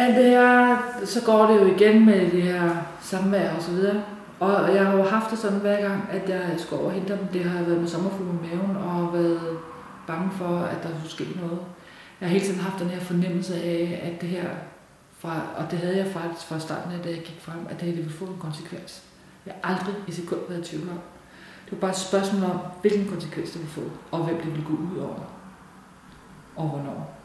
Alt 0.00 0.16
det 0.16 0.24
her, 0.24 0.76
så 1.04 1.24
går 1.24 1.46
det 1.46 1.60
jo 1.60 1.66
igen 1.66 2.06
med 2.06 2.30
det 2.30 2.42
her 2.42 2.70
samvær 3.00 3.54
og 3.54 3.62
så 3.62 3.70
videre. 3.70 4.02
Og 4.40 4.74
jeg 4.74 4.86
har 4.86 4.96
jo 4.96 5.02
haft 5.02 5.30
det 5.30 5.38
sådan 5.38 5.58
hver 5.58 5.80
gang, 5.80 6.08
at 6.10 6.28
jeg 6.28 6.54
skulle 6.58 6.82
over 6.82 6.90
hente 6.90 7.12
dem. 7.12 7.26
Det 7.32 7.44
har 7.44 7.62
været 7.62 7.80
med 7.80 7.88
sommerfuglen 7.88 8.40
i 8.44 8.46
maven 8.46 8.76
og 8.76 9.12
været 9.12 9.58
bange 10.06 10.30
for, 10.32 10.58
at 10.58 10.82
der 10.82 10.88
skulle 10.88 11.10
ske 11.10 11.40
noget. 11.40 11.58
Jeg 12.20 12.28
har 12.28 12.32
hele 12.32 12.44
tiden 12.44 12.60
haft 12.60 12.78
den 12.82 12.88
her 12.88 13.00
fornemmelse 13.00 13.54
af, 13.54 14.00
at 14.04 14.20
det 14.20 14.28
her, 14.28 14.48
fra, 15.18 15.40
og 15.56 15.70
det 15.70 15.78
havde 15.78 15.96
jeg 15.96 16.06
faktisk 16.06 16.46
fra 16.46 16.58
starten 16.58 16.92
af, 16.92 16.98
da 17.04 17.08
jeg 17.08 17.18
gik 17.18 17.40
frem, 17.40 17.66
at 17.70 17.80
det 17.80 17.88
her 17.88 17.94
det 17.94 18.04
ville 18.04 18.18
få 18.18 18.24
en 18.24 18.38
konsekvens. 18.40 19.02
Jeg 19.46 19.54
har 19.62 19.74
aldrig 19.74 19.94
i 20.06 20.12
sekund 20.12 20.40
været 20.48 20.60
i 20.60 20.70
tvivl 20.70 20.88
om. 20.90 20.98
Det 21.64 21.72
var 21.72 21.78
bare 21.78 21.90
et 21.90 21.96
spørgsmål 21.96 22.50
om, 22.50 22.58
hvilken 22.80 23.08
konsekvens 23.08 23.50
det 23.50 23.60
ville 23.60 23.72
få, 23.72 23.82
og 24.10 24.24
hvem 24.24 24.36
det 24.36 24.46
ville 24.46 24.66
gå 24.66 24.72
ud 24.72 24.98
over, 24.98 25.20
og 26.56 26.68
hvornår. 26.68 27.17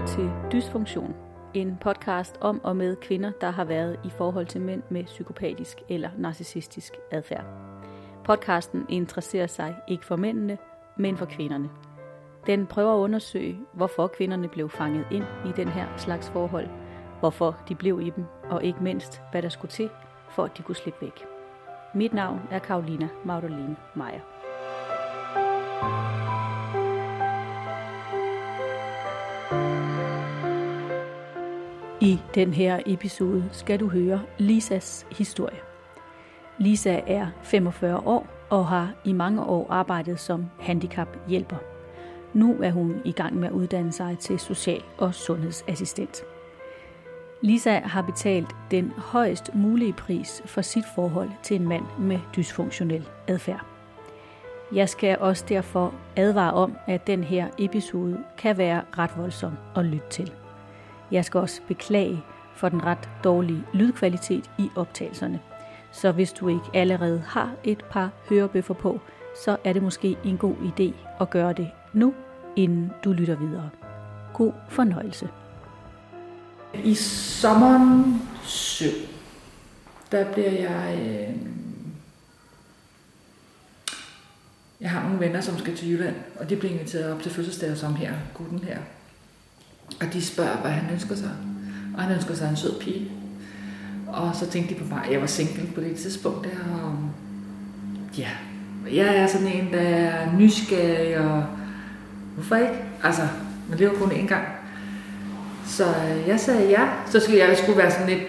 Lytter 0.00 0.14
til 0.14 0.30
Dysfunktion, 0.52 1.14
en 1.54 1.78
podcast 1.80 2.38
om 2.40 2.60
og 2.64 2.76
med 2.76 2.96
kvinder, 2.96 3.32
der 3.40 3.50
har 3.50 3.64
været 3.64 4.00
i 4.04 4.10
forhold 4.10 4.46
til 4.46 4.60
mænd 4.60 4.82
med 4.90 5.04
psykopatisk 5.04 5.78
eller 5.88 6.10
narcissistisk 6.18 6.92
adfærd. 7.10 7.44
Podcasten 8.24 8.86
interesserer 8.88 9.46
sig 9.46 9.76
ikke 9.88 10.04
for 10.04 10.16
mændene, 10.16 10.58
men 10.96 11.16
for 11.16 11.24
kvinderne. 11.24 11.70
Den 12.46 12.66
prøver 12.66 12.94
at 12.94 12.98
undersøge, 12.98 13.58
hvorfor 13.72 14.06
kvinderne 14.06 14.48
blev 14.48 14.70
fanget 14.70 15.06
ind 15.10 15.24
i 15.46 15.52
den 15.56 15.68
her 15.68 15.86
slags 15.96 16.30
forhold, 16.30 16.68
hvorfor 17.20 17.56
de 17.68 17.74
blev 17.74 18.00
i 18.00 18.10
dem, 18.10 18.24
og 18.50 18.64
ikke 18.64 18.82
mindst, 18.82 19.20
hvad 19.30 19.42
der 19.42 19.48
skulle 19.48 19.70
til, 19.70 19.90
for 20.30 20.44
at 20.44 20.58
de 20.58 20.62
kunne 20.62 20.76
slippe 20.76 21.00
væk. 21.00 21.24
Mit 21.94 22.12
navn 22.12 22.40
er 22.50 22.58
Karolina 22.58 23.08
Magdalene 23.24 23.76
Meyer. 23.94 24.20
I 32.02 32.20
den 32.34 32.54
her 32.54 32.80
episode 32.86 33.44
skal 33.52 33.80
du 33.80 33.88
høre 33.88 34.22
Lisas 34.38 35.06
historie. 35.10 35.58
Lisa 36.58 37.00
er 37.06 37.26
45 37.42 37.96
år 37.96 38.26
og 38.50 38.66
har 38.66 38.92
i 39.04 39.12
mange 39.12 39.42
år 39.42 39.66
arbejdet 39.70 40.20
som 40.20 40.46
handicaphjælper. 40.60 41.56
Nu 42.34 42.56
er 42.62 42.70
hun 42.70 43.00
i 43.04 43.12
gang 43.12 43.36
med 43.36 43.48
at 43.48 43.54
uddanne 43.54 43.92
sig 43.92 44.18
til 44.18 44.38
social- 44.38 44.82
og 44.98 45.14
sundhedsassistent. 45.14 46.22
Lisa 47.42 47.78
har 47.78 48.02
betalt 48.02 48.48
den 48.70 48.92
højst 48.96 49.54
mulige 49.54 49.92
pris 49.92 50.42
for 50.44 50.62
sit 50.62 50.84
forhold 50.94 51.30
til 51.42 51.56
en 51.56 51.68
mand 51.68 51.84
med 51.98 52.18
dysfunktionel 52.36 53.08
adfærd. 53.28 53.66
Jeg 54.72 54.88
skal 54.88 55.18
også 55.18 55.44
derfor 55.48 55.94
advare 56.16 56.52
om, 56.52 56.76
at 56.86 57.06
den 57.06 57.24
her 57.24 57.48
episode 57.58 58.18
kan 58.38 58.58
være 58.58 58.82
ret 58.98 59.10
voldsom 59.16 59.52
at 59.76 59.84
lytte 59.84 60.08
til. 60.10 60.32
Jeg 61.12 61.24
skal 61.24 61.40
også 61.40 61.60
beklage 61.68 62.22
for 62.54 62.68
den 62.68 62.84
ret 62.84 63.08
dårlige 63.24 63.64
lydkvalitet 63.74 64.50
i 64.58 64.70
optagelserne. 64.76 65.40
Så 65.92 66.12
hvis 66.12 66.32
du 66.32 66.48
ikke 66.48 66.64
allerede 66.74 67.22
har 67.26 67.52
et 67.64 67.84
par 67.90 68.10
hørebøffer 68.28 68.74
på, 68.74 69.00
så 69.44 69.56
er 69.64 69.72
det 69.72 69.82
måske 69.82 70.16
en 70.24 70.38
god 70.38 70.54
idé 70.54 70.92
at 71.20 71.30
gøre 71.30 71.52
det 71.52 71.70
nu, 71.92 72.14
inden 72.56 72.92
du 73.04 73.12
lytter 73.12 73.36
videre. 73.36 73.70
God 74.34 74.52
fornøjelse. 74.68 75.28
I 76.74 76.94
sommeren 76.94 78.22
7, 78.42 78.86
der 80.12 80.32
bliver 80.32 80.50
jeg... 80.50 80.98
Øh, 81.00 81.36
jeg 84.80 84.90
har 84.90 85.02
nogle 85.02 85.20
venner, 85.20 85.40
som 85.40 85.58
skal 85.58 85.76
til 85.76 85.90
Jylland, 85.90 86.16
og 86.38 86.50
de 86.50 86.56
bliver 86.56 86.72
inviteret 86.72 87.12
op 87.12 87.22
til 87.22 87.32
fødselsdag 87.32 87.76
som 87.76 87.94
her, 87.94 88.14
gutten 88.34 88.58
her. 88.58 88.78
Og 90.00 90.12
de 90.12 90.22
spørger, 90.24 90.56
hvad 90.56 90.70
han 90.70 90.92
ønsker 90.92 91.14
sig. 91.14 91.30
Og 91.96 92.02
han 92.02 92.14
ønsker 92.14 92.34
sig 92.34 92.50
en 92.50 92.56
sød 92.56 92.80
pige. 92.80 93.10
Og 94.06 94.30
så 94.34 94.50
tænkte 94.50 94.74
de 94.74 94.80
på 94.80 94.86
mig, 94.94 95.08
jeg 95.10 95.20
var 95.20 95.26
single 95.26 95.66
på 95.74 95.80
det 95.80 95.96
tidspunkt 95.96 96.44
der, 96.44 96.84
og 96.84 96.98
ja, 98.18 98.28
jeg 98.92 99.16
er 99.16 99.26
sådan 99.26 99.46
en, 99.46 99.72
der 99.72 99.80
er 99.80 100.32
nysgerrig, 100.38 101.18
og 101.18 101.44
hvorfor 102.34 102.56
ikke? 102.56 102.74
Altså, 103.02 103.22
man 103.68 103.78
lever 103.78 103.94
kun 103.94 104.10
én 104.10 104.26
gang. 104.26 104.44
Så 105.66 105.84
øh, 105.84 106.28
jeg 106.28 106.40
sagde 106.40 106.70
ja. 106.70 106.88
Så 107.06 107.20
skulle 107.20 107.38
jeg 107.38 107.56
skulle 107.56 107.78
være 107.78 107.90
sådan 107.90 108.08
lidt 108.08 108.22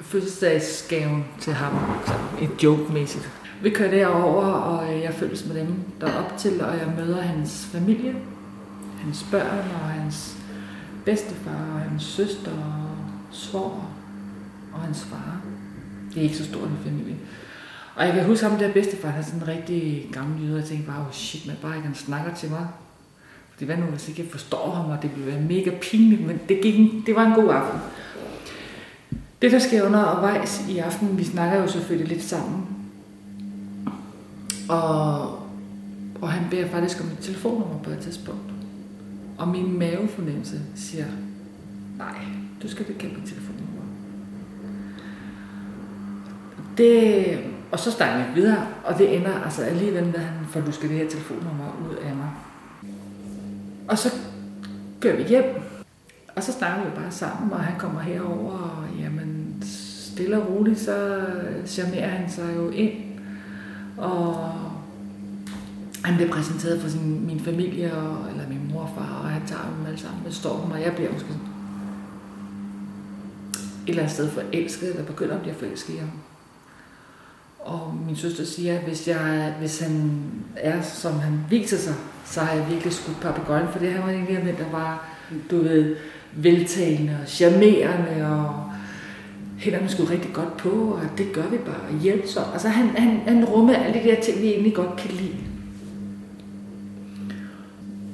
fødselsdagsgave 0.00 1.24
til 1.40 1.52
ham. 1.52 1.72
Så 2.06 2.12
et 2.40 2.62
joke-mæssigt. 2.62 3.30
Vi 3.62 3.70
kører 3.70 3.90
derover, 3.90 4.44
og 4.44 4.94
øh, 4.94 5.02
jeg 5.02 5.14
følges 5.14 5.46
med 5.46 5.60
dem 5.60 5.74
derop 6.00 6.38
til, 6.38 6.60
og 6.60 6.72
jeg 6.72 6.92
møder 6.96 7.22
hans 7.22 7.68
familie, 7.72 8.14
hans 9.04 9.26
børn 9.30 9.64
og 9.82 9.88
hans 9.88 10.36
bedstefar 11.06 11.72
og 11.74 11.80
hans 11.80 12.02
søster 12.02 12.50
og 12.50 12.96
svor 13.30 13.88
og 14.72 14.80
hans 14.80 15.04
far. 15.04 15.40
Det 16.08 16.18
er 16.18 16.22
ikke 16.22 16.36
så 16.36 16.44
stor 16.44 16.60
en 16.60 16.78
familie. 16.84 17.16
Og 17.94 18.06
jeg 18.06 18.14
kan 18.14 18.24
huske 18.24 18.46
ham 18.46 18.58
der 18.58 18.72
bedstefar, 18.72 19.08
han 19.08 19.20
er 19.20 19.24
sådan 19.24 19.40
en 19.40 19.48
rigtig 19.48 20.08
gammel 20.12 20.42
jyde, 20.42 20.52
og 20.52 20.58
jeg 20.58 20.68
tænkte 20.68 20.86
bare, 20.86 21.00
oh 21.00 21.12
shit, 21.12 21.46
man 21.46 21.56
bare 21.62 21.76
ikke 21.76 21.86
han 21.86 21.96
snakker 21.96 22.34
til 22.34 22.50
mig. 22.50 22.68
Fordi 23.52 23.64
hvad 23.64 23.76
nu, 23.76 23.82
hvis 23.82 24.08
ikke 24.08 24.22
jeg 24.22 24.30
forstår 24.30 24.70
ham, 24.70 24.90
og 24.90 25.02
det 25.02 25.10
ville 25.16 25.32
være 25.32 25.40
mega 25.40 25.70
pinligt, 25.82 26.26
men 26.26 26.40
det, 26.48 26.60
gik, 26.62 27.06
det 27.06 27.14
var 27.14 27.26
en 27.26 27.32
god 27.32 27.50
aften. 27.50 27.80
Det, 29.42 29.52
der 29.52 29.58
sker 29.58 29.86
undervejs 29.86 30.64
i 30.68 30.78
aften, 30.78 31.18
vi 31.18 31.24
snakker 31.24 31.60
jo 31.60 31.66
selvfølgelig 31.66 32.08
lidt 32.08 32.24
sammen. 32.24 32.66
Og, 34.68 35.20
og 36.20 36.32
han 36.32 36.50
beder 36.50 36.68
faktisk 36.68 37.00
om 37.00 37.06
et 37.06 37.18
telefonnummer 37.20 37.78
på 37.78 37.90
et 37.90 37.98
tidspunkt. 37.98 38.55
Og 39.38 39.48
min 39.48 39.78
mavefornemmelse 39.78 40.60
siger, 40.74 41.06
nej, 41.98 42.16
du 42.62 42.68
skal 42.68 42.84
bekæmpe 42.84 43.20
mit 43.20 43.28
telefonnummer. 43.28 43.82
Det, 46.78 47.38
og 47.72 47.78
så 47.78 47.90
snakker 47.90 48.26
vi 48.26 48.40
videre, 48.40 48.66
og 48.84 48.98
det 48.98 49.16
ender 49.16 49.42
altså 49.44 49.62
alligevel 49.62 50.04
med, 50.04 50.14
at 50.14 50.20
han 50.20 50.46
får 50.46 50.60
lusket 50.60 50.90
det 50.90 50.98
her 50.98 51.08
telefonnummer 51.08 51.88
ud 51.90 51.96
af 51.96 52.16
mig. 52.16 52.30
Og 53.88 53.98
så 53.98 54.14
kører 55.00 55.16
vi 55.16 55.22
hjem, 55.22 55.44
og 56.36 56.42
så 56.42 56.52
snakker 56.52 56.84
vi 56.84 56.90
bare 56.96 57.10
sammen, 57.10 57.52
og 57.52 57.60
han 57.60 57.78
kommer 57.78 58.00
herover 58.00 58.52
og 58.52 58.84
jamen, 59.00 59.62
stille 59.62 60.42
og 60.42 60.48
roligt, 60.48 60.80
så 60.80 61.24
charmerer 61.66 62.08
han 62.08 62.30
sig 62.30 62.56
jo 62.56 62.70
ind. 62.70 62.92
Og 63.96 64.52
han 66.06 66.16
bliver 66.16 66.30
præsenteret 66.30 66.80
for 66.80 66.88
sin, 66.88 67.26
min 67.26 67.40
familie, 67.40 67.94
og, 67.94 68.30
eller 68.30 68.48
min 68.48 68.70
mor 68.72 68.80
og 68.80 68.90
far, 68.96 69.20
og 69.22 69.28
han 69.28 69.42
tager 69.46 69.62
dem 69.62 69.86
alle 69.86 69.98
sammen 69.98 70.20
med 70.24 70.32
storm, 70.32 70.70
og 70.70 70.82
jeg 70.82 70.92
bliver 70.92 71.12
måske 71.12 71.28
et 71.30 71.38
eller 73.88 74.02
andet 74.02 74.14
sted 74.14 74.30
forelsket, 74.30 74.90
eller 74.90 75.04
begynder 75.04 75.34
at 75.34 75.42
blive 75.42 75.54
forelsket 75.54 75.94
i 75.94 75.96
ham. 75.96 76.10
Og 77.58 77.94
min 78.06 78.16
søster 78.16 78.44
siger, 78.44 78.78
at 78.78 78.84
hvis, 78.84 79.08
jeg, 79.08 79.54
hvis 79.58 79.80
han 79.80 80.22
er, 80.56 80.82
som 80.82 81.20
han 81.20 81.40
viser 81.50 81.76
sig, 81.76 81.94
så 82.24 82.40
har 82.40 82.56
jeg 82.56 82.70
virkelig 82.70 82.92
skudt 82.92 83.20
papagøjen, 83.20 83.68
for 83.72 83.78
det 83.78 83.92
her 83.92 84.00
var 84.00 84.10
en 84.10 84.26
af 84.26 84.54
der 84.58 84.70
var, 84.70 85.08
du 85.50 85.62
ved, 85.62 85.96
veltalende 86.32 87.18
og 87.22 87.28
charmerende, 87.28 88.26
og 88.26 88.72
hænderne 89.58 89.88
skulle 89.88 90.12
rigtig 90.12 90.32
godt 90.32 90.56
på, 90.56 90.70
og 90.70 91.02
det 91.18 91.32
gør 91.32 91.48
vi 91.48 91.56
bare, 91.56 91.80
og 91.90 91.98
hjælp 92.02 92.26
så. 92.26 92.40
Altså 92.52 92.68
han, 92.68 92.88
han, 92.88 93.20
han 93.26 93.44
rummer 93.44 93.74
alle 93.74 94.00
de 94.00 94.08
der 94.08 94.20
ting, 94.20 94.42
vi 94.42 94.48
egentlig 94.48 94.74
godt 94.74 94.96
kan 94.96 95.10
lide. 95.10 95.55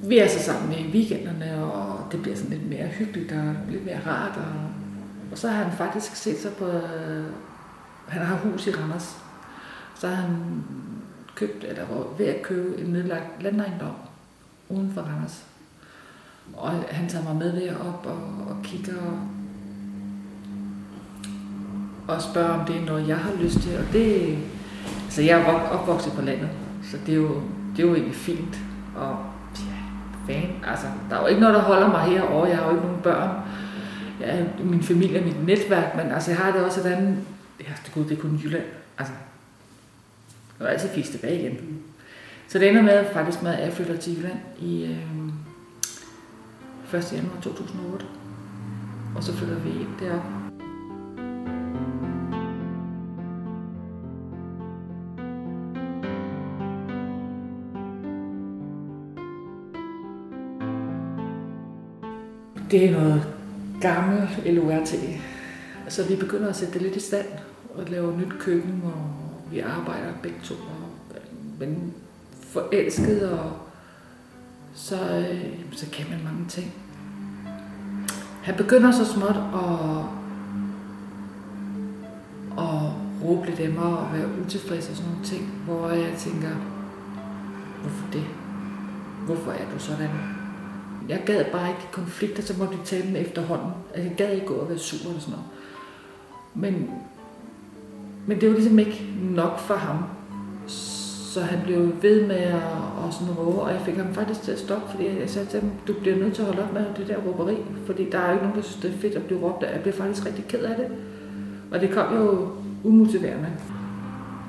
Vi 0.02 0.18
er 0.18 0.28
så 0.28 0.38
sammen 0.38 0.72
i 0.72 0.92
weekenderne, 0.92 1.64
og 1.64 2.12
det 2.12 2.22
bliver 2.22 2.36
sådan 2.36 2.50
lidt 2.50 2.68
mere 2.68 2.86
hyggeligt 2.86 3.32
og 3.32 3.54
lidt 3.70 3.84
mere 3.84 4.00
rart. 4.06 4.36
Og, 4.36 4.52
og 5.32 5.38
så 5.38 5.48
har 5.48 5.64
han 5.64 5.72
faktisk 5.72 6.16
set 6.16 6.38
sig 6.38 6.52
på, 6.52 6.66
øh, 6.66 7.24
han 8.08 8.22
har 8.22 8.36
hus 8.36 8.66
i 8.66 8.70
Randers, 8.70 9.16
så 9.94 10.08
har 10.08 10.14
han 10.14 10.64
købt, 11.34 11.64
eller 11.64 11.86
var 11.86 12.04
ved 12.18 12.26
at 12.26 12.42
købe 12.42 12.80
en 12.82 12.92
nedlagt 12.92 13.42
landejendom 13.42 13.94
uden 14.68 14.92
for 14.94 15.00
Randers. 15.00 15.44
Og 16.56 16.70
han 16.70 17.08
tager 17.08 17.24
mig 17.24 17.36
med 17.36 17.60
derop 17.60 18.06
og, 18.06 18.46
og 18.48 18.56
kigger 18.62 18.96
og, 18.96 19.18
og 22.14 22.22
spørger, 22.22 22.58
om 22.58 22.66
det 22.66 22.76
er 22.76 22.84
noget, 22.86 23.08
jeg 23.08 23.18
har 23.18 23.34
lyst 23.34 23.60
til. 23.60 23.78
Og 23.78 23.84
det, 23.92 24.38
altså 25.04 25.22
jeg 25.22 25.40
er 25.40 25.44
opvokset 25.54 26.12
på 26.12 26.22
landet, 26.22 26.48
så 26.90 26.96
det 27.06 27.12
er 27.12 27.18
jo, 27.18 27.42
det 27.76 27.82
er 27.82 27.88
jo 27.88 27.94
egentlig 27.94 28.16
fint. 28.16 28.58
Og 28.96 29.31
ja, 30.32 30.70
altså 30.70 30.86
der 31.10 31.16
er 31.16 31.20
jo 31.20 31.26
ikke 31.26 31.40
noget, 31.40 31.54
der 31.54 31.60
holder 31.60 31.88
mig 31.88 32.00
herovre. 32.00 32.48
Jeg 32.48 32.56
har 32.56 32.64
jo 32.64 32.70
ikke 32.70 32.86
nogen 32.86 33.02
børn. 33.02 33.30
Jeg 34.20 34.38
er 34.38 34.64
min 34.64 34.82
familie 34.82 35.18
og 35.18 35.24
mit 35.24 35.46
netværk, 35.46 35.96
men 35.96 36.12
altså 36.12 36.30
jeg 36.30 36.38
har 36.38 36.52
det 36.52 36.64
også 36.64 36.82
sådan, 36.82 37.18
ja, 37.60 37.72
det, 37.84 37.94
gud, 37.94 38.04
det 38.04 38.18
er 38.18 38.22
kun 38.22 38.40
Jylland. 38.44 38.64
Altså, 38.98 39.14
jeg 40.58 40.66
vil 40.66 40.72
altid 40.72 40.88
fisk 40.88 41.10
tilbage 41.10 41.40
igen. 41.40 41.82
Så 42.48 42.58
det 42.58 42.68
ender 42.68 42.82
med 42.82 43.04
faktisk 43.12 43.42
med, 43.42 43.54
at 43.54 43.64
jeg 43.64 43.72
flytter 43.72 43.96
til 43.96 44.16
Jylland 44.16 44.38
i 44.58 44.84
øh, 44.84 46.98
1. 46.98 47.12
januar 47.12 47.40
2008. 47.42 48.06
Og 49.16 49.24
så 49.24 49.36
flytter 49.36 49.58
vi 49.58 49.70
ind 49.70 49.98
Det 62.72 62.84
er 62.84 62.92
noget 62.92 63.22
gammel 63.80 64.28
LORT. 64.44 64.88
Så 64.88 64.96
altså, 65.84 66.04
vi 66.08 66.16
begynder 66.16 66.48
at 66.48 66.56
sætte 66.56 66.74
det 66.74 66.82
lidt 66.82 66.96
i 66.96 67.00
stand 67.00 67.26
og 67.74 67.84
lave 67.88 68.18
nyt 68.18 68.32
køkken, 68.40 68.82
og 68.84 69.04
vi 69.50 69.58
arbejder 69.58 70.12
begge 70.22 70.38
to. 70.44 70.54
Og, 70.54 71.16
men 71.60 71.94
forelsket, 72.32 73.30
og 73.30 73.52
så, 74.74 74.96
øh, 75.18 75.52
så 75.72 75.86
kan 75.90 76.06
man 76.10 76.24
mange 76.24 76.48
ting. 76.48 76.72
Han 78.42 78.54
begynder 78.54 78.92
så 78.92 79.04
småt 79.04 79.36
at, 79.54 80.04
at 82.58 82.92
råbe 83.24 83.46
lidt 83.46 83.60
af 83.60 83.70
mig 83.70 83.98
og 83.98 84.08
være 84.12 84.28
utilfreds 84.44 84.90
og 84.90 84.96
sådan 84.96 85.10
nogle 85.12 85.26
ting, 85.26 85.44
hvor 85.64 85.88
jeg 85.90 86.14
tænker, 86.18 86.50
hvorfor 87.80 88.06
det? 88.12 88.24
Hvorfor 89.26 89.50
er 89.50 89.70
du 89.74 89.78
sådan? 89.78 90.41
Jeg 91.12 91.22
gad 91.26 91.44
bare 91.52 91.68
ikke 91.68 91.88
konflikter, 91.92 92.42
så 92.42 92.54
måtte 92.58 92.74
vi 92.74 92.80
tage 92.84 93.06
dem 93.06 93.16
efterhånden. 93.16 93.70
Altså, 93.94 94.08
jeg 94.08 94.16
gad 94.16 94.34
ikke 94.34 94.46
gå 94.46 94.54
og 94.54 94.68
være 94.68 94.78
sur 94.78 95.08
eller 95.08 95.20
sådan 95.20 95.34
noget. 95.34 95.46
Men, 96.54 96.90
men 98.26 98.40
det 98.40 98.48
var 98.48 98.54
ligesom 98.54 98.78
ikke 98.78 99.06
nok 99.20 99.58
for 99.58 99.74
ham. 99.74 99.98
Så 100.66 101.40
han 101.40 101.58
blev 101.64 101.92
ved 102.02 102.26
med 102.26 102.36
at, 102.36 102.62
og 103.04 103.12
sådan 103.12 103.34
råbe, 103.34 103.60
og 103.60 103.72
jeg 103.72 103.80
fik 103.80 103.96
ham 103.96 104.14
faktisk 104.14 104.42
til 104.42 104.52
at 104.52 104.58
stoppe, 104.58 104.90
fordi 104.90 105.20
jeg 105.20 105.30
sagde 105.30 105.48
til 105.48 105.60
ham, 105.60 105.70
du 105.86 105.94
bliver 106.00 106.16
nødt 106.16 106.34
til 106.34 106.42
at 106.42 106.48
holde 106.48 106.62
op 106.62 106.72
med 106.72 106.84
det 106.96 107.08
der 107.08 107.16
råberi, 107.16 107.56
fordi 107.86 108.10
der 108.10 108.18
er 108.18 108.26
jo 108.26 108.32
ikke 108.32 108.44
nogen, 108.44 108.56
der 108.56 108.62
synes, 108.62 108.82
det 108.82 108.90
er 108.94 108.98
fedt 108.98 109.14
at 109.14 109.22
blive 109.22 109.40
råbt 109.40 109.62
af. 109.62 109.72
Jeg 109.72 109.82
blev 109.82 109.94
faktisk 109.94 110.26
rigtig 110.26 110.44
ked 110.48 110.64
af 110.64 110.76
det. 110.76 110.86
Og 111.70 111.80
det 111.80 111.90
kom 111.90 112.16
jo 112.16 112.48
umotiverende. 112.84 113.48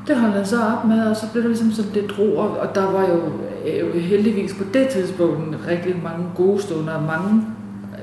Det 0.08 0.18
holdt 0.18 0.36
han 0.36 0.46
så 0.46 0.62
op 0.62 0.86
med, 0.86 1.06
og 1.06 1.16
så 1.16 1.32
blev 1.32 1.44
det 1.44 1.52
ligesom 1.52 1.72
sådan 1.72 1.92
lidt 1.92 2.20
ro, 2.20 2.38
og 2.38 2.76
der 2.76 2.92
var 2.92 3.10
jo 3.10 3.32
øh, 3.68 3.96
heldigvis 3.96 4.54
på 4.54 4.64
det 4.74 4.88
tidspunkt 4.90 5.58
rigtig 5.68 5.96
mange 6.04 6.26
gode 6.36 6.62
stunder, 6.62 7.02
mange 7.02 7.46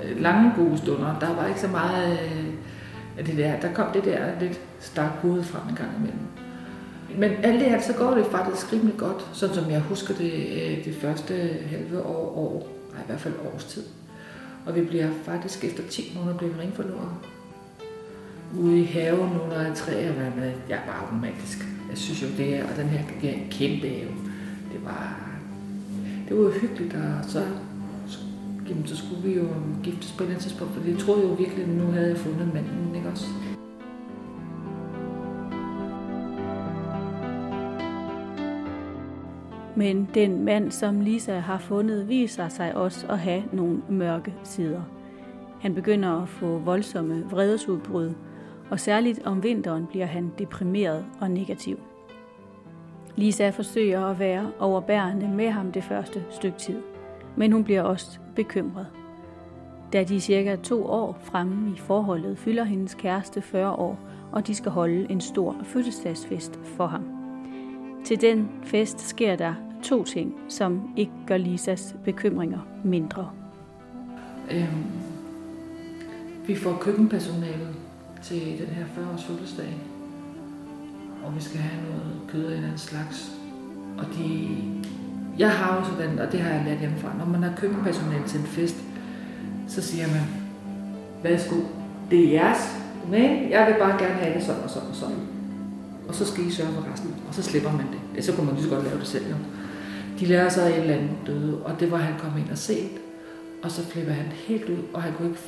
øh, 0.04 0.22
lange 0.22 0.52
gode 0.56 0.78
stunder. 0.78 1.18
Der 1.20 1.34
var 1.34 1.46
ikke 1.46 1.60
så 1.60 1.68
meget 1.68 2.12
øh, 2.12 2.44
af 3.18 3.24
det 3.24 3.36
der. 3.36 3.60
Der 3.60 3.72
kom 3.72 3.86
det 3.94 4.04
der 4.04 4.18
lidt 4.40 4.60
stak 4.80 5.10
hoved 5.22 5.42
frem 5.42 5.62
en 5.68 5.74
gang 5.74 5.90
imellem. 5.98 6.20
Men 7.18 7.30
alt 7.44 7.60
det 7.60 7.70
her, 7.70 7.80
så 7.80 7.92
går 7.92 8.14
det 8.14 8.26
faktisk 8.26 8.72
rimelig 8.72 8.96
godt, 8.96 9.26
sådan 9.32 9.54
som 9.54 9.70
jeg 9.70 9.80
husker 9.80 10.14
det 10.14 10.32
øh, 10.32 10.84
det 10.84 10.94
første 11.00 11.34
halve 11.70 12.02
år, 12.02 12.38
år 12.38 12.68
nej, 12.92 13.02
i 13.02 13.06
hvert 13.06 13.20
fald 13.20 13.34
årstid. 13.54 13.82
Og 14.66 14.74
vi 14.74 14.84
bliver 14.84 15.08
faktisk 15.24 15.64
efter 15.64 15.82
10 15.90 16.12
måneder 16.18 16.38
blevet 16.38 16.56
ringforlovet. 16.60 17.10
Ude 18.58 18.80
i 18.80 18.84
haven 18.84 19.40
under 19.44 19.70
et 19.70 19.74
træ, 19.74 20.08
og 20.08 20.14
hvad 20.14 20.50
jeg 20.68 20.76
er 20.76 20.92
bare 20.92 21.10
romantisk. 21.12 21.58
Jeg 21.90 21.98
synes 21.98 22.22
jo 22.22 22.26
det 22.36 22.56
er, 22.56 22.64
og 22.64 22.76
den 22.76 22.86
her 22.86 23.30
er 23.30 23.38
kæmpe 23.50 23.86
have. 23.86 24.06
Det 24.72 24.84
var, 24.84 25.30
det 26.28 26.36
var 26.36 26.42
jo 26.42 26.50
hyggeligt, 26.50 26.94
og 26.94 27.24
så, 27.24 27.42
jamen, 28.68 28.86
så 28.86 28.96
skulle 28.96 29.22
vi 29.22 29.34
jo 29.34 29.46
giftes 29.82 30.12
på 30.12 30.22
et 30.22 30.26
eller 30.26 30.34
andet 30.34 30.42
tidspunkt, 30.42 30.74
for 30.74 30.82
det 30.82 30.98
troede 30.98 31.20
jeg 31.20 31.30
jo 31.30 31.34
virkelig, 31.34 31.64
at 31.64 31.70
nu 31.70 31.86
havde 31.86 32.08
jeg 32.08 32.16
fundet 32.16 32.54
manden, 32.54 32.94
ikke 32.96 33.08
også? 33.08 33.26
Men 39.76 40.08
den 40.14 40.44
mand, 40.44 40.70
som 40.70 41.00
Lisa 41.00 41.38
har 41.38 41.58
fundet, 41.58 42.08
viser 42.08 42.48
sig 42.48 42.76
også 42.76 43.06
at 43.06 43.18
have 43.18 43.42
nogle 43.52 43.82
mørke 43.88 44.34
sider. 44.44 44.82
Han 45.60 45.74
begynder 45.74 46.22
at 46.22 46.28
få 46.28 46.58
voldsomme 46.58 47.24
vredesudbrud, 47.30 48.12
og 48.70 48.80
særligt 48.80 49.26
om 49.26 49.42
vinteren 49.42 49.86
bliver 49.86 50.06
han 50.06 50.32
deprimeret 50.38 51.04
og 51.20 51.30
negativ. 51.30 51.78
Lisa 53.16 53.50
forsøger 53.50 54.06
at 54.06 54.18
være 54.18 54.50
overbærende 54.58 55.28
med 55.28 55.50
ham 55.50 55.72
det 55.72 55.84
første 55.84 56.24
stykke 56.30 56.58
tid, 56.58 56.82
men 57.36 57.52
hun 57.52 57.64
bliver 57.64 57.82
også 57.82 58.18
bekymret. 58.36 58.86
Da 59.92 60.04
de 60.04 60.20
cirka 60.20 60.56
to 60.56 60.86
år 60.86 61.18
fremme 61.22 61.72
i 61.74 61.78
forholdet 61.78 62.38
fylder 62.38 62.64
hendes 62.64 62.94
kæreste 62.94 63.42
40 63.42 63.72
år, 63.72 63.98
og 64.32 64.46
de 64.46 64.54
skal 64.54 64.72
holde 64.72 65.10
en 65.10 65.20
stor 65.20 65.56
fødselsdagsfest 65.64 66.60
for 66.64 66.86
ham. 66.86 67.04
Til 68.04 68.20
den 68.20 68.48
fest 68.64 69.00
sker 69.00 69.36
der 69.36 69.54
to 69.82 70.04
ting, 70.04 70.34
som 70.48 70.92
ikke 70.96 71.12
gør 71.26 71.36
Lisas 71.36 71.96
bekymringer 72.04 72.58
mindre. 72.84 73.30
Øhm, 74.50 74.84
vi 76.46 76.56
får 76.56 76.78
køkkenpersonale 76.80 77.68
til 78.22 78.40
den 78.40 78.66
her 78.66 78.84
40-års 78.84 79.24
fødselsdag, 79.24 79.80
og 81.24 81.36
vi 81.36 81.40
skal 81.40 81.60
have 81.60 81.82
noget 81.82 82.12
kød 82.28 82.44
af 82.44 82.58
en 82.58 82.64
anden 82.64 82.78
slags. 82.78 83.32
Og 83.98 84.04
de, 84.16 84.48
jeg 85.38 85.50
har 85.50 85.76
jo 85.76 85.84
sådan, 85.84 86.18
og 86.18 86.32
det 86.32 86.40
har 86.40 86.50
jeg 86.50 86.64
lært 86.64 86.78
hjemmefra, 86.78 87.08
når 87.18 87.26
man 87.26 87.42
har 87.42 87.52
køkkenpersonale 87.56 88.24
til 88.26 88.40
en 88.40 88.46
fest, 88.46 88.76
så 89.68 89.82
siger 89.82 90.06
man, 90.06 90.22
værsgo, 91.22 91.56
det 92.10 92.24
er 92.24 92.30
jeres, 92.30 92.76
men 93.10 93.50
jeg 93.50 93.66
vil 93.66 93.74
bare 93.78 93.98
gerne 93.98 94.14
have 94.14 94.34
det 94.34 94.42
sådan 94.42 94.62
og 94.62 94.70
sådan 94.70 94.88
og 94.88 94.94
sådan. 94.94 95.16
Og 96.08 96.14
så 96.14 96.26
skal 96.26 96.46
I 96.46 96.50
sørge 96.50 96.72
for 96.72 96.92
resten, 96.92 97.14
og 97.28 97.34
så 97.34 97.42
slipper 97.42 97.72
man 97.72 97.86
det. 97.86 98.16
Ja, 98.16 98.20
så 98.20 98.32
kunne 98.32 98.46
man 98.46 98.54
lige 98.54 98.64
så 98.64 98.70
godt 98.70 98.84
lave 98.84 98.98
det 98.98 99.06
selv 99.06 99.28
jo. 99.28 99.34
De 100.20 100.26
lærer 100.26 100.48
sig 100.48 100.70
et 100.70 100.78
eller 100.78 100.94
andet 100.94 101.10
døde, 101.26 101.62
og 101.64 101.80
det 101.80 101.90
var 101.90 101.96
han 101.96 102.14
kom 102.18 102.38
ind 102.38 102.50
og 102.50 102.58
set. 102.58 102.90
Og 103.62 103.70
så 103.70 103.86
flipper 103.86 104.12
han 104.12 104.26
helt 104.26 104.64
ud, 104.64 104.78
og 104.94 105.02
han 105.02 105.12
kunne 105.12 105.28
ikke... 105.28 105.40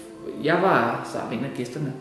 Jeg 0.44 0.62
var 0.62 1.10
sammen 1.12 1.30
med 1.30 1.38
en 1.38 1.44
af 1.52 1.56
gæsterne. 1.56 1.92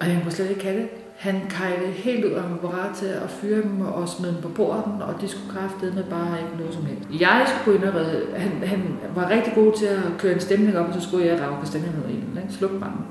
Og 0.00 0.06
han 0.06 0.22
kunne 0.22 0.32
slet 0.32 0.50
ikke 0.50 0.64
have 0.64 0.80
det. 0.80 0.88
Han 1.16 1.40
kejlede 1.48 1.92
helt 1.92 2.24
ud, 2.24 2.30
og 2.30 2.42
han 2.42 2.50
var 2.62 2.70
parat 2.70 2.96
til 2.96 3.06
at 3.06 3.30
fyre 3.30 3.62
dem 3.62 3.80
og 3.80 4.08
smide 4.08 4.32
dem 4.32 4.42
på 4.42 4.48
bordet, 4.48 4.84
og 4.84 5.20
de 5.20 5.28
skulle 5.28 5.50
kraftede 5.50 5.94
med 5.94 6.04
bare 6.04 6.38
ikke 6.38 6.56
noget 6.58 6.74
som 6.74 6.86
helst. 6.86 7.20
Jeg 7.20 7.46
skulle 7.60 7.78
ind 7.78 7.88
og 7.88 7.94
redde. 7.94 8.26
Han, 8.36 8.68
han 8.68 8.98
var 9.14 9.30
rigtig 9.30 9.54
god 9.54 9.72
til 9.72 9.86
at 9.86 10.02
køre 10.18 10.32
en 10.32 10.40
stemning 10.40 10.78
op, 10.78 10.88
og 10.88 10.94
så 10.94 11.00
skulle 11.00 11.26
jeg 11.26 11.40
rave 11.40 11.60
kastanjen 11.60 11.94
ud 12.04 12.10
i 12.10 12.14
den, 12.14 12.42
ikke? 12.42 12.52
slukke 12.52 12.78
branden. 12.78 13.04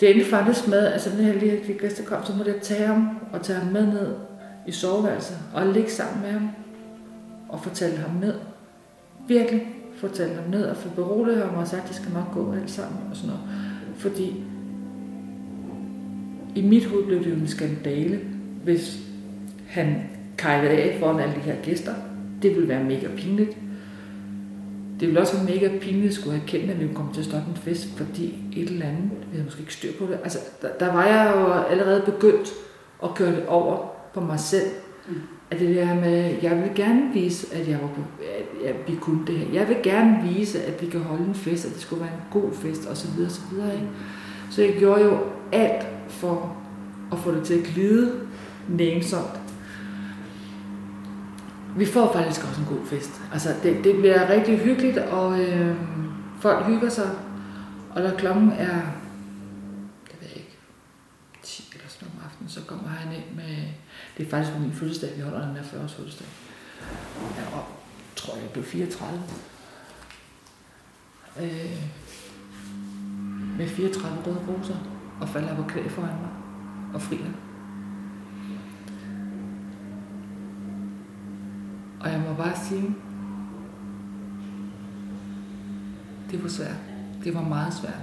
Det 0.00 0.10
endte 0.10 0.30
faktisk 0.30 0.68
med, 0.68 0.78
at 0.86 1.02
sådan 1.02 1.18
her 1.18 1.32
lige 1.32 1.60
de 1.66 1.72
gæster 1.72 2.04
kom, 2.04 2.24
så 2.24 2.32
måtte 2.36 2.52
jeg 2.52 2.60
tage 2.62 2.86
ham 2.86 3.18
og 3.32 3.42
tage 3.42 3.58
ham 3.58 3.72
med 3.72 3.86
ned 3.86 4.14
i 4.66 4.72
soveværelset 4.72 5.38
og 5.54 5.66
ligge 5.66 5.90
sammen 5.90 6.22
med 6.22 6.30
ham 6.30 6.48
og 7.48 7.60
fortælle 7.60 7.96
ham 7.96 8.10
ned. 8.20 8.34
Virkelig 9.28 9.66
fortælle 9.96 10.34
ham 10.34 10.50
ned 10.50 10.64
og 10.64 10.76
få 10.76 10.88
beroliget 10.88 11.42
ham 11.42 11.54
og 11.54 11.68
sagt, 11.68 11.82
at 11.82 11.88
det 11.88 11.96
skal 11.96 12.12
nok 12.12 12.34
gå 12.34 12.52
alt 12.52 12.70
sammen 12.70 12.98
og 13.10 13.16
sådan 13.16 13.30
noget. 13.30 13.44
Fordi 13.96 14.44
i 16.54 16.62
mit 16.62 16.84
hoved 16.84 17.04
blev 17.04 17.18
det 17.18 17.30
jo 17.30 17.34
en 17.34 17.48
skandale, 17.48 18.20
hvis 18.64 18.98
han 19.66 20.02
kejlede 20.36 20.72
af 20.72 20.96
foran 21.00 21.20
alle 21.20 21.34
de 21.34 21.40
her 21.40 21.56
gæster. 21.62 21.94
Det 22.42 22.54
ville 22.54 22.68
være 22.68 22.84
mega 22.84 23.06
pinligt. 23.16 23.56
Det 25.00 25.08
ville 25.08 25.20
også 25.20 25.36
være 25.36 25.54
mega 25.54 25.78
pinligt 25.80 26.08
at 26.08 26.14
skulle 26.14 26.36
have 26.36 26.48
kendt, 26.48 26.70
at 26.70 26.80
vi 26.80 26.88
kom 26.94 27.12
til 27.12 27.20
at 27.20 27.26
stoppe 27.26 27.50
en 27.50 27.56
fest, 27.56 27.88
fordi 27.96 28.34
et 28.56 28.68
eller 28.68 28.86
andet, 28.86 29.10
vi 29.10 29.32
havde 29.32 29.44
måske 29.44 29.60
ikke 29.60 29.74
styr 29.74 29.92
på 29.98 30.06
det. 30.06 30.18
Altså, 30.22 30.38
der, 30.62 30.68
der 30.80 30.92
var 30.92 31.06
jeg 31.06 31.32
jo 31.36 31.52
allerede 31.52 32.02
begyndt 32.06 32.48
at 33.04 33.14
køre 33.14 33.36
det 33.36 33.46
over 33.46 33.86
på 34.14 34.20
mig 34.20 34.40
selv. 34.40 34.66
Mm. 35.08 35.14
At 35.50 35.60
det 35.60 35.76
der 35.76 35.94
med, 35.94 36.34
jeg 36.42 36.56
vil 36.56 36.70
gerne 36.74 37.12
vise, 37.12 37.54
at, 37.56 37.68
jeg 37.68 37.78
var 37.82 37.88
på, 37.88 38.02
at, 38.64 38.70
at 38.70 38.76
vi 38.88 38.94
kunne 39.00 39.26
det 39.26 39.38
her. 39.38 39.46
Jeg 39.52 39.68
vil 39.68 39.76
gerne 39.82 40.28
vise, 40.28 40.64
at 40.64 40.82
vi 40.82 40.86
kan 40.86 41.00
holde 41.00 41.24
en 41.24 41.34
fest, 41.34 41.66
at 41.66 41.72
det 41.72 41.80
skulle 41.80 42.02
være 42.02 42.12
en 42.12 42.40
god 42.40 42.52
fest, 42.52 42.86
og 42.86 42.96
så 42.96 43.08
videre, 43.16 43.30
så 43.30 43.40
videre. 43.52 43.74
Ikke? 43.74 43.86
Så 44.50 44.62
jeg 44.62 44.76
gjorde 44.78 45.04
jo 45.04 45.18
alt 45.52 45.86
for 46.08 46.56
at 47.12 47.18
få 47.18 47.34
det 47.34 47.46
til 47.46 47.54
at 47.54 47.64
glide 47.64 48.28
nænsomt. 48.68 49.40
Vi 51.76 51.86
får 51.86 52.12
faktisk 52.12 52.44
også 52.48 52.60
en 52.60 52.66
god 52.66 52.86
fest. 52.86 53.10
Altså, 53.32 53.48
det, 53.62 53.84
det 53.84 53.96
bliver 53.96 54.30
rigtig 54.30 54.58
hyggeligt, 54.58 54.98
og 54.98 55.40
øh, 55.40 55.76
folk 56.40 56.66
hygger 56.66 56.88
sig. 56.88 57.10
Og 57.90 58.02
når 58.02 58.10
klokken 58.10 58.52
er, 58.52 58.80
det 60.08 60.16
ved 60.20 60.28
jeg 60.28 60.36
ikke, 60.36 60.58
10 61.42 61.70
eller 61.74 61.88
sådan 61.88 62.08
om 62.08 62.24
aftenen, 62.24 62.50
så 62.50 62.60
kommer 62.66 62.88
han 62.88 63.12
ind 63.12 63.36
med, 63.36 63.56
det 64.16 64.26
er 64.26 64.30
faktisk 64.30 64.52
på 64.52 64.60
min 64.60 64.72
fødselsdag, 64.72 65.16
vi 65.16 65.22
holder 65.22 65.46
den 65.46 65.56
der 65.56 65.62
40 65.62 65.82
års 65.82 65.94
fødselsdag. 65.94 66.26
Jeg 67.36 67.44
tror 68.16 68.34
jeg, 68.34 68.42
jeg 68.42 68.50
blev 68.50 68.64
34. 68.64 69.22
Øh, 71.40 71.82
med 73.58 73.68
34 73.68 74.22
røde 74.26 74.44
roser, 74.48 74.76
og 75.20 75.28
falder 75.28 75.56
på 75.56 75.62
knæ 75.62 75.88
foran 75.88 76.20
mig, 76.20 76.30
og 76.94 77.02
frier. 77.02 77.30
Og 82.00 82.10
jeg 82.10 82.20
må 82.20 82.34
bare 82.34 82.56
sige, 82.56 82.94
det 86.30 86.42
var 86.42 86.48
svært. 86.48 86.76
Det 87.24 87.34
var 87.34 87.42
meget 87.42 87.74
svært. 87.74 88.00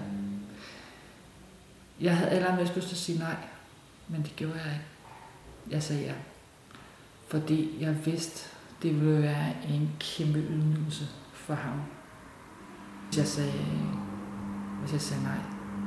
Jeg 2.01 2.17
havde 2.17 2.31
allermest 2.31 2.75
lyst 2.75 2.87
til 2.87 2.95
at 2.95 2.99
sige 2.99 3.19
nej, 3.19 3.35
men 4.07 4.23
det 4.23 4.35
gjorde 4.35 4.55
jeg 4.55 4.73
ikke. 4.73 4.85
Jeg 5.69 5.83
sagde 5.83 6.01
ja. 6.01 6.13
Fordi 7.27 7.77
jeg 7.79 8.05
vidste, 8.05 8.49
det 8.81 9.01
ville 9.01 9.21
være 9.21 9.53
en 9.69 9.89
kæmpe 9.99 10.39
ydmygelse 10.39 11.07
for 11.33 11.53
ham. 11.53 11.81
Jeg 13.17 13.27
sagde, 13.27 13.53
hvis 14.85 14.93
jeg 14.93 15.01
sagde 15.01 15.23
nej 15.23 15.37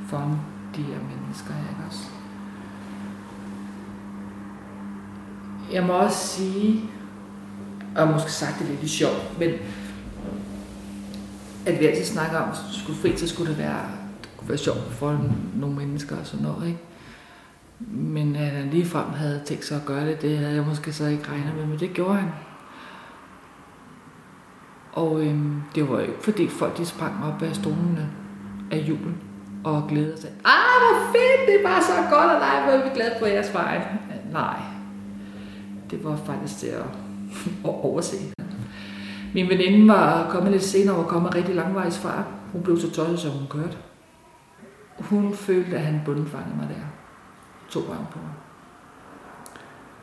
for 0.08 0.40
de 0.76 0.82
her 0.82 0.98
mennesker, 0.98 1.54
ikke 1.70 1.82
også? 1.88 2.04
Jeg 5.72 5.82
må 5.82 5.92
også 5.92 6.26
sige, 6.26 6.90
og 7.96 8.08
måske 8.08 8.32
sagt 8.32 8.58
det 8.58 8.66
lidt 8.66 8.90
sjovt, 8.90 9.38
men 9.38 9.50
at 11.66 11.80
vi 11.80 11.86
altid 11.86 12.04
snakker 12.04 12.38
om, 12.38 12.48
at 12.50 12.56
skulle 12.72 12.98
fri, 12.98 13.16
så 13.16 13.28
skulle 13.28 13.50
det 13.50 13.58
være, 13.58 13.80
det 14.22 14.30
kunne 14.36 14.48
være 14.48 14.58
sjovt 14.58 14.92
for 14.92 15.20
nogle 15.54 15.76
mennesker 15.76 16.16
og 16.16 16.26
sådan 16.26 16.46
noget, 16.46 16.66
ikke? 16.66 16.80
Men 17.90 18.36
at 18.36 18.50
han 18.50 18.70
ligefrem 18.70 19.10
havde 19.12 19.42
tænkt 19.46 19.64
sig 19.64 19.76
at 19.76 19.86
gøre 19.86 20.06
det, 20.06 20.22
det 20.22 20.38
havde 20.38 20.54
jeg 20.54 20.64
måske 20.64 20.92
så 20.92 21.06
ikke 21.06 21.28
regnet 21.28 21.54
med, 21.56 21.66
men 21.66 21.80
det 21.80 21.92
gjorde 21.92 22.14
han. 22.14 22.30
Og 24.92 25.20
øhm, 25.20 25.62
det 25.74 25.88
var 25.88 25.94
jo 25.94 26.00
ikke 26.00 26.22
fordi 26.22 26.48
folk 26.48 26.78
de 26.78 26.86
sprang 26.86 27.24
op 27.24 27.42
af 27.42 27.54
stolene 27.54 28.08
af 28.70 28.78
julen 28.78 29.16
og 29.64 29.86
glædede 29.88 30.20
sig. 30.20 30.30
Ah, 30.44 30.78
hvor 30.82 31.12
fedt, 31.12 31.48
det 31.48 31.70
var 31.70 31.80
så 31.80 32.16
godt, 32.16 32.30
og 32.32 32.40
nej, 32.40 32.62
hvor 32.62 32.72
er 32.72 32.84
vi 32.84 32.90
glade 32.94 33.14
på 33.20 33.26
jeres 33.26 33.54
vej. 33.54 33.82
Nej, 34.32 34.60
det 35.90 36.04
var 36.04 36.16
faktisk 36.16 36.60
det 36.60 36.68
at, 36.68 36.84
at 37.64 37.70
overse. 37.70 38.16
Min 39.34 39.48
veninde 39.48 39.88
var 39.88 40.30
kommet 40.30 40.52
lidt 40.52 40.64
senere 40.64 40.96
og 40.96 41.06
kommet 41.06 41.34
rigtig 41.34 41.54
langvejs 41.54 41.98
fra. 41.98 42.24
Hun 42.52 42.62
blev 42.62 42.80
så 42.80 42.90
tosset, 42.90 43.18
så 43.18 43.28
hun 43.28 43.46
kørte. 43.50 43.76
Hun 44.98 45.34
følte, 45.34 45.76
at 45.76 45.82
han 45.82 46.00
bundfangede 46.04 46.56
mig 46.56 46.68
der. 46.68 46.84
To 47.70 47.80
gange 47.80 48.06
på 48.10 48.18
mig. 48.18 48.32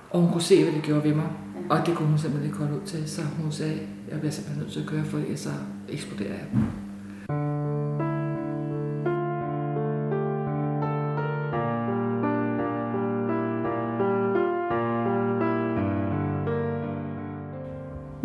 Og 0.10 0.22
hun 0.22 0.32
kunne 0.32 0.42
se, 0.42 0.64
hvad 0.64 0.74
det 0.74 0.84
gjorde 0.84 1.04
ved 1.04 1.14
mig. 1.14 1.28
Og 1.70 1.86
det 1.86 1.96
kunne 1.96 2.08
hun 2.08 2.18
simpelthen 2.18 2.50
ikke 2.50 2.64
holde 2.64 2.82
ud 2.82 2.86
til. 2.86 3.10
Så 3.10 3.22
hun 3.42 3.52
sagde, 3.52 3.80
jeg 4.12 4.20
bliver 4.20 4.32
simpelthen 4.32 4.64
nødt 4.64 4.74
til 4.74 4.80
at 4.80 4.88
køre, 4.88 5.04
for 5.04 5.20
så 5.36 5.50
eksploderer 5.90 6.34
jeg. 6.34 6.46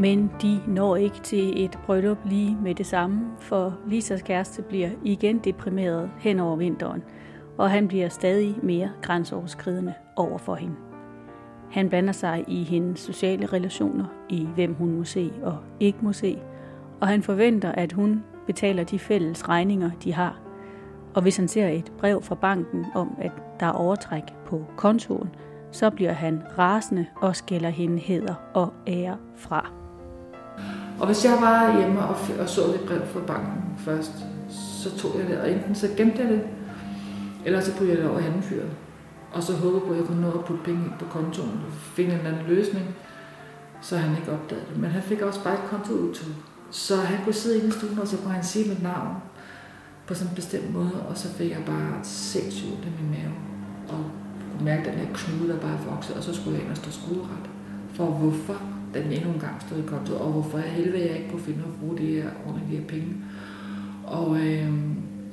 Men 0.00 0.30
de 0.42 0.60
når 0.66 0.96
ikke 0.96 1.20
til 1.22 1.64
et 1.64 1.78
bryllup 1.86 2.18
lige 2.24 2.56
med 2.62 2.74
det 2.74 2.86
samme, 2.86 3.20
for 3.38 3.78
Lisas 3.86 4.22
kæreste 4.22 4.62
bliver 4.62 4.90
igen 5.04 5.38
deprimeret 5.38 6.10
hen 6.18 6.40
over 6.40 6.56
vinteren, 6.56 7.02
og 7.58 7.70
han 7.70 7.88
bliver 7.88 8.08
stadig 8.08 8.56
mere 8.62 8.90
grænseoverskridende 9.02 9.94
over 10.16 10.38
for 10.38 10.54
hende. 10.54 10.74
Han 11.70 11.88
blander 11.88 12.12
sig 12.12 12.44
i 12.48 12.62
hendes 12.62 13.00
sociale 13.00 13.46
relationer, 13.46 14.04
i 14.28 14.48
hvem 14.54 14.74
hun 14.74 14.96
må 14.96 15.04
se 15.04 15.32
og 15.42 15.58
ikke 15.80 15.98
må 16.02 16.12
se, 16.12 16.38
og 17.00 17.08
han 17.08 17.22
forventer, 17.22 17.72
at 17.72 17.92
hun 17.92 18.24
betaler 18.46 18.84
de 18.84 18.98
fælles 18.98 19.48
regninger, 19.48 19.90
de 20.04 20.12
har. 20.12 20.40
Og 21.14 21.22
hvis 21.22 21.36
han 21.36 21.48
ser 21.48 21.68
et 21.68 21.92
brev 21.98 22.22
fra 22.22 22.34
banken 22.34 22.86
om, 22.94 23.16
at 23.18 23.32
der 23.60 23.66
er 23.66 23.72
overtræk 23.72 24.24
på 24.46 24.64
kontoen, 24.76 25.28
så 25.70 25.90
bliver 25.90 26.12
han 26.12 26.42
rasende 26.58 27.06
og 27.16 27.36
skælder 27.36 27.70
hende 27.70 27.98
heder 27.98 28.34
og 28.54 28.72
ære 28.86 29.16
fra. 29.36 29.79
Og 31.00 31.06
hvis 31.06 31.24
jeg 31.24 31.38
var 31.40 31.78
hjemme 31.78 32.00
og, 32.02 32.16
og 32.40 32.48
så 32.48 32.60
det 32.60 32.80
brev 32.80 33.00
fra 33.06 33.20
banken 33.26 33.62
først, 33.78 34.12
så 34.82 34.98
tog 34.98 35.18
jeg 35.18 35.28
det, 35.28 35.38
og 35.38 35.52
enten 35.52 35.74
så 35.74 35.88
gemte 35.96 36.22
jeg 36.22 36.28
det, 36.28 36.42
eller 37.44 37.60
så 37.60 37.70
puttede 37.72 37.90
jeg 37.90 38.02
det 38.02 38.10
over 38.10 38.20
handenfyret. 38.20 38.70
Og 39.32 39.42
så 39.42 39.52
håbede 39.52 39.80
på, 39.80 39.90
at 39.90 39.96
jeg 39.96 40.06
kunne 40.06 40.20
nå 40.20 40.30
at 40.30 40.44
putte 40.44 40.62
penge 40.64 40.84
ind 40.84 40.92
på 40.98 41.04
kontoen 41.04 41.60
og 41.66 41.72
finde 41.72 42.10
en 42.12 42.18
eller 42.18 42.30
anden 42.30 42.46
løsning, 42.46 42.86
så 43.80 43.96
han 43.96 44.16
ikke 44.16 44.32
opdagede 44.32 44.66
det. 44.70 44.80
Men 44.80 44.90
han 44.90 45.02
fik 45.02 45.20
også 45.20 45.44
bare 45.44 45.54
et 45.54 45.70
kontoudtog. 45.70 46.28
Så 46.70 46.96
han 46.96 47.24
kunne 47.24 47.34
sidde 47.34 47.56
inde 47.56 47.68
i 47.68 47.70
stuen, 47.70 47.98
og 47.98 48.08
så 48.08 48.16
kunne 48.16 48.32
han 48.32 48.44
sige 48.44 48.68
mit 48.68 48.82
navn 48.82 49.16
på 50.06 50.14
sådan 50.14 50.30
en 50.30 50.34
bestemt 50.34 50.72
måde, 50.72 51.04
og 51.08 51.18
så 51.18 51.28
fik 51.28 51.50
jeg 51.50 51.62
bare 51.66 51.98
sindssygt 52.02 52.70
i 52.72 53.02
min 53.02 53.10
mave. 53.10 53.34
Og 53.88 54.04
kunne 54.52 54.64
mærke 54.64 54.90
den 54.90 54.98
her 54.98 55.06
knude, 55.14 55.52
der 55.52 55.58
bare 55.58 55.78
voksede, 55.90 56.18
og 56.18 56.24
så 56.24 56.34
skulle 56.34 56.56
jeg 56.56 56.62
ind 56.62 56.70
og 56.70 56.76
stå 56.76 56.90
skoleret. 56.90 57.50
For 57.94 58.06
hvorfor 58.06 58.62
den 58.94 59.12
endnu 59.12 59.32
en 59.32 59.40
gang 59.40 59.62
stod 59.66 59.78
i 59.78 59.86
kontoret, 59.86 60.20
og 60.20 60.32
hvorfor 60.32 60.58
jeg 60.58 60.70
helvede 60.70 61.08
jeg 61.08 61.16
ikke 61.16 61.30
kunne 61.30 61.42
finde 61.42 61.58
at 61.58 61.80
bruge 61.80 61.98
de 61.98 62.06
her 62.06 62.28
ordentlige 62.46 62.82
penge. 62.88 63.14
Og 64.04 64.40
øh, 64.40 64.72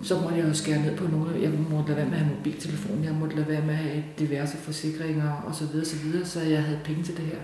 så 0.04 0.22
måtte 0.22 0.38
jeg 0.38 0.48
jo 0.48 0.54
skære 0.54 0.82
ned 0.82 0.98
på 0.98 1.08
noget. 1.12 1.42
Jeg 1.42 1.52
måtte 1.70 1.88
lade 1.88 1.98
være 1.98 2.06
med 2.06 2.14
at 2.14 2.20
have 2.20 2.36
mobiltelefon, 2.38 3.04
jeg 3.04 3.14
måtte 3.14 3.36
lade 3.36 3.48
være 3.48 3.66
med 3.66 3.74
at 3.74 3.80
have 3.80 4.04
diverse 4.20 4.58
forsikringer 4.58 5.32
osv. 5.48 5.54
Så, 5.54 5.72
videre, 5.72 5.86
så 5.86 5.98
videre, 6.04 6.26
så 6.26 6.42
jeg 6.42 6.64
havde 6.64 6.80
penge 6.84 7.04
til 7.04 7.18
det 7.18 7.26
her. 7.26 7.40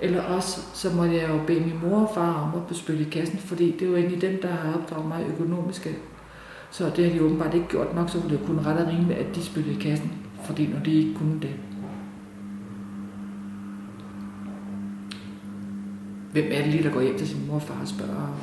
Eller 0.00 0.22
også, 0.22 0.60
så 0.74 0.90
måtte 0.96 1.14
jeg 1.14 1.28
jo 1.28 1.40
bede 1.46 1.60
min 1.60 1.80
mor 1.82 2.00
og 2.00 2.10
far 2.14 2.32
om 2.32 2.60
at 2.60 2.66
bespille 2.66 3.06
i 3.06 3.10
kassen, 3.10 3.38
fordi 3.38 3.72
det 3.72 3.82
er 3.82 3.86
jo 3.86 3.96
egentlig 3.96 4.20
dem, 4.20 4.38
der 4.42 4.48
har 4.48 4.74
opdraget 4.74 5.08
mig 5.08 5.24
økonomisk. 5.28 5.88
Så 6.70 6.90
det 6.96 7.04
har 7.04 7.12
de 7.12 7.24
åbenbart 7.24 7.54
ikke 7.54 7.68
gjort 7.68 7.94
nok, 7.94 8.10
så 8.10 8.18
det 8.30 8.40
kunne 8.46 8.62
ret 8.62 8.78
og 8.78 8.88
rimeligt, 8.88 9.18
at 9.18 9.36
de 9.36 9.42
spillede 9.42 9.74
i 9.74 9.80
kassen, 9.80 10.12
fordi 10.44 10.66
når 10.66 10.78
de 10.78 10.92
ikke 10.92 11.14
kunne 11.14 11.40
det. 11.40 11.54
Hvem 16.36 16.48
er 16.50 16.62
det 16.62 16.66
lige, 16.66 16.82
der 16.82 16.92
går 16.92 17.00
hjem 17.00 17.18
til 17.18 17.28
sin 17.28 17.46
mor 17.46 17.54
og 17.54 17.62
far 17.62 17.80
og 17.80 17.88
spørger? 17.88 18.40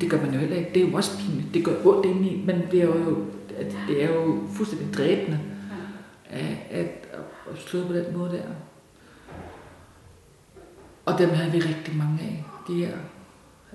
Det 0.00 0.10
gør 0.10 0.20
man 0.20 0.32
jo 0.32 0.38
heller 0.38 0.56
ikke. 0.56 0.70
Det 0.74 0.82
er 0.82 0.88
jo 0.88 0.96
også 0.96 1.18
pinligt. 1.18 1.54
Det 1.54 1.64
gør 1.64 1.72
ondt 1.84 2.06
indeni, 2.06 2.42
men 2.46 2.62
det 2.70 2.82
er 2.82 2.86
jo, 2.86 3.24
det 3.88 4.04
er 4.04 4.14
jo 4.14 4.38
fuldstændig 4.52 4.94
dræbende 4.94 5.40
at, 6.30 6.56
at, 6.70 7.08
at 7.50 7.58
slå 7.58 7.86
på 7.86 7.92
den 7.92 8.16
måde 8.16 8.32
der. 8.32 8.42
Og 11.06 11.18
dem 11.18 11.30
havde 11.30 11.52
vi 11.52 11.58
rigtig 11.58 11.96
mange 11.96 12.18
af, 12.22 12.44
de 12.68 12.74
her, 12.74 12.96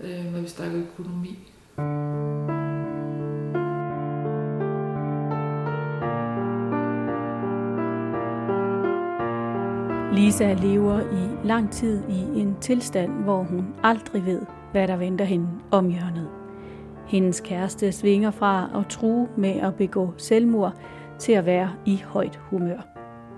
øh, 0.04 0.34
når 0.34 0.42
vi 0.42 0.48
snakker 0.48 0.80
økonomi. 0.80 1.40
Lisa 10.14 10.54
lever 10.54 11.00
i 11.00 11.48
lang 11.48 11.72
tid 11.72 12.04
i 12.10 12.40
en 12.40 12.56
tilstand, 12.62 13.12
hvor 13.12 13.44
hun 13.44 13.66
aldrig 13.84 14.26
ved, 14.26 14.42
hvad 14.72 14.88
der 14.88 14.98
venter 14.98 15.26
hende 15.26 15.48
om 15.72 15.90
hjørnet. 15.90 16.28
Hendes 17.08 17.42
kæreste 17.42 17.92
svinger 17.92 18.32
fra 18.32 18.70
at 18.76 18.88
true 18.90 19.28
med 19.38 19.50
at 19.50 19.76
begå 19.76 20.14
selvmord 20.18 20.74
til 21.20 21.32
at 21.32 21.46
være 21.46 21.70
i 21.86 22.04
højt 22.06 22.40
humør. 22.50 22.78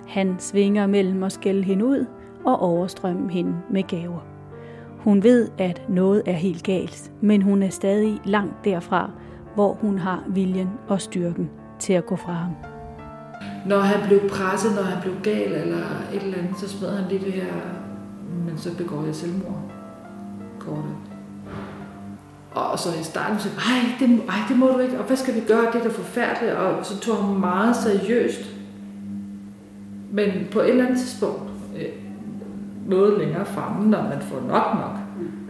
Han 0.08 0.36
svinger 0.40 0.88
mellem 0.88 1.24
at 1.24 1.32
skælde 1.32 1.64
hende 1.64 1.86
ud 1.86 2.06
og 2.46 2.60
overstrømme 2.60 3.32
hende 3.32 3.56
med 3.70 3.84
gaver. 3.84 4.20
Hun 5.00 5.24
ved, 5.24 5.50
at 5.58 5.90
noget 5.90 6.22
er 6.26 6.34
helt 6.34 6.64
galt, 6.64 7.12
men 7.22 7.42
hun 7.42 7.64
er 7.64 7.70
stadig 7.70 8.20
langt 8.26 8.66
derfra, 8.66 9.12
hvor 9.56 9.74
hun 9.74 9.98
har 9.98 10.24
viljen 10.28 10.70
og 10.88 11.02
styrken 11.02 11.50
til 11.80 11.94
at 11.94 12.06
gå 12.06 12.16
fra 12.16 12.34
ham. 12.34 12.79
Når 13.66 13.80
han 13.80 14.08
blev 14.08 14.30
presset, 14.30 14.76
når 14.76 14.82
han 14.82 15.02
blev 15.02 15.14
gal 15.24 15.52
eller 15.52 15.86
et 16.14 16.24
eller 16.24 16.38
andet, 16.38 16.60
så 16.60 16.70
smed 16.70 16.90
han 16.90 17.10
lige 17.10 17.26
det 17.26 17.34
her, 17.34 17.54
men 18.46 18.58
så 18.58 18.78
begår 18.78 19.06
jeg 19.06 19.16
selvmord. 19.16 19.62
Kortet. 20.60 20.96
Og 22.52 22.80
så 22.80 22.90
i 23.02 23.04
starten 23.04 23.40
så 23.40 23.50
ej 23.50 24.08
det, 24.08 24.22
ej, 24.30 24.38
det 24.50 24.58
må 24.58 24.68
du 24.68 24.80
ikke, 24.80 25.00
og 25.00 25.06
hvad 25.06 25.18
skal 25.18 25.36
vi 25.36 25.40
gøre, 25.48 25.66
det 25.74 25.80
er 25.80 25.84
da 25.84 25.90
forfærdeligt, 25.90 26.54
og 26.56 26.86
så 26.86 27.00
tog 27.00 27.24
han 27.24 27.40
meget 27.40 27.76
seriøst. 27.76 28.42
Men 30.12 30.48
på 30.52 30.60
et 30.60 30.70
eller 30.70 30.86
andet 30.86 31.00
tidspunkt, 31.00 31.52
øh, 31.78 31.90
noget 32.88 33.20
længere 33.20 33.46
fremme, 33.46 33.90
når 33.90 34.04
man 34.04 34.22
får 34.22 34.42
nok 34.48 34.76
nok 34.76 34.98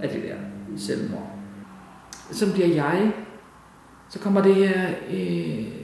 af 0.02 0.10
det 0.10 0.24
der 0.24 0.36
selvmord, 0.78 1.32
som 2.32 2.52
bliver 2.52 2.68
jeg, 2.68 3.12
så 4.10 4.20
kommer 4.20 4.42
det 4.42 4.56
her, 4.56 4.88
øh, 5.12 5.79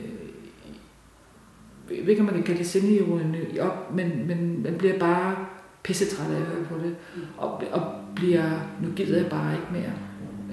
jeg 1.89 1.97
ved 2.01 2.09
ikke, 2.09 2.21
om 2.21 2.25
man 2.25 2.35
kan 2.35 2.43
kalde 2.43 2.59
det 2.59 2.67
sindeironi 2.67 3.59
op, 3.59 3.95
men, 3.95 4.27
men 4.27 4.63
man 4.63 4.75
bliver 4.77 4.99
bare 4.99 5.35
pissetræt 5.83 6.31
af 6.31 6.35
at 6.35 6.41
høre 6.41 6.65
på 6.65 6.75
det, 6.83 6.95
og, 7.37 7.61
og 7.71 7.81
bliver, 8.15 8.43
nu 8.81 8.87
gider 8.95 9.17
jeg 9.17 9.29
bare 9.29 9.53
ikke 9.53 9.67
mere. 9.71 9.91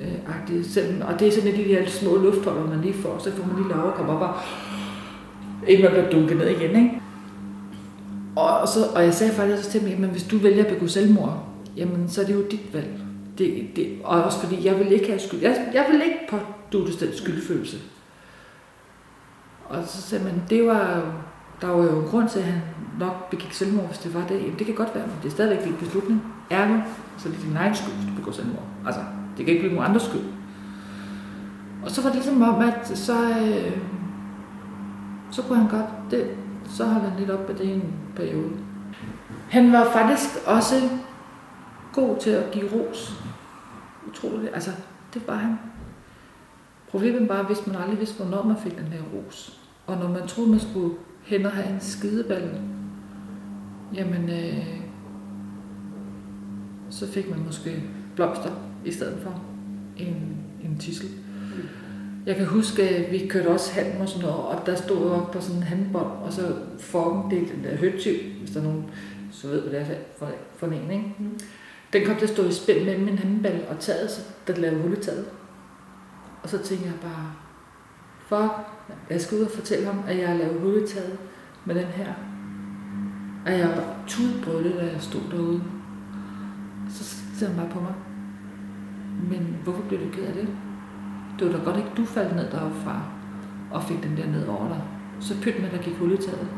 Øh, 0.00 0.40
agtigt. 0.40 0.66
Selv, 0.66 1.04
og 1.04 1.20
det 1.20 1.28
er 1.28 1.32
sådan 1.32 1.50
af 1.50 1.54
de 1.54 1.62
her 1.62 1.86
små 1.86 2.16
luftholder, 2.16 2.68
man 2.68 2.80
lige 2.80 2.94
får, 2.94 3.18
så 3.18 3.32
får 3.32 3.46
man 3.46 3.56
lige 3.56 3.68
lov 3.68 3.88
at 3.88 3.94
komme 3.94 4.12
op 4.12 4.20
og 4.20 4.34
ikke 5.68 5.82
man 5.82 5.92
bliver 5.92 6.10
dunket 6.10 6.36
ned 6.36 6.48
igen, 6.48 6.76
ikke? 6.76 7.00
Og, 8.36 8.58
og, 8.58 8.68
så, 8.68 8.78
og 8.94 9.04
jeg 9.04 9.14
sagde 9.14 9.32
faktisk 9.32 9.70
til 9.70 9.82
mig, 9.82 10.00
men 10.00 10.10
hvis 10.10 10.22
du 10.22 10.38
vælger 10.38 10.64
at 10.64 10.74
begå 10.74 10.86
selvmord, 10.86 11.44
jamen 11.76 12.08
så 12.08 12.20
er 12.22 12.24
det 12.24 12.34
jo 12.34 12.42
dit 12.50 12.74
valg. 12.74 12.88
Det, 13.38 13.66
det, 13.76 13.88
og 14.04 14.22
også 14.22 14.38
fordi, 14.38 14.66
jeg 14.66 14.78
vil 14.78 14.92
ikke 14.92 15.06
have 15.06 15.18
skyld. 15.18 15.40
Jeg, 15.40 15.70
jeg 15.74 15.86
vil 15.90 16.02
ikke 16.04 16.18
påduttes 16.30 16.96
den 16.96 17.08
skyldfølelse. 17.12 17.76
Og 19.72 19.84
så 19.86 20.02
sagde 20.02 20.24
man, 20.24 20.42
det 20.50 20.66
var, 20.66 21.02
der 21.60 21.66
var 21.66 21.84
jo 21.84 22.00
en 22.00 22.08
grund 22.08 22.28
til, 22.28 22.38
at 22.38 22.44
han 22.44 22.62
nok 22.98 23.30
begik 23.30 23.52
selvmord, 23.52 23.86
hvis 23.86 23.98
det 23.98 24.14
var 24.14 24.26
det. 24.26 24.40
Jamen, 24.40 24.58
det 24.58 24.66
kan 24.66 24.74
godt 24.74 24.94
være, 24.94 25.06
men 25.06 25.16
det 25.22 25.28
er 25.28 25.32
stadigvæk 25.32 25.64
din 25.64 25.76
beslutning. 25.76 26.22
Ergo, 26.50 26.80
så 27.18 27.28
det 27.28 27.36
er 27.36 27.40
din 27.40 27.56
egen 27.56 27.74
skyld, 27.74 27.94
hvis 27.94 28.06
du 28.10 28.14
begår 28.14 28.32
selvmord. 28.32 28.64
Altså, 28.86 29.00
det 29.36 29.46
kan 29.46 29.54
ikke 29.54 29.60
blive 29.60 29.74
nogen 29.74 29.90
andres 29.90 30.02
skyld. 30.02 30.22
Og 31.84 31.90
så 31.90 32.02
var 32.02 32.08
det 32.08 32.16
ligesom 32.16 32.42
om, 32.42 32.60
at 32.60 32.98
så, 32.98 33.28
øh, 33.28 33.78
så 35.30 35.42
kunne 35.42 35.58
han 35.58 35.68
godt, 35.68 36.10
det, 36.10 36.30
så 36.68 36.84
holdt 36.84 37.08
han 37.08 37.18
lidt 37.18 37.30
op 37.30 37.48
med 37.48 37.56
det 37.56 37.64
i 37.64 37.72
en 37.72 37.94
periode. 38.16 38.50
Han 39.50 39.72
var 39.72 39.84
faktisk 39.92 40.28
også 40.46 40.88
god 41.92 42.16
til 42.16 42.30
at 42.30 42.50
give 42.50 42.70
ros. 42.72 43.22
Utroligt. 44.08 44.54
Altså, 44.54 44.70
det 45.14 45.28
var 45.28 45.34
han. 45.34 45.58
Problemet 46.90 47.28
var, 47.28 47.42
hvis 47.42 47.66
man 47.66 47.76
aldrig 47.76 47.98
vidste, 47.98 48.22
hvornår 48.22 48.42
man 48.42 48.56
fik 48.56 48.78
den 48.78 48.86
her 48.86 49.00
ros. 49.14 49.61
Og 49.86 49.96
når 49.96 50.08
man 50.08 50.26
troede, 50.26 50.50
man 50.50 50.60
skulle 50.60 50.94
hen 51.22 51.46
og 51.46 51.52
have 51.52 51.74
en 51.74 51.80
skideball, 51.80 52.50
jamen, 53.94 54.30
øh, 54.30 54.66
så 56.90 57.12
fik 57.12 57.30
man 57.30 57.46
måske 57.46 57.82
blomster 58.14 58.50
i 58.84 58.92
stedet 58.92 59.22
for 59.22 59.42
en, 59.96 60.36
en 60.64 60.78
tissel. 60.78 61.08
Jeg 62.26 62.36
kan 62.36 62.46
huske, 62.46 62.82
at 62.82 63.12
vi 63.12 63.26
kørte 63.28 63.48
også 63.48 63.72
halm 63.72 64.00
og 64.00 64.08
sådan 64.08 64.28
noget, 64.28 64.44
og 64.44 64.66
der 64.66 64.74
stod 64.74 65.10
op 65.10 65.30
på 65.30 65.40
sådan 65.40 65.56
en 65.56 65.62
handbånd, 65.62 66.06
og 66.06 66.32
så 66.32 66.56
formen, 66.78 67.30
det 67.30 67.42
er 67.42 67.54
den 67.54 67.64
der 67.64 67.76
høtyv, 67.76 68.16
hvis 68.40 68.50
der 68.50 68.60
er 68.60 68.64
nogen, 68.64 68.84
så 69.30 69.48
ved 69.48 69.60
hvad 69.60 69.80
det 69.80 69.80
er 69.80 69.94
for, 70.18 70.28
for 70.56 70.66
en, 70.66 70.90
ikke? 70.90 71.14
Mm. 71.18 71.38
Den 71.92 72.06
kom 72.06 72.16
til 72.16 72.24
at 72.24 72.30
stå 72.30 72.44
i 72.44 72.52
spænd 72.52 72.84
mellem 72.84 73.04
min 73.04 73.18
handball 73.18 73.64
og 73.70 73.78
taget, 73.78 74.10
så 74.10 74.20
der 74.46 74.56
lavede 74.56 74.82
hul 74.82 74.92
i 74.92 74.96
taget. 74.96 75.24
Og 76.42 76.48
så 76.48 76.58
tænkte 76.58 76.86
jeg 76.86 76.94
bare, 77.02 77.32
fuck, 78.28 78.52
jeg 79.10 79.20
skal 79.20 79.38
ud 79.38 79.44
og 79.44 79.50
fortælle 79.50 79.86
ham, 79.86 79.98
at 80.08 80.18
jeg 80.18 80.28
har 80.28 80.36
lavet 80.36 80.60
hul 80.60 80.82
i 80.82 80.86
taget 80.86 81.18
med 81.64 81.74
den 81.74 81.84
her. 81.84 82.12
Og 83.46 83.52
jeg 83.52 83.68
var 83.68 83.94
tudbrødte, 84.06 84.78
da 84.78 84.82
jeg 84.92 85.00
stod 85.00 85.20
derude. 85.30 85.62
Så 86.88 87.04
ser 87.38 87.46
han 87.46 87.56
bare 87.56 87.68
på 87.70 87.80
mig. 87.80 87.94
Men 89.30 89.56
hvorfor 89.64 89.82
blev 89.82 90.00
du 90.00 90.10
ked 90.12 90.24
af 90.24 90.34
det? 90.34 90.48
Det 91.38 91.46
var 91.46 91.58
da 91.58 91.64
godt 91.64 91.76
ikke, 91.76 91.90
du 91.96 92.04
faldt 92.04 92.36
ned 92.36 92.50
deroppe 92.50 92.76
fra 92.84 93.02
og 93.70 93.82
fik 93.82 94.02
den 94.02 94.16
der 94.16 94.26
ned 94.26 94.46
over 94.46 94.68
dig. 94.68 94.82
Så 95.20 95.40
pyt 95.42 95.60
med, 95.60 95.70
der 95.70 95.78
gik 95.78 95.96
hul 95.96 96.12
i 96.12 96.16
taget. 96.16 96.48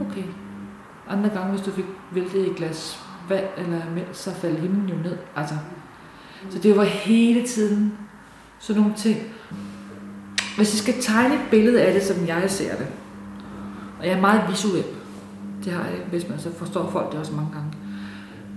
Okay. 0.00 0.24
Andre 1.08 1.28
gange, 1.28 1.50
hvis 1.50 1.62
du 1.62 1.70
fik 1.70 1.84
væltet 2.12 2.50
et 2.50 2.56
glas 2.56 3.06
vand 3.28 3.44
eller 3.58 3.80
mælk, 3.94 4.08
så 4.12 4.34
faldt 4.34 4.60
himlen 4.60 4.88
jo 4.88 4.96
ned. 4.96 5.16
Altså. 5.36 5.54
Så 6.50 6.58
det 6.58 6.76
var 6.76 6.84
hele 6.84 7.46
tiden 7.46 7.98
sådan 8.58 8.82
nogle 8.82 8.96
ting. 8.96 9.18
Hvis 10.56 10.74
jeg 10.74 10.78
skal 10.78 10.94
tegne 11.00 11.34
et 11.34 11.40
billede 11.50 11.82
af 11.82 11.92
det, 11.92 12.02
som 12.02 12.26
jeg 12.26 12.44
ser 12.46 12.76
det, 12.76 12.86
og 13.98 14.06
jeg 14.06 14.12
er 14.12 14.20
meget 14.20 14.42
visuel, 14.50 14.84
det 15.64 15.72
har 15.72 15.84
jeg, 15.84 15.98
hvis 16.10 16.28
man 16.28 16.38
så 16.38 16.52
forstår 16.52 16.90
folk 16.90 17.12
det 17.12 17.20
også 17.20 17.32
mange 17.32 17.50
gange. 17.52 17.70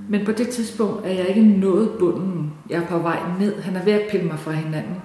Men 0.09 0.25
på 0.25 0.31
det 0.31 0.47
tidspunkt 0.47 1.05
er 1.05 1.11
jeg 1.11 1.27
ikke 1.27 1.43
nået 1.43 1.91
bunden. 1.99 2.53
Jeg 2.69 2.81
er 2.81 2.87
på 2.87 2.99
vej 2.99 3.19
ned. 3.39 3.61
Han 3.61 3.75
er 3.75 3.83
ved 3.83 3.93
at 3.93 4.07
pille 4.11 4.25
mig 4.25 4.39
fra 4.39 4.51
hinanden. 4.51 4.95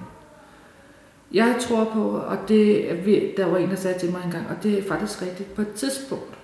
Jeg 1.33 1.57
tror 1.61 1.85
på, 1.85 2.09
og 2.09 2.37
det, 2.49 2.85
der 3.37 3.47
var 3.47 3.59
en, 3.59 3.71
der 3.71 3.77
sagde 3.77 3.99
til 3.99 4.11
mig 4.11 4.21
engang, 4.25 4.47
og 4.49 4.63
det 4.63 4.79
er 4.79 4.89
faktisk 4.89 5.23
rigtigt, 5.23 5.55
på 5.55 5.63
et 5.63 5.73
tidspunkt, 5.73 6.39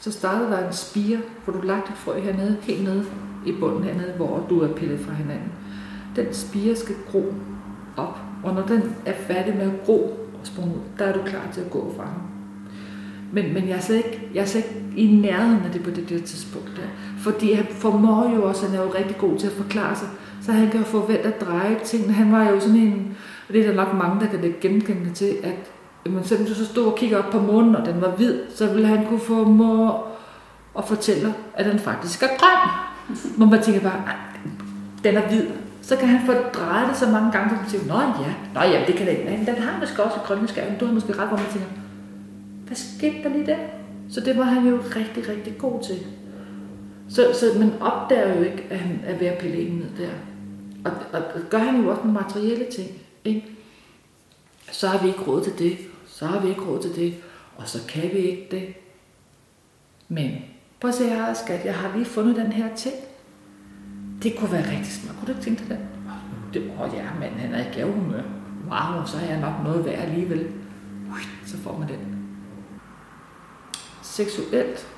så 0.00 0.12
startede 0.12 0.50
der 0.50 0.66
en 0.66 0.72
spire, 0.72 1.18
hvor 1.44 1.52
du 1.52 1.60
lagt 1.60 1.88
et 1.88 1.96
frø 1.96 2.20
hernede, 2.20 2.56
helt 2.62 2.84
nede 2.84 3.04
i 3.46 3.52
bunden 3.52 3.84
hernede, 3.84 4.12
hvor 4.16 4.46
du 4.50 4.60
er 4.60 4.74
pillet 4.74 5.00
fra 5.00 5.12
hinanden. 5.12 5.52
Den 6.16 6.34
spire 6.34 6.76
skal 6.76 6.94
gro 7.12 7.34
op, 7.96 8.18
og 8.46 8.54
når 8.54 8.62
den 8.62 8.82
er 9.06 9.12
færdig 9.12 9.56
med 9.56 9.64
at 9.64 9.84
gro 9.84 10.02
og 10.40 10.46
sprunge 10.46 10.74
ud, 10.74 10.80
der 10.98 11.04
er 11.04 11.12
du 11.12 11.22
klar 11.26 11.42
til 11.52 11.60
at 11.60 11.70
gå 11.70 11.94
fra 11.96 12.04
ham. 12.04 12.20
Men, 13.32 13.54
men 13.54 13.68
jeg, 13.68 13.76
er 13.76 13.80
slet 13.80 13.96
ikke, 13.96 14.28
jeg 14.34 14.40
er 14.40 14.46
slet 14.46 14.64
ikke 14.64 15.12
i 15.12 15.16
nærheden 15.16 15.64
af 15.64 15.70
det 15.72 15.82
på 15.82 15.90
det 15.90 16.08
der 16.08 16.18
tidspunkt. 16.18 16.70
Der. 16.76 16.82
Fordi 17.18 17.52
han 17.52 17.66
formår 17.70 18.34
jo 18.34 18.48
også, 18.48 18.66
han 18.66 18.78
er 18.78 18.82
jo 18.82 18.92
rigtig 18.94 19.16
god 19.18 19.38
til 19.38 19.46
at 19.46 19.52
forklare 19.52 19.96
sig, 19.96 20.08
så 20.42 20.52
han 20.52 20.70
kan 20.70 20.80
jo 20.80 20.86
forvente 20.86 21.22
at 21.22 21.40
dreje 21.40 21.76
ting. 21.84 22.14
Han 22.14 22.32
var 22.32 22.50
jo 22.50 22.60
sådan 22.60 22.76
en, 22.76 23.16
og 23.48 23.54
det 23.54 23.60
er 23.60 23.66
der 23.66 23.74
nok 23.74 23.94
mange, 23.94 24.20
der 24.20 24.30
kan 24.30 24.42
det 24.42 24.60
genkendende 24.60 25.12
til, 25.12 25.36
at 25.42 25.72
men 26.10 26.24
selvom 26.24 26.46
du 26.46 26.54
så 26.54 26.66
stod 26.66 26.86
og 26.86 26.96
kiggede 26.96 27.24
op 27.24 27.30
på 27.30 27.40
månen, 27.40 27.76
og 27.76 27.86
den 27.86 28.00
var 28.00 28.10
hvid, 28.10 28.38
så 28.54 28.72
ville 28.72 28.86
han 28.88 29.06
kunne 29.06 29.20
få 29.20 29.44
mor 29.44 30.06
at 30.78 30.84
fortælle, 30.84 31.34
at 31.54 31.66
den 31.66 31.78
faktisk 31.78 32.22
er 32.22 32.26
grøn. 32.38 32.70
Hvor 33.36 33.46
man 33.46 33.62
tænker 33.62 33.80
bare, 33.80 34.02
den 35.04 35.16
er 35.16 35.28
hvid. 35.28 35.44
Så 35.86 35.96
kan 35.96 36.08
han 36.08 36.26
få 36.26 36.32
drejet 36.32 36.88
det 36.88 36.96
så 36.96 37.06
mange 37.06 37.32
gange, 37.32 37.54
at 37.54 37.60
man 37.60 37.70
siger, 37.70 37.84
nå 37.86 38.00
ja, 38.00 38.34
nå 38.54 38.60
ja, 38.60 38.84
det 38.86 38.94
kan 38.94 39.06
den. 39.06 39.46
Den 39.46 39.54
har 39.54 39.80
måske 39.80 40.02
også 40.02 40.16
grønne 40.24 40.48
skærm. 40.48 40.78
Du 40.80 40.86
har 40.86 40.92
måske 40.92 41.12
ret, 41.12 41.28
hvor 41.28 41.36
man 41.36 41.46
tænker, 41.52 41.68
hvad 42.66 42.76
skete 42.76 43.22
der 43.22 43.28
lige 43.28 43.46
der? 43.46 43.56
Så 44.10 44.20
det 44.20 44.38
var 44.38 44.44
han 44.44 44.68
jo 44.68 44.76
rigtig, 44.76 45.28
rigtig 45.28 45.58
god 45.58 45.82
til. 45.82 46.06
Så, 47.08 47.32
så 47.34 47.58
man 47.58 47.72
opdager 47.80 48.36
jo 48.36 48.42
ikke, 48.42 48.66
at 48.70 48.78
han 48.78 49.00
er 49.06 49.18
ved 49.18 49.26
at 49.26 49.38
pille 49.38 49.78
ned 49.78 49.86
der. 49.98 50.08
Og, 50.84 50.92
og, 51.12 51.22
og 51.34 51.40
gør 51.50 51.58
han 51.58 51.82
jo 51.82 51.90
også 51.90 52.02
med 52.02 52.12
materielle 52.12 52.66
ting. 52.72 52.90
Ikke? 53.24 53.44
Så 54.72 54.88
har 54.88 55.02
vi 55.02 55.08
ikke 55.08 55.20
råd 55.20 55.44
til 55.44 55.58
det. 55.58 55.78
Så 56.06 56.26
har 56.26 56.40
vi 56.40 56.48
ikke 56.48 56.62
råd 56.62 56.82
til 56.82 56.96
det. 56.96 57.14
Og 57.56 57.68
så 57.68 57.78
kan 57.88 58.02
vi 58.02 58.18
ikke 58.18 58.48
det. 58.50 58.74
Men 60.08 60.30
prøv 60.80 60.88
at 60.88 60.94
se 60.94 61.08
her, 61.08 61.34
skat. 61.34 61.64
Jeg 61.64 61.74
har 61.74 61.96
lige 61.96 62.06
fundet 62.06 62.36
den 62.36 62.52
her 62.52 62.74
ting. 62.76 62.94
Det 64.22 64.36
kunne 64.38 64.52
være 64.52 64.70
rigtig 64.70 64.92
smart. 64.92 65.16
Kunne 65.16 65.26
du 65.26 65.32
ikke 65.32 65.42
tænke 65.42 65.62
dig 65.62 65.68
det? 65.68 65.88
Det 66.54 66.78
var 66.78 66.86
ja, 66.86 67.06
men 67.20 67.38
han 67.38 67.54
er 67.54 67.70
i 67.70 67.74
gavehumør. 67.74 68.22
Wow, 68.70 69.06
så 69.06 69.16
er 69.16 69.24
jeg 69.24 69.40
nok 69.40 69.54
noget 69.64 69.84
værd 69.84 69.98
alligevel. 69.98 70.52
Så 71.46 71.56
får 71.56 71.78
man 71.78 71.88
den 71.88 72.16
seksuelt 74.16 74.88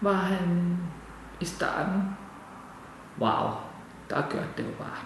var 0.00 0.12
han 0.12 0.78
i 1.40 1.44
starten, 1.44 2.02
wow, 3.20 3.50
der 4.10 4.22
gør 4.30 4.42
det 4.56 4.62
jo 4.62 4.72
bare. 4.78 5.04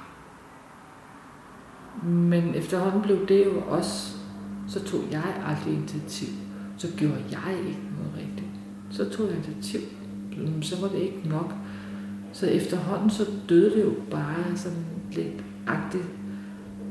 Men 2.10 2.54
efterhånden 2.54 3.02
blev 3.02 3.28
det 3.28 3.46
jo 3.46 3.60
også, 3.60 4.16
så 4.68 4.84
tog 4.84 5.00
jeg 5.10 5.24
aldrig 5.46 5.74
initiativ. 5.74 6.28
Så 6.78 6.88
gjorde 6.96 7.24
jeg 7.30 7.58
ikke 7.58 7.80
noget 7.98 8.12
rigtigt. 8.16 8.50
Så 8.90 9.10
tog 9.10 9.26
jeg 9.26 9.36
initiativ. 9.36 9.80
Så 10.62 10.80
var 10.80 10.88
det 10.88 10.98
ikke 10.98 11.28
nok. 11.28 11.54
Så 12.36 12.46
efterhånden 12.46 13.10
så 13.10 13.26
døde 13.48 13.76
det 13.76 13.84
jo 13.84 13.92
bare 14.10 14.56
sådan 14.56 14.84
lidt 15.12 15.44
agtigt. 15.66 16.04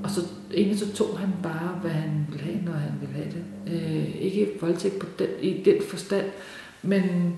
Og 0.03 0.09
så 0.09 0.21
egentlig 0.53 0.79
så 0.79 0.93
tog 0.93 1.19
han 1.19 1.29
bare, 1.43 1.79
hvad 1.81 1.91
han 1.91 2.27
ville 2.29 2.43
have, 2.43 2.65
når 2.65 2.71
han 2.71 2.91
ville 3.01 3.15
have 3.15 3.27
det. 3.31 3.43
Øh, 3.73 4.21
ikke 4.21 4.51
voldtægt 4.61 4.99
på 4.99 5.05
den, 5.19 5.27
i 5.41 5.63
den 5.63 5.75
forstand, 5.89 6.25
men 6.81 7.35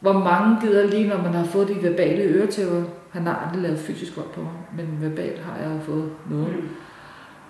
hvor 0.00 0.12
mange 0.12 0.60
gider 0.60 0.86
lige, 0.86 1.08
når 1.08 1.22
man 1.22 1.32
har 1.32 1.44
fået 1.44 1.68
de 1.68 1.82
verbale 1.82 2.22
øretæver. 2.22 2.84
Han 3.10 3.26
har 3.26 3.34
aldrig 3.34 3.62
lavet 3.62 3.78
fysisk 3.78 4.16
vold 4.16 4.32
på 4.34 4.40
mig, 4.40 4.52
men 4.76 5.00
verbalt 5.00 5.38
har 5.38 5.56
jeg 5.56 5.80
fået 5.82 6.10
noget. 6.30 6.54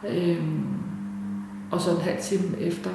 Mm. 0.03 0.09
Øhm, 0.09 0.67
og 1.71 1.81
så 1.81 1.90
en 1.90 2.03
halv 2.03 2.23
time 2.23 2.61
efter, 2.61 2.90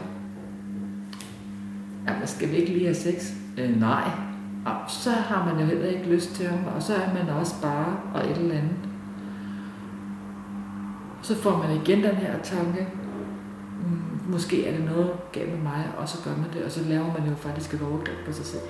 jamen 2.08 2.28
skal 2.28 2.52
vi 2.52 2.56
ikke 2.56 2.72
lige 2.72 2.86
have 2.86 2.95
sex? 2.95 3.32
Øh, 3.58 3.80
nej. 3.80 4.29
Og 4.65 4.76
så 4.88 5.12
har 5.12 5.45
man 5.45 5.60
jo 5.60 5.65
heller 5.65 5.86
ikke 5.86 6.10
lyst 6.10 6.36
til 6.36 6.48
ham, 6.48 6.76
og 6.76 6.84
så 6.84 6.95
er 6.95 7.13
man 7.13 7.30
også 7.30 7.62
bare 7.62 8.00
og 8.13 8.32
et 8.32 8.38
eller 8.38 8.56
andet. 8.56 8.78
Så 11.22 11.36
får 11.36 11.58
man 11.58 11.82
igen 11.82 12.04
den 12.04 12.15
her 12.15 12.41
tanke, 12.43 12.88
mm, 13.84 14.32
måske 14.32 14.67
er 14.67 14.78
det 14.78 14.86
noget 14.86 15.12
galt 15.32 15.52
med 15.52 15.60
mig, 15.60 15.86
og 15.98 16.10
så 16.10 16.17
gør 16.24 16.38
man 16.38 16.54
det, 16.54 16.63
og 16.63 16.72
så 16.72 16.84
laver 16.84 17.13
man 17.19 17.30
jo 17.30 17.36
faktisk 17.36 17.74
et 17.74 17.82
overgreb 17.82 18.17
på 18.26 18.32
sig 18.32 18.45
selv. 18.45 18.63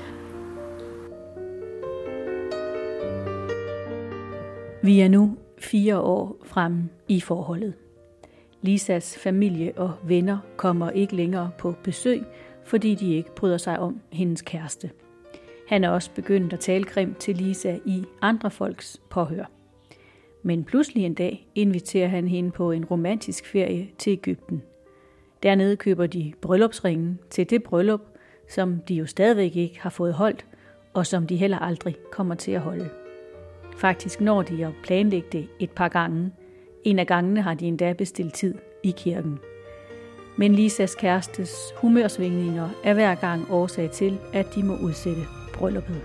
Vi 4.83 4.99
er 4.99 5.09
nu 5.09 5.37
fire 5.57 5.99
år 5.99 6.37
frem 6.45 6.89
i 7.07 7.21
forholdet. 7.21 7.73
Lisas 8.61 9.17
familie 9.17 9.73
og 9.77 9.91
venner 10.03 10.37
kommer 10.57 10.89
ikke 10.89 11.15
længere 11.15 11.51
på 11.57 11.75
besøg, 11.83 12.23
fordi 12.63 12.95
de 12.95 13.13
ikke 13.13 13.35
bryder 13.35 13.57
sig 13.57 13.79
om 13.79 13.99
hendes 14.11 14.41
kæreste. 14.41 14.89
Han 15.69 15.83
er 15.83 15.89
også 15.89 16.11
begyndt 16.15 16.53
at 16.53 16.59
tale 16.59 16.83
grimt 16.83 17.17
til 17.17 17.37
Lisa 17.37 17.77
i 17.85 18.03
andre 18.21 18.51
folks 18.51 19.01
påhør. 19.09 19.45
Men 20.43 20.63
pludselig 20.63 21.05
en 21.05 21.13
dag 21.13 21.47
inviterer 21.55 22.07
han 22.07 22.27
hende 22.27 22.51
på 22.51 22.71
en 22.71 22.85
romantisk 22.85 23.45
ferie 23.45 23.89
til 23.97 24.13
Ægypten. 24.13 24.61
Dernede 25.43 25.75
køber 25.75 26.07
de 26.07 26.33
bryllupsringen 26.41 27.19
til 27.29 27.49
det 27.49 27.63
bryllup, 27.63 28.01
som 28.47 28.79
de 28.87 28.93
jo 28.93 29.05
stadigvæk 29.05 29.55
ikke 29.55 29.79
har 29.81 29.89
fået 29.89 30.13
holdt, 30.13 30.45
og 30.93 31.05
som 31.05 31.27
de 31.27 31.35
heller 31.35 31.59
aldrig 31.59 31.95
kommer 32.11 32.35
til 32.35 32.51
at 32.51 32.61
holde. 32.61 32.89
Faktisk 33.77 34.21
når 34.21 34.41
de 34.41 34.65
at 34.65 34.73
planlægge 34.83 35.27
det 35.31 35.47
et 35.59 35.71
par 35.71 35.87
gange. 35.87 36.31
En 36.83 36.99
af 36.99 37.07
gangene 37.07 37.41
har 37.41 37.53
de 37.53 37.65
endda 37.65 37.93
bestilt 37.93 38.33
tid 38.33 38.55
i 38.83 38.93
kirken. 38.97 39.39
Men 40.37 40.55
Lisas 40.55 40.95
kærestes 40.95 41.55
humørsvingninger 41.77 42.69
er 42.83 42.93
hver 42.93 43.15
gang 43.15 43.51
årsag 43.51 43.91
til, 43.91 44.17
at 44.33 44.55
de 44.55 44.63
må 44.63 44.77
udsætte 44.77 45.38
brylluppet. 45.59 46.01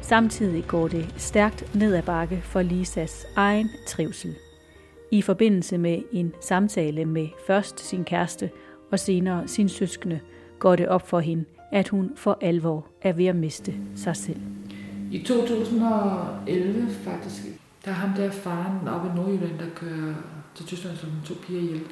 Samtidig 0.00 0.64
går 0.66 0.88
det 0.88 1.14
stærkt 1.16 1.74
ned 1.74 1.94
ad 1.94 2.02
bakke 2.02 2.40
for 2.44 2.62
Lisas 2.62 3.26
egen 3.36 3.70
trivsel. 3.86 4.34
I 5.10 5.22
forbindelse 5.22 5.78
med 5.78 6.02
en 6.12 6.34
samtale 6.40 7.04
med 7.04 7.28
først 7.46 7.80
sin 7.80 8.04
kæreste 8.04 8.50
og 8.92 8.98
senere 8.98 9.48
sin 9.48 9.68
søskende, 9.68 10.20
går 10.58 10.76
det 10.76 10.88
op 10.88 11.08
for 11.08 11.20
hende, 11.20 11.44
at 11.72 11.88
hun 11.88 12.10
for 12.16 12.38
alvor 12.40 12.86
er 13.02 13.12
ved 13.12 13.26
at 13.26 13.36
miste 13.36 13.74
sig 13.96 14.16
selv. 14.16 14.40
I 15.12 15.18
2011 15.18 16.88
faktisk, 16.90 17.42
der 17.84 17.90
er 17.90 17.94
ham 17.94 18.10
der 18.16 18.30
faren 18.30 18.88
oppe 18.88 19.08
i 19.08 19.16
Nordjylland, 19.16 19.58
der 19.58 19.70
kører 19.74 20.14
til 20.54 20.66
Tyskland 20.66 20.96
som 20.96 21.10
to 21.26 21.34
piger 21.46 21.60
ihjel. 21.60 21.82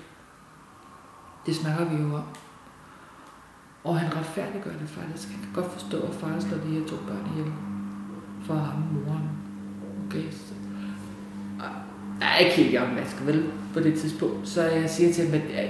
Det 1.47 1.57
snakker 1.57 1.85
vi 1.85 2.03
jo 2.03 2.15
om. 2.15 2.25
Og 3.87 3.99
han 4.01 4.17
retfærdiggør 4.17 4.71
det 4.81 4.89
faktisk. 4.89 5.29
Han 5.29 5.41
kan 5.41 5.63
godt 5.63 5.73
forstå, 5.73 5.99
at 6.01 6.15
faren 6.15 6.41
slår 6.41 6.59
de 6.59 6.79
her 6.79 6.87
to 6.87 6.97
børn 6.97 7.29
ihjel 7.33 7.53
for 8.47 8.55
ham, 8.55 8.83
moren. 8.93 9.29
Okay, 10.07 10.31
så 10.31 10.55
jeg 12.21 12.35
er 12.35 12.39
ikke 12.39 12.57
helt 12.57 12.79
omvasket, 12.79 13.27
vel, 13.27 13.51
på 13.75 13.81
det 13.81 13.99
tidspunkt. 13.99 14.49
Så 14.49 14.63
jeg 14.63 14.91
siger 14.91 15.13
til 15.13 15.25
ham, 15.25 15.35
at 15.35 15.51
ja, 15.51 15.69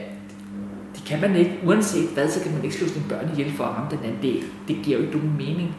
det 0.94 1.04
kan 1.06 1.20
man 1.20 1.36
ikke, 1.36 1.60
uanset 1.66 2.08
hvad, 2.14 2.28
så 2.30 2.42
kan 2.42 2.52
man 2.52 2.64
ikke 2.64 2.76
slå 2.76 2.88
sine 2.88 3.04
børn 3.08 3.30
ihjel 3.32 3.52
for 3.52 3.64
ham 3.64 3.88
den 3.88 3.98
anden 3.98 4.22
del. 4.22 4.44
Det 4.68 4.76
giver 4.84 4.98
jo 4.98 5.04
ikke 5.04 5.16
nogen 5.16 5.36
mening. 5.36 5.76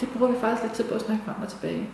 det 0.00 0.08
bruger 0.08 0.32
vi 0.32 0.38
faktisk 0.40 0.62
lidt 0.62 0.72
tid 0.72 0.84
på 0.84 0.94
at 0.94 1.00
snakke 1.00 1.24
frem 1.24 1.42
og 1.42 1.48
tilbage. 1.48 1.88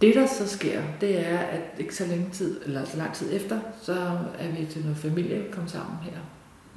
Det, 0.00 0.14
der 0.14 0.26
så 0.26 0.48
sker, 0.48 0.82
det 1.00 1.28
er, 1.28 1.38
at 1.38 1.60
ikke 1.78 1.94
så 1.94 2.06
længe 2.06 2.30
tid, 2.30 2.60
eller 2.64 2.84
så 2.84 2.96
lang 2.96 3.14
tid 3.14 3.32
efter, 3.32 3.60
så 3.82 4.18
er 4.38 4.50
vi 4.50 4.66
til 4.66 4.82
noget 4.82 4.96
familie 4.96 5.46
kommet 5.52 5.70
sammen 5.70 5.98
her 6.02 6.18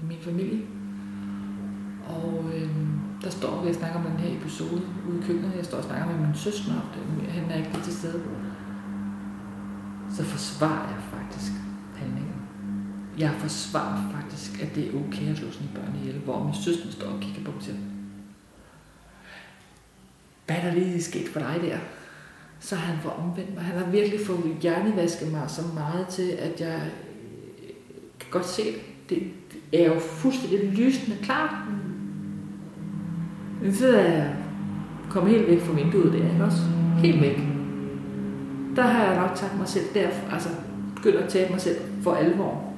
i 0.01 0.05
min 0.05 0.17
familie. 0.21 0.61
Og 2.07 2.45
øh, 2.55 2.69
der 3.23 3.29
står 3.29 3.61
vi 3.63 3.69
og 3.69 3.75
snakker 3.75 3.99
om 3.99 4.05
den 4.05 4.19
her 4.19 4.37
episode 4.37 4.81
ude 5.09 5.19
i 5.19 5.27
køkkenet. 5.27 5.55
Jeg 5.57 5.65
står 5.65 5.77
og 5.77 5.83
snakker 5.83 6.05
med 6.05 6.25
min 6.27 6.35
søster 6.35 6.71
om 6.71 6.87
det. 6.93 7.31
Han 7.31 7.51
er 7.51 7.57
ikke 7.57 7.69
lige 7.73 7.83
til 7.83 7.93
stede. 7.93 8.23
Så 10.15 10.23
forsvarer 10.23 10.89
jeg 10.89 11.01
faktisk 11.11 11.51
handlingen. 11.95 12.41
Jeg 13.17 13.31
forsvarer 13.39 14.11
faktisk, 14.11 14.61
at 14.61 14.75
det 14.75 14.87
er 14.87 14.99
okay 14.99 15.31
at 15.31 15.37
slå 15.37 15.51
sine 15.51 15.69
børn 15.75 15.95
ihjel, 16.01 16.19
hvor 16.19 16.43
min 16.43 16.53
søster 16.53 16.91
står 16.91 17.07
og 17.07 17.19
kigger 17.21 17.43
på 17.43 17.51
mig 17.51 17.63
til. 17.63 17.77
Hvad 20.45 20.55
er 20.55 20.61
der 20.61 20.73
lige 20.73 21.03
sket 21.03 21.29
for 21.29 21.39
dig 21.39 21.59
der? 21.61 21.77
Så 22.63 22.75
han 22.75 22.95
var 23.03 23.11
omvendt 23.11 23.55
mig. 23.55 23.63
Han 23.63 23.77
har 23.77 23.91
virkelig 23.91 24.19
fået 24.25 24.57
hjernevasket 24.61 25.31
mig 25.31 25.41
så 25.47 25.61
meget 25.73 26.07
til, 26.07 26.29
at 26.39 26.61
jeg 26.61 26.81
øh, 27.63 27.69
kan 28.19 28.29
godt 28.31 28.45
se 28.45 28.63
det. 28.63 28.81
Det, 29.09 29.23
det 29.51 29.81
er 29.81 29.93
jo 29.93 29.99
fuldstændig 29.99 30.69
lysende 30.69 31.17
klart. 31.23 31.49
Men 33.61 33.73
så 33.73 33.87
er 33.87 34.01
jeg 34.01 34.35
kommet 35.09 35.31
helt 35.31 35.47
væk 35.47 35.61
fra 35.61 35.73
vinduet 35.73 36.13
der, 36.13 36.31
ikke 36.31 36.43
også? 36.43 36.61
Helt 36.97 37.21
væk. 37.21 37.37
Der 38.75 38.81
har 38.81 39.03
jeg 39.03 39.21
nok 39.21 39.35
taget 39.35 39.57
mig 39.57 39.67
selv 39.67 39.85
der, 39.93 40.07
altså 40.31 40.49
begyndt 40.95 41.17
at 41.17 41.29
tage 41.29 41.51
mig 41.51 41.61
selv 41.61 41.77
for 42.03 42.13
alvor. 42.13 42.73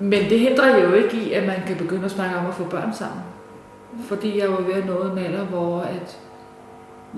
Men 0.00 0.30
det 0.30 0.40
hindrer 0.40 0.82
jo 0.82 0.92
ikke 0.92 1.16
i, 1.16 1.32
at 1.32 1.46
man 1.46 1.56
kan 1.66 1.76
begynde 1.76 2.04
at 2.04 2.10
snakke 2.10 2.36
om 2.36 2.46
at 2.46 2.54
få 2.54 2.64
børn 2.64 2.94
sammen. 2.94 3.22
Fordi 4.02 4.38
jeg 4.38 4.50
var 4.50 4.60
ved 4.60 4.74
at 4.74 4.86
nå 4.86 5.12
en 5.12 5.18
alder, 5.18 5.44
hvor 5.44 5.80
at 5.80 6.18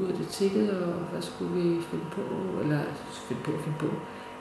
ud 0.01 0.05
af 0.05 0.15
det 0.15 0.29
tikkede, 0.29 0.87
og 0.87 1.01
hvad 1.13 1.23
skulle 1.23 1.53
vi 1.55 1.83
finde 1.91 2.05
på, 2.11 2.23
eller 2.63 2.81
finde 3.29 3.43
på, 3.43 3.51
finde 3.65 3.79
på. 3.79 3.87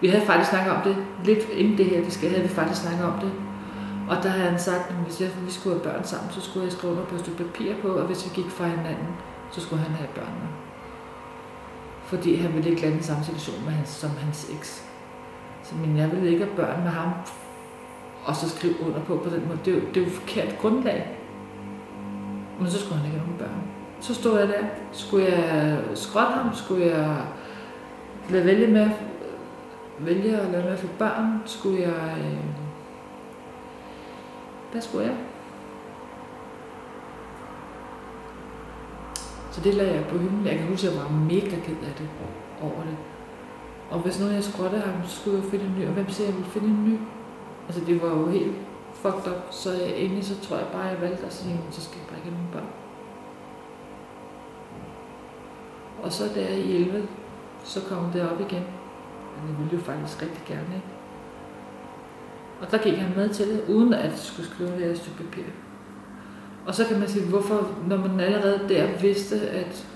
Vi 0.02 0.08
havde 0.08 0.26
faktisk 0.26 0.50
snakket 0.50 0.74
om 0.74 0.82
det, 0.82 0.98
lidt 1.24 1.50
inden 1.50 1.78
det 1.78 1.86
her, 1.86 2.04
det 2.04 2.13
skal, 2.13 2.30
havde 2.30 2.44
vi 2.44 2.50
faktisk 2.50 2.82
snakket 2.82 3.06
om 3.06 3.20
det. 3.20 3.32
Og 4.10 4.24
der 4.24 4.30
havde 4.30 4.50
han 4.50 4.60
sagt, 4.60 4.89
at 4.89 4.96
hvis 4.96 5.22
jeg, 5.22 5.30
vi 5.46 5.52
skulle 5.52 5.76
have 5.76 5.84
børn 5.84 6.04
sammen, 6.04 6.32
så 6.32 6.41
skulle 6.41 6.63
jeg 6.63 6.72
skrive 6.72 6.94
under 6.94 7.06
på 7.06 7.15
et 7.15 7.22
stykke 7.22 7.44
papir 7.44 7.74
på, 7.82 7.88
og 7.88 8.06
hvis 8.06 8.26
vi 8.26 8.41
gik 8.41 8.52
fra 8.52 8.68
hinanden, 8.68 9.08
så 9.52 9.62
skulle 9.62 9.82
han 9.82 9.91
have 9.91 10.10
børnene. 10.15 10.50
Fordi 12.04 12.36
han 12.36 12.54
ville 12.54 12.70
ikke 12.70 12.82
lade 12.82 12.94
den 12.94 13.04
samme 13.04 13.24
situation 13.24 13.65
med 13.65 13.74
hans, 13.74 13.89
som 13.89 14.10
hans 14.10 14.50
eks. 14.54 14.86
Så 15.63 15.76
men 15.76 15.98
jeg 15.98 16.12
ville 16.12 16.32
ikke 16.32 16.46
have 16.46 16.56
børn 16.56 16.84
med 16.84 16.91
ham, 16.91 17.12
og 18.26 18.36
så 18.36 18.50
skrive 18.50 18.74
under 18.88 19.02
på 19.04 19.18
på 19.24 19.30
den 19.30 19.48
måde. 19.48 19.60
Det 19.65 19.74
er 19.74 19.78
jo, 19.78 19.88
det 19.94 19.98
er 19.98 20.06
jo 20.06 20.12
forkert 20.12 20.58
grundlag. 20.62 21.18
Men 22.60 22.72
så 22.72 22.80
skulle 22.80 22.98
han 22.98 23.06
ikke 23.06 23.20
have 23.20 23.28
nogen 23.28 23.39
børn. 23.39 23.75
Så 23.99 24.13
stod 24.13 24.39
jeg 24.39 24.47
der. 24.47 24.63
Skulle 24.91 25.25
jeg 25.25 25.79
skrotte 25.93 26.34
ham? 26.34 26.55
Skulle 26.55 26.86
jeg 26.86 27.17
lade 28.29 28.45
vælge 28.45 28.67
med, 28.67 28.89
vælge 29.99 30.38
at 30.38 30.51
lade 30.51 30.63
med 30.63 30.71
at 30.71 30.79
få 30.79 30.88
børn? 30.99 31.41
Skulle 31.45 31.81
jeg... 31.81 32.17
Øh, 32.19 32.39
hvad 34.71 34.81
skulle 34.81 35.05
jeg? 35.05 35.15
Så 39.51 39.62
det 39.62 39.73
lagde 39.73 39.93
jeg 39.93 40.05
på 40.05 40.17
hylden. 40.17 40.45
Jeg 40.45 40.58
kan 40.58 40.67
huske, 40.67 40.88
at 40.88 40.93
jeg 40.93 41.01
var 41.03 41.10
mega 41.10 41.55
ked 41.65 41.81
af 41.89 41.93
det 41.97 42.10
over 42.62 42.84
det. 42.84 42.97
Og 43.89 43.99
hvis 43.99 44.19
nu 44.19 44.27
jeg 44.27 44.43
skrottede 44.43 44.81
ham, 44.81 44.93
så 45.08 45.15
skulle 45.15 45.38
jeg 45.38 45.51
finde 45.51 45.65
en 45.65 45.75
ny. 45.79 45.88
Og 45.88 45.93
hvem 45.93 46.10
siger, 46.10 46.27
jeg 46.27 46.36
ville 46.36 46.51
finde 46.51 46.67
en 46.67 46.86
ny? 46.89 46.97
Altså 47.67 47.81
det 47.86 48.01
var 48.01 48.10
jo 48.10 48.27
helt 48.27 48.55
fucked 48.93 49.31
up. 49.31 49.47
Så 49.51 49.69
endelig 49.95 50.25
så 50.25 50.41
tror 50.41 50.58
jeg 50.58 50.67
bare, 50.73 50.81
jeg 50.81 51.01
valgte 51.01 51.25
at 51.25 51.34
sige, 51.34 51.60
så 51.71 51.81
skal 51.81 51.97
jeg 51.97 52.08
bare 52.08 52.17
ikke 52.17 52.29
have 52.29 52.38
nogen 52.38 52.53
børn. 52.53 52.85
Og 56.06 56.12
så 56.12 56.24
der 56.36 56.48
i 56.48 56.76
11, 56.76 57.08
så 57.63 57.82
kom 57.89 58.12
det 58.13 58.30
op 58.30 58.39
igen. 58.39 58.63
Men 59.38 59.50
jeg 59.50 59.60
ville 59.60 59.74
jo 59.74 59.80
faktisk 59.80 60.22
rigtig 60.22 60.44
gerne, 60.48 60.76
ikke? 60.76 60.88
Og 62.62 62.72
der 62.72 62.78
gik 62.78 62.98
han 62.98 63.15
med 63.15 63.30
til 63.30 63.48
det, 63.48 63.63
uden 63.70 63.94
at 63.94 64.20
skulle 64.20 64.50
skrive 64.50 64.72
det 64.72 64.80
her 64.80 64.96
stykke 64.96 65.18
papir. 65.18 65.44
Og 66.65 66.76
så 66.76 66.86
kan 66.86 67.00
man 67.00 67.08
sige, 67.08 67.26
hvorfor, 67.26 67.72
når 67.88 67.98
man 67.98 68.20
allerede 68.20 68.70
der 68.70 68.98
vidste, 69.02 69.50
at 69.50 69.88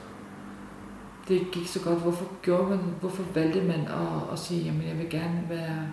det 1.28 1.52
gik 1.52 1.67
så 1.67 1.80
godt, 1.84 2.00
hvorfor 2.00 2.26
gjorde 2.41 2.69
man, 2.69 2.80
hvorfor 3.00 3.24
valgte 3.34 3.62
man 3.62 3.80
at, 3.80 4.34
at 4.34 4.39
sige, 4.39 4.62
jamen 4.62 4.88
jeg 4.88 4.98
vil 4.98 5.10
gerne 5.10 5.43
være, 5.50 5.88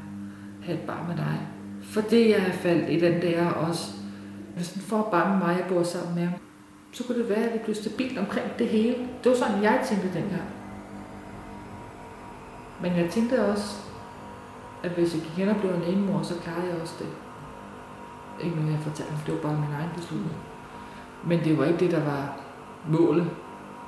have 0.62 0.78
et 0.78 0.86
barn 0.86 1.08
med 1.08 1.16
dig. 1.16 1.40
Fordi 1.82 2.30
jeg 2.30 2.42
har 2.42 2.52
faldt 2.52 2.90
i 2.90 3.00
den 3.00 3.22
der 3.22 3.50
også, 3.50 3.92
hvis 4.54 4.72
den 4.72 4.82
får 4.82 5.08
barn 5.10 5.30
med 5.30 5.46
mig, 5.46 5.56
jeg 5.56 5.66
bor 5.68 5.82
sammen 5.82 6.14
med 6.14 6.24
ham, 6.24 6.38
så 6.96 7.04
kunne 7.04 7.18
det 7.18 7.28
være, 7.28 7.44
at 7.44 7.52
vi 7.54 7.58
blev 7.64 7.74
stabilt 7.74 8.18
omkring 8.18 8.46
det 8.58 8.68
hele. 8.68 8.96
Det 9.24 9.32
var 9.32 9.36
sådan, 9.36 9.62
jeg 9.62 9.80
tænkte 9.88 10.08
dengang. 10.14 10.48
Men 12.82 12.96
jeg 12.96 13.10
tænkte 13.10 13.44
også, 13.44 13.76
at 14.82 14.90
hvis 14.90 15.14
jeg 15.14 15.22
gik 15.22 15.32
hen 15.32 15.48
og 15.48 15.56
blev 15.56 15.70
en 15.70 15.82
enemor, 15.82 16.22
så 16.22 16.34
klarede 16.42 16.66
jeg 16.72 16.82
også 16.82 16.94
det. 16.98 17.06
Ikke 18.44 18.56
noget, 18.56 18.72
jeg 18.72 18.80
fortalte 18.80 19.12
det 19.26 19.34
var 19.34 19.40
bare 19.40 19.52
min 19.52 19.76
egen 19.78 19.90
beslutning. 19.96 20.36
Men 21.24 21.40
det 21.44 21.58
var 21.58 21.64
ikke 21.64 21.80
det, 21.80 21.90
der 21.90 22.04
var 22.04 22.36
målet. 22.88 23.26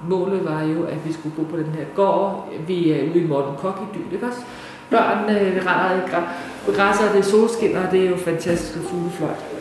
Målet 0.09 0.45
var 0.45 0.63
jo, 0.63 0.85
at 0.85 1.07
vi 1.07 1.13
skulle 1.13 1.37
bo 1.37 1.43
på 1.43 1.57
den 1.57 1.67
her 1.67 1.85
gård. 1.95 2.49
Vi 2.67 2.91
er 2.91 3.11
ude 3.11 3.21
i 3.21 3.27
Morten 3.27 3.57
Kok 3.57 3.81
i 3.83 3.99
dyr, 3.99 4.13
ikke 4.13 4.27
også? 4.27 4.41
Børnene 4.91 5.41
øh, 5.41 5.57
render 5.57 6.07
i 6.69 6.71
græsser, 6.77 7.13
det 7.13 7.19
er 7.19 7.23
solskin, 7.23 7.77
og 7.77 7.93
det 7.93 8.07
er 8.07 8.11
jo 8.11 8.17
fantastisk 8.17 8.89
fuglefløjt. 8.89 9.58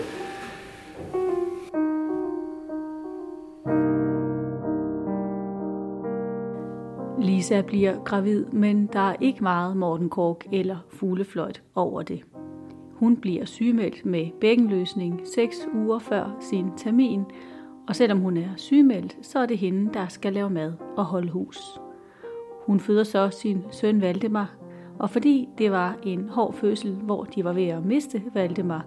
Lisa 7.47 7.61
bliver 7.61 8.03
gravid, 8.03 8.45
men 8.45 8.89
der 8.93 8.99
er 8.99 9.15
ikke 9.21 9.43
meget 9.43 9.77
Morten 9.77 10.09
Kork 10.09 10.45
eller 10.51 10.77
fuglefløjt 10.89 11.61
over 11.75 12.01
det. 12.01 12.23
Hun 12.93 13.17
bliver 13.17 13.45
sygemeldt 13.45 14.05
med 14.05 14.27
bækkenløsning 14.41 15.21
6 15.35 15.67
uger 15.73 15.99
før 15.99 16.37
sin 16.39 16.65
termin, 16.77 17.23
og 17.87 17.95
selvom 17.95 18.19
hun 18.19 18.37
er 18.37 18.49
sygemeldt, 18.55 19.17
så 19.21 19.39
er 19.39 19.45
det 19.45 19.57
hende, 19.57 19.93
der 19.93 20.07
skal 20.07 20.33
lave 20.33 20.49
mad 20.49 20.73
og 20.97 21.05
holde 21.05 21.29
hus. 21.29 21.79
Hun 22.65 22.79
føder 22.79 23.03
så 23.03 23.29
sin 23.29 23.63
søn 23.71 24.01
Valdemar, 24.01 24.55
og 24.99 25.09
fordi 25.09 25.49
det 25.57 25.71
var 25.71 25.97
en 26.03 26.29
hård 26.29 26.53
fødsel, 26.53 26.91
hvor 26.91 27.23
de 27.23 27.43
var 27.43 27.53
ved 27.53 27.67
at 27.67 27.85
miste 27.85 28.23
Valdemar, 28.33 28.85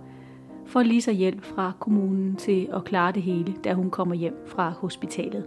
får 0.67 0.83
Lisa 0.83 1.13
hjælp 1.13 1.43
fra 1.43 1.73
kommunen 1.79 2.37
til 2.37 2.69
at 2.73 2.85
klare 2.85 3.13
det 3.13 3.23
hele, 3.23 3.55
da 3.65 3.75
hun 3.75 3.91
kommer 3.91 4.15
hjem 4.15 4.37
fra 4.47 4.71
hospitalet. 4.71 5.45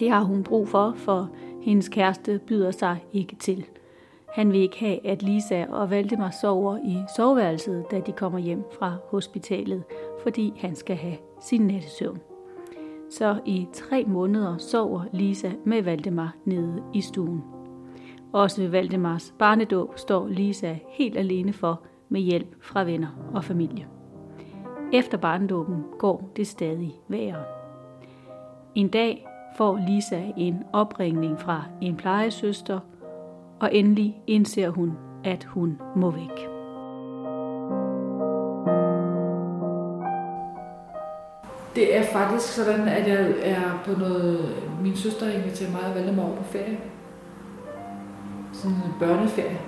Det 0.00 0.10
har 0.10 0.24
hun 0.24 0.42
brug 0.42 0.68
for, 0.68 0.92
for 0.96 1.30
hendes 1.62 1.88
kæreste 1.88 2.40
byder 2.46 2.70
sig 2.70 3.04
ikke 3.12 3.36
til. 3.36 3.66
Han 4.32 4.52
vil 4.52 4.60
ikke 4.60 4.80
have, 4.80 5.06
at 5.06 5.22
Lisa 5.22 5.66
og 5.68 5.90
Valdemar 5.90 6.30
sover 6.30 6.78
i 6.78 6.96
soveværelset, 7.16 7.84
da 7.90 8.00
de 8.00 8.12
kommer 8.12 8.38
hjem 8.38 8.64
fra 8.78 8.96
hospitalet, 9.08 9.84
fordi 10.22 10.52
han 10.56 10.74
skal 10.76 10.96
have 10.96 11.16
sin 11.40 11.66
nattesøvn. 11.66 12.20
Så 13.10 13.38
i 13.46 13.66
tre 13.72 14.04
måneder 14.04 14.58
sover 14.58 15.04
Lisa 15.12 15.50
med 15.64 15.82
Valdemar 15.82 16.34
nede 16.44 16.82
i 16.94 17.00
stuen. 17.00 17.42
Også 18.32 18.62
ved 18.62 18.68
Valdemars 18.68 19.34
barnedåb 19.38 19.98
står 19.98 20.28
Lisa 20.28 20.76
helt 20.88 21.16
alene 21.16 21.52
for 21.52 21.82
med 22.08 22.20
hjælp 22.20 22.56
fra 22.60 22.84
venner 22.84 23.30
og 23.34 23.44
familie. 23.44 23.86
Efter 24.92 25.18
barnedåben 25.18 25.84
går 25.98 26.30
det 26.36 26.46
stadig 26.46 27.00
værre. 27.08 27.44
En 28.74 28.88
dag 28.88 29.26
får 29.56 29.80
Lisa 29.88 30.20
en 30.36 30.64
opringning 30.72 31.40
fra 31.40 31.64
en 31.80 31.96
plejesøster, 31.96 32.80
og 33.60 33.74
endelig 33.74 34.22
indser 34.26 34.68
hun, 34.68 34.92
at 35.24 35.44
hun 35.44 35.78
må 35.96 36.10
væk. 36.10 36.48
Det 41.74 41.96
er 41.96 42.02
faktisk 42.02 42.54
sådan, 42.54 42.88
at 42.88 43.08
jeg 43.08 43.32
er 43.42 43.82
på 43.84 44.00
noget... 44.00 44.56
Min 44.82 44.96
søster 44.96 45.28
inviterer 45.28 45.70
mig 45.70 45.80
og 45.88 45.94
Valdemar 45.94 46.22
over 46.22 46.36
på 46.36 46.44
ferie. 46.44 46.78
Sådan 48.52 48.76
en 48.76 48.94
børneferie. 48.98 49.58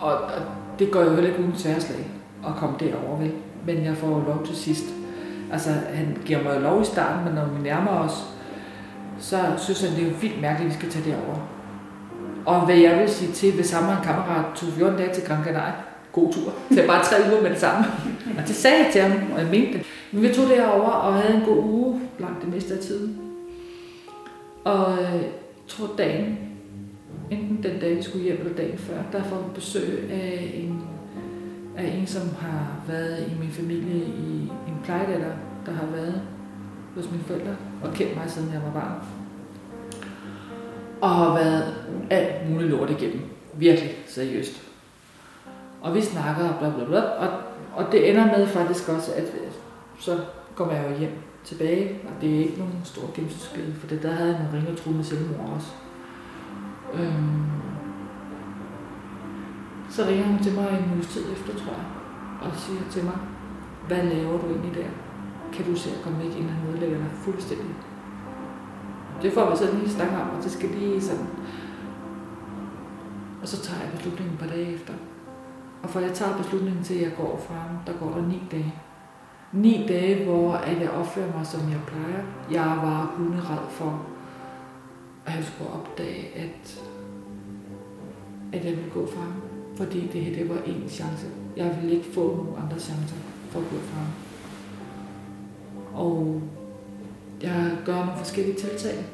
Og, 0.00 0.12
og 0.12 0.42
det 0.78 0.90
går 0.90 1.00
jo 1.00 1.10
heller 1.10 1.30
ikke 1.30 1.40
uden 1.40 1.52
tværslag 1.52 2.10
at 2.46 2.52
komme 2.56 2.76
derover 2.80 3.16
vel. 3.18 3.32
Men 3.66 3.84
jeg 3.84 3.96
får 3.96 4.24
lov 4.26 4.44
til 4.44 4.56
sidst. 4.56 4.84
Altså, 5.52 5.70
han 5.70 6.16
giver 6.24 6.42
mig 6.42 6.60
lov 6.60 6.82
i 6.82 6.84
starten, 6.84 7.24
men 7.24 7.34
når 7.34 7.44
vi 7.44 7.62
nærmer 7.62 7.90
os, 7.90 8.35
så 9.18 9.36
synes 9.58 9.80
han, 9.80 9.90
det 9.90 10.02
er 10.02 10.08
jo 10.08 10.14
vildt 10.20 10.40
mærkeligt, 10.40 10.72
at 10.72 10.74
vi 10.74 10.80
skal 10.80 11.02
tage 11.02 11.10
derover. 11.10 11.48
Og 12.46 12.64
hvad 12.66 12.76
jeg 12.76 13.00
vil 13.00 13.08
sige 13.08 13.32
til, 13.32 13.52
hvis 13.52 13.66
sammen 13.66 13.96
en 13.96 14.04
kammerat 14.04 14.44
tog 14.56 14.68
14 14.72 14.98
dage 14.98 15.14
til 15.14 15.24
Gran 15.24 15.44
Canaria, 15.44 15.74
god 16.12 16.32
tur. 16.32 16.52
Det 16.68 16.78
er 16.78 16.86
bare 16.86 17.04
tre 17.04 17.16
uger 17.30 17.42
med 17.42 17.50
det 17.50 17.60
samme. 17.60 17.86
Og 18.38 18.48
det 18.48 18.56
sagde 18.56 18.84
jeg 18.84 18.92
til 18.92 19.00
ham, 19.00 19.32
og 19.32 19.40
jeg 19.40 19.48
mente 19.50 19.78
det. 19.78 19.86
Men 20.12 20.22
vi 20.22 20.28
tog 20.28 20.48
derover 20.48 20.90
og 20.90 21.14
havde 21.14 21.36
en 21.36 21.42
god 21.46 21.64
uge 21.64 22.00
langt 22.18 22.42
det 22.42 22.54
meste 22.54 22.74
af 22.74 22.80
tiden. 22.80 23.18
Og 24.64 24.92
øh, 24.92 25.12
jeg 25.12 25.30
tror 25.68 25.94
dagen, 25.98 26.38
enten 27.30 27.62
den 27.62 27.80
dag, 27.80 27.96
vi 27.96 28.02
skulle 28.02 28.24
hjem, 28.24 28.38
eller 28.38 28.54
dagen 28.54 28.78
før, 28.78 28.96
der 29.12 29.22
får 29.22 29.36
vi 29.36 29.54
besøg 29.54 30.10
af 30.10 30.50
en, 30.54 30.82
af 31.76 31.96
en, 31.98 32.06
som 32.06 32.22
har 32.40 32.82
været 32.88 33.18
i 33.18 33.40
min 33.40 33.50
familie 33.50 34.04
i 34.04 34.50
en 34.68 34.78
plejedatter, 34.84 35.32
der 35.66 35.72
har 35.72 35.86
været 35.86 36.22
hos 36.94 37.10
mine 37.10 37.24
forældre, 37.24 37.56
og 37.86 37.94
kendt 37.94 38.16
mig 38.16 38.30
siden 38.30 38.52
jeg 38.52 38.62
var 38.62 38.80
barn. 38.80 38.92
Og 41.00 41.10
har 41.10 41.34
været 41.34 41.74
alt 42.10 42.50
muligt 42.50 42.70
lort 42.70 42.90
igennem. 42.90 43.20
Virkelig 43.54 43.90
seriøst. 44.06 44.62
Og 45.82 45.94
vi 45.94 46.00
snakker 46.00 46.48
og 46.48 46.58
bla 46.58 46.70
bla 46.70 46.84
bla, 46.84 47.00
og, 47.00 47.28
og 47.76 47.92
det 47.92 48.10
ender 48.10 48.26
med 48.26 48.46
faktisk 48.46 48.88
også, 48.88 49.12
at 49.12 49.22
øh, 49.22 49.50
så 49.98 50.18
kommer 50.54 50.74
jeg 50.74 50.90
jo 50.90 50.98
hjem 50.98 51.12
tilbage, 51.44 52.00
og 52.04 52.22
det 52.22 52.34
er 52.34 52.38
ikke 52.38 52.58
nogen 52.58 52.80
stor 52.84 53.14
gennemsnitsbillede, 53.14 53.74
for 53.74 53.86
det 53.86 54.02
der 54.02 54.12
havde 54.12 54.30
jeg 54.30 54.38
nogle 54.38 54.56
ringe 54.56 54.80
og 54.86 54.92
med 54.92 55.04
selvmord 55.04 55.52
også. 55.54 55.68
Øhm, 56.94 57.44
så 59.90 60.04
ringer 60.04 60.24
hun 60.24 60.42
til 60.42 60.54
mig 60.54 60.68
en 60.68 60.94
uges 60.94 61.06
tid 61.06 61.22
efter, 61.32 61.52
tror 61.52 61.72
jeg, 61.72 61.86
og 62.42 62.56
siger 62.56 62.80
til 62.90 63.04
mig, 63.04 63.18
hvad 63.88 64.02
laver 64.02 64.40
du 64.40 64.46
egentlig 64.46 64.74
der? 64.74 65.05
Kan 65.52 65.64
du 65.64 65.76
se 65.76 65.90
at 65.90 66.02
komme 66.02 66.18
væk, 66.18 66.36
inden 66.36 66.48
han 66.48 66.70
nedlægger 66.70 66.98
dig 66.98 67.10
fuldstændig? 67.12 67.74
Det 69.22 69.32
får 69.32 69.50
vi 69.50 69.56
så 69.56 69.72
lige 69.72 69.90
snakke 69.90 70.16
om, 70.16 70.30
og 70.30 70.44
det 70.44 70.52
skal 70.52 70.68
lige 70.68 71.02
sådan. 71.02 71.26
Og 73.42 73.48
så 73.48 73.62
tager 73.62 73.80
jeg 73.80 73.90
beslutningen 73.92 74.36
på 74.36 74.46
dage 74.46 74.74
efter. 74.74 74.94
Og 75.82 75.90
for 75.90 76.00
jeg 76.00 76.12
tager 76.12 76.36
beslutningen 76.36 76.84
til, 76.84 76.94
at 76.94 77.02
jeg 77.02 77.12
går 77.16 77.44
fra 77.48 77.54
ham, 77.54 77.76
der 77.86 77.92
går 77.92 78.10
der 78.10 78.26
ni 78.26 78.42
dage. 78.50 78.74
Ni 79.52 79.86
dage, 79.88 80.24
hvor 80.24 80.52
at 80.52 80.80
jeg 80.80 80.90
opfører 80.90 81.36
mig, 81.36 81.46
som 81.46 81.60
jeg 81.60 81.80
plejer. 81.86 82.22
Jeg 82.50 82.78
var 82.82 83.14
hunderad 83.16 83.70
for, 83.70 84.06
at 85.26 85.32
han 85.32 85.44
skulle 85.44 85.70
opdage, 85.70 86.36
at, 86.36 86.80
at 88.52 88.64
jeg 88.64 88.76
ville 88.76 88.90
gå 88.94 89.06
fra 89.06 89.20
ham. 89.20 89.42
Fordi 89.76 90.06
det 90.12 90.20
her, 90.20 90.34
det 90.34 90.48
var 90.48 90.62
en 90.66 90.88
chance. 90.88 91.26
Jeg 91.56 91.78
ville 91.80 91.96
ikke 91.96 92.12
få 92.14 92.36
nogen 92.36 92.62
andre 92.62 92.78
chancer 92.78 93.16
for 93.50 93.58
at 93.60 93.66
gå 93.70 93.76
fra 93.76 94.00
ham. 94.00 94.25
Og 95.96 96.42
jeg 97.42 97.70
gør 97.84 97.96
nogle 97.96 98.18
forskellige 98.18 98.56
tiltag 98.56 99.04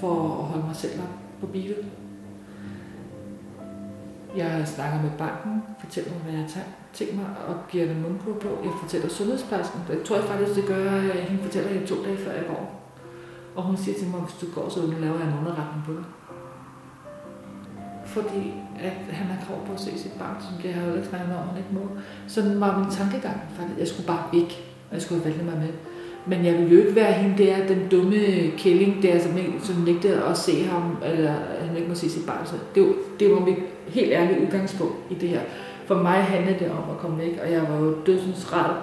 for 0.00 0.38
at 0.38 0.44
holde 0.44 0.66
mig 0.66 0.76
selv 0.76 1.00
op 1.00 1.14
på 1.40 1.46
bilen. 1.46 1.90
Jeg 4.36 4.62
snakker 4.66 5.02
med 5.02 5.10
banken, 5.18 5.62
fortæller 5.80 6.10
dem, 6.10 6.20
hvad 6.20 6.32
jeg 6.32 6.40
har 6.40 6.62
tænkt 6.92 7.16
mig, 7.16 7.26
og 7.48 7.54
giver 7.70 7.86
dem 7.86 7.96
mundkur 7.96 8.34
på. 8.34 8.48
Jeg 8.64 8.72
fortæller 8.82 9.08
sundhedsplejersken. 9.08 9.80
Det 9.88 10.02
tror 10.02 10.16
jeg 10.16 10.24
faktisk, 10.24 10.54
det 10.54 10.66
gør, 10.66 10.90
at 10.90 11.22
hende 11.28 11.42
fortæller 11.42 11.70
jeg 11.70 11.88
to 11.88 12.04
dage 12.04 12.18
før 12.18 12.32
jeg 12.32 12.46
går. 12.46 12.92
Og 13.56 13.62
hun 13.62 13.76
siger 13.76 13.98
til 13.98 14.08
mig, 14.08 14.20
hvis 14.20 14.34
du 14.40 14.46
går, 14.60 14.68
så 14.68 14.80
laver 14.80 15.18
jeg 15.18 15.28
en 15.28 15.38
underretning 15.40 15.84
på 15.86 15.92
dig. 15.92 16.04
Fordi 18.06 18.54
at 18.80 18.92
han 19.10 19.26
har 19.26 19.46
krav 19.46 19.66
på 19.66 19.72
at 19.72 19.80
se 19.80 19.98
sit 19.98 20.12
barn, 20.18 20.36
som 20.40 20.64
jeg 20.64 20.74
har 20.74 20.86
jo 20.86 20.94
ikke 20.94 21.08
snakket 21.08 21.36
om, 21.36 21.48
han 21.48 21.58
ikke 21.58 21.74
må. 21.74 21.80
Sådan 22.26 22.60
var 22.60 22.78
min 22.78 22.90
tankegang 22.90 23.40
faktisk. 23.56 23.78
Jeg 23.78 23.88
skulle 23.88 24.06
bare 24.06 24.24
væk, 24.32 24.50
og 24.88 24.94
jeg 24.94 25.02
skulle 25.02 25.22
have 25.22 25.30
valgt 25.34 25.44
mig 25.44 25.58
med. 25.58 25.72
Men 26.26 26.44
jeg 26.44 26.54
ville 26.54 26.74
jo 26.74 26.80
ikke 26.80 26.96
være 26.96 27.12
hende 27.12 27.44
der, 27.44 27.66
den 27.66 27.88
dumme 27.90 28.16
kælling 28.56 29.02
der, 29.02 29.18
som, 29.18 29.36
ikke, 29.38 29.52
som 29.62 29.76
nægtede 29.76 30.24
at 30.24 30.38
se 30.38 30.64
ham, 30.64 30.96
eller 31.04 31.32
han 31.66 31.76
ikke 31.76 31.88
må 31.88 31.94
se 31.94 32.10
sit 32.10 32.26
barn. 32.26 32.46
Så 32.46 32.54
det, 32.74 32.82
var, 32.82 32.94
det 33.20 33.30
var 33.30 33.40
mit 33.40 33.56
helt 33.88 34.12
ærlige 34.12 34.42
udgangspunkt 34.42 34.96
i 35.10 35.14
det 35.14 35.28
her. 35.28 35.40
For 35.86 35.94
mig 35.94 36.22
handlede 36.22 36.58
det 36.58 36.70
om 36.70 36.90
at 36.90 36.98
komme 36.98 37.18
væk, 37.18 37.38
og 37.42 37.52
jeg 37.52 37.62
var 37.68 37.78
jo 37.78 37.96
dødsens 38.06 38.52
ret 38.52 38.76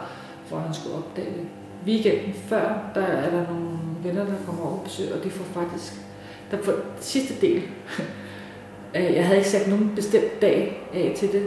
for, 0.46 0.58
at 0.58 0.64
han 0.64 0.74
skulle 0.74 0.96
opdage 0.96 1.28
det. 1.28 1.46
Weekenden 1.86 2.34
før, 2.34 2.92
der 2.96 3.02
er 3.02 3.30
der 3.30 3.44
nogle 3.50 3.78
venner, 4.04 4.26
der 4.26 4.34
kommer 4.46 4.62
over 4.62 4.78
og 4.78 4.84
besøger, 4.84 5.18
og 5.18 5.24
de 5.24 5.30
får 5.30 5.62
faktisk, 5.62 5.94
der 6.52 6.58
får 6.64 6.74
sidste 7.00 7.34
del, 7.42 7.62
øh, 8.96 9.14
jeg 9.14 9.26
havde 9.26 9.38
ikke 9.38 9.50
sat 9.50 9.68
nogen 9.68 9.92
bestemt 9.96 10.42
dag 10.42 10.88
af 10.94 11.14
til 11.18 11.32
det, 11.32 11.44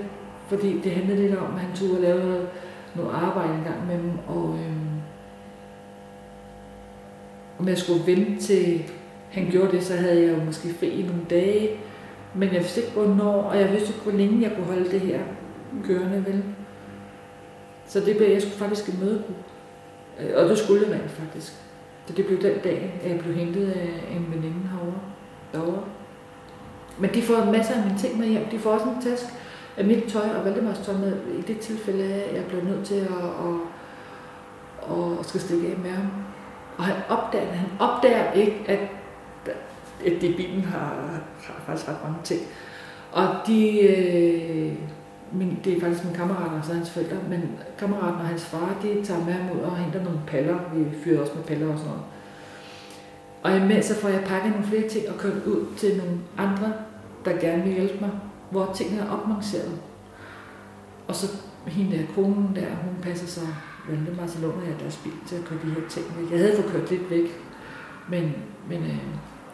fordi 0.49 0.81
det 0.81 0.93
handlede 0.93 1.23
lidt 1.23 1.39
om, 1.39 1.55
at 1.55 1.61
han 1.61 1.77
tog 1.77 1.97
og 1.97 2.03
lavede 2.03 2.47
noget 2.95 3.11
arbejde 3.15 3.55
en 3.55 3.65
gang 3.65 3.87
med 3.87 3.99
dem, 3.99 4.13
og 4.29 4.55
Øh, 4.55 4.98
om 7.59 7.69
jeg 7.69 7.79
skulle 7.79 8.07
vente 8.07 8.41
til 8.41 8.85
han 9.31 9.49
gjorde 9.51 9.73
det, 9.73 9.85
så 9.85 9.97
havde 9.97 10.23
jeg 10.23 10.39
jo 10.39 10.45
måske 10.45 10.75
fri 10.79 10.89
i 10.89 11.03
nogle 11.03 11.23
dage, 11.31 11.71
men 12.35 12.49
jeg 12.49 12.61
vidste 12.61 12.81
ikke, 12.81 12.93
hvornår, 12.93 13.43
og 13.43 13.59
jeg 13.59 13.73
vidste 13.73 13.89
ikke, 13.89 14.01
hvor 14.01 14.13
længe 14.13 14.43
jeg 14.43 14.53
kunne 14.57 14.67
holde 14.67 14.91
det 14.91 15.01
her 15.01 15.21
kørende, 15.85 16.25
vel? 16.27 16.45
Så 17.87 18.01
det 18.01 18.17
blev, 18.17 18.29
jeg 18.29 18.43
skulle 18.43 18.57
faktisk 18.57 18.89
et 18.89 19.01
møde 19.01 19.23
øh, 20.21 20.31
Og 20.37 20.49
det 20.49 20.59
skulle 20.59 20.89
jeg 20.91 21.01
faktisk. 21.11 21.53
Så 22.07 22.13
det 22.13 22.27
blev 22.27 22.43
den 22.43 22.59
dag, 22.65 23.01
at 23.03 23.11
jeg 23.11 23.19
blev 23.19 23.35
hentet 23.35 23.71
af 23.71 24.17
en 24.17 24.27
veninde 24.35 24.69
herovre. 24.73 25.01
Derovre. 25.53 25.85
Men 26.99 27.11
de 27.15 27.23
får 27.23 27.45
masser 27.45 27.75
af 27.75 27.87
mine 27.87 27.99
ting 27.99 28.19
med 28.19 28.29
hjem. 28.29 28.45
De 28.51 28.59
får 28.59 28.71
også 28.71 28.87
en 28.87 29.03
task 29.03 29.25
af 29.77 29.85
mit 29.85 30.05
tøj 30.05 30.29
og 30.39 30.45
Valdemars 30.45 30.79
tøj 30.79 30.95
med. 30.95 31.13
I 31.39 31.43
det 31.43 31.59
tilfælde, 31.59 32.05
at 32.05 32.37
jeg 32.37 32.45
blev 32.45 32.65
nødt 32.65 32.87
til 32.87 32.95
at, 32.95 33.01
at, 33.01 33.55
at, 34.91 35.19
at 35.21 35.27
skal 35.27 35.41
stikke 35.41 35.69
af 35.69 35.79
med 35.79 35.91
ham. 35.91 36.28
Og 36.79 36.85
han 36.85 36.97
opdager, 37.09 37.53
han 37.53 37.71
opdager 37.79 38.33
ikke, 38.33 38.65
at, 38.69 38.79
at 40.07 40.21
det 40.21 40.37
bilen 40.37 40.65
har, 40.65 41.21
har 41.43 41.55
faktisk 41.67 41.89
ret 41.89 42.05
mange 42.05 42.19
ting. 42.25 42.41
Og 43.13 43.27
de, 43.47 43.81
øh, 43.81 44.73
min, 45.33 45.59
det 45.65 45.77
er 45.77 45.81
faktisk 45.81 46.05
min 46.05 46.15
kammerat 46.15 46.59
og 46.59 46.65
så 46.65 46.73
hans 46.73 46.91
forældre, 46.91 47.17
men 47.29 47.59
kammeraten 47.79 48.21
og 48.21 48.27
hans 48.27 48.45
far, 48.45 48.77
de 48.83 49.05
tager 49.05 49.25
med 49.25 49.33
ham 49.33 49.57
ud 49.57 49.61
og 49.61 49.77
henter 49.77 50.05
nogle 50.05 50.21
paller. 50.27 50.59
Vi 50.75 50.85
fyrer 51.05 51.21
også 51.21 51.33
med 51.37 51.45
paller 51.45 51.73
og 51.73 51.79
sådan 51.79 51.91
noget. 51.91 52.05
Og 53.43 53.57
imens 53.57 53.87
så 53.87 53.95
får 53.95 54.09
jeg 54.09 54.25
pakket 54.27 54.51
nogle 54.51 54.67
flere 54.67 54.89
ting 54.89 55.09
og 55.09 55.19
kørt 55.19 55.45
ud 55.47 55.67
til 55.77 55.97
nogle 55.97 56.19
andre, 56.39 56.73
der 57.25 57.41
gerne 57.41 57.63
vil 57.63 57.73
hjælpe 57.73 58.01
mig, 58.01 58.11
hvor 58.51 58.73
tingene 58.75 59.03
er 59.03 59.11
opmangseret. 59.11 59.79
Og 61.09 61.15
så 61.15 61.27
hende 61.67 61.99
der 61.99 62.05
konen 62.15 62.57
der, 62.57 62.67
hun 62.67 63.03
passer 63.03 63.27
sig 63.27 63.49
Valdemar, 63.89 64.27
så 64.27 64.41
låner 64.41 64.65
jeg 64.67 64.81
deres 64.81 64.97
bil 64.97 65.13
til 65.27 65.37
at 65.37 65.45
køre 65.45 65.59
de 65.65 65.71
her 65.71 65.89
ting 65.89 66.07
væk. 66.19 66.31
Jeg 66.31 66.39
havde 66.39 66.57
fået 66.57 66.73
kørt 66.73 66.91
lidt 66.91 67.11
væk, 67.11 67.41
men, 68.09 68.35
men 68.69 68.83
øh, 68.83 68.99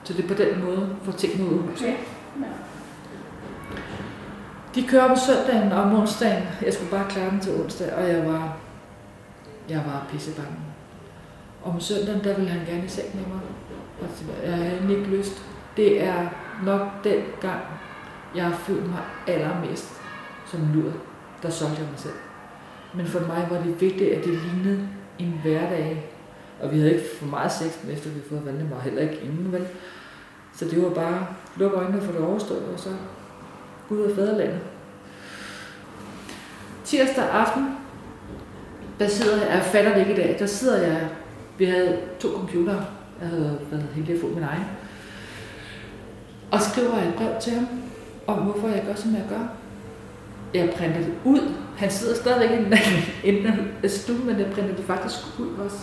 så 0.04 0.12
det 0.12 0.24
er 0.24 0.28
på 0.28 0.34
den 0.34 0.64
måde 0.64 0.96
få 1.02 1.12
tingene 1.12 1.50
ud 1.50 1.58
af 1.58 1.62
huset. 1.62 1.86
Okay. 1.86 1.96
Ja. 2.40 2.46
De 4.74 4.88
kører 4.88 5.10
om 5.10 5.16
søndagen 5.16 5.72
og 5.72 5.82
om 5.82 5.94
onsdagen. 5.94 6.42
Jeg 6.62 6.74
skulle 6.74 6.90
bare 6.90 7.10
klare 7.10 7.30
den 7.30 7.40
til 7.40 7.60
onsdag, 7.60 7.94
og 7.94 8.08
jeg 8.08 8.26
var, 8.26 8.56
jeg 9.68 9.82
var 9.86 10.06
pissebange. 10.10 10.56
Om 11.64 11.80
søndagen, 11.80 12.24
der 12.24 12.36
ville 12.36 12.50
han 12.50 12.66
gerne 12.66 12.84
i 12.84 12.88
seng 12.88 13.08
med 13.14 13.24
mig. 13.26 13.40
Og 14.00 14.08
jeg 14.46 14.56
havde 14.56 14.96
ikke 14.98 15.16
lyst. 15.16 15.42
Det 15.76 16.02
er 16.02 16.28
nok 16.64 17.04
den 17.04 17.22
gang, 17.40 17.60
jeg 18.34 18.44
har 18.44 18.56
følt 18.56 18.86
mig 18.86 19.02
allermest 19.26 20.00
som 20.46 20.60
lur, 20.74 20.92
der 21.42 21.50
solgte 21.50 21.80
jeg 21.80 21.90
mig 21.90 21.98
selv. 21.98 22.14
Men 22.96 23.06
for 23.06 23.20
mig 23.20 23.46
var 23.50 23.56
det 23.56 23.80
vigtigt, 23.80 24.12
at 24.12 24.24
det 24.24 24.32
lignede 24.32 24.88
en 25.18 25.40
hverdag. 25.42 26.10
Og 26.60 26.72
vi 26.72 26.78
havde 26.78 26.92
ikke 26.94 27.06
for 27.18 27.26
meget 27.26 27.52
sex, 27.52 27.66
efter 27.66 28.10
vi 28.10 28.14
havde 28.14 28.28
fået 28.28 28.46
Valdemar, 28.46 28.80
heller 28.80 29.02
ikke 29.02 29.20
inden, 29.22 29.52
vel? 29.52 29.66
Så 30.56 30.64
det 30.64 30.82
var 30.82 30.90
bare 30.90 31.26
lukke 31.56 31.76
øjnene 31.76 32.02
for 32.02 32.12
det 32.12 32.20
overstået, 32.20 32.64
og 32.74 32.80
så 32.80 32.88
ud 33.90 34.00
af 34.00 34.14
fædrelandet. 34.14 34.60
Tirsdag 36.84 37.30
aften, 37.30 37.76
der 38.98 39.08
sidder 39.08 39.36
jeg, 39.36 39.54
jeg 39.54 39.62
fatter 39.62 39.92
det 39.92 40.00
ikke 40.00 40.12
i 40.12 40.16
dag, 40.16 40.36
der 40.38 40.46
sidder 40.46 40.86
jeg, 40.86 41.08
vi 41.58 41.64
havde 41.64 41.98
to 42.20 42.28
computere, 42.28 42.84
jeg 43.20 43.28
havde 43.28 43.58
været 43.70 43.86
heldig 43.94 44.14
at 44.14 44.20
få 44.20 44.26
min 44.26 44.42
egen, 44.42 44.64
og 46.50 46.60
skriver 46.60 46.94
et 46.94 47.14
brev 47.16 47.40
til 47.40 47.52
ham, 47.52 47.66
om 48.26 48.38
hvorfor 48.38 48.68
jeg 48.68 48.84
gør, 48.86 48.94
som 48.94 49.14
jeg 49.14 49.24
gør. 49.28 49.48
Jeg 50.54 50.74
printede 50.76 51.12
ud. 51.24 51.54
Han 51.76 51.90
sidder 51.90 52.14
stadigvæk 52.14 52.60
i 52.60 52.64
den 52.64 52.74
enden 53.24 53.68
af 53.82 53.90
stuen, 53.90 54.26
men 54.26 54.38
jeg 54.38 54.50
printede 54.52 54.76
det 54.76 54.84
faktisk 54.84 55.18
ud 55.38 55.48
også. 55.64 55.78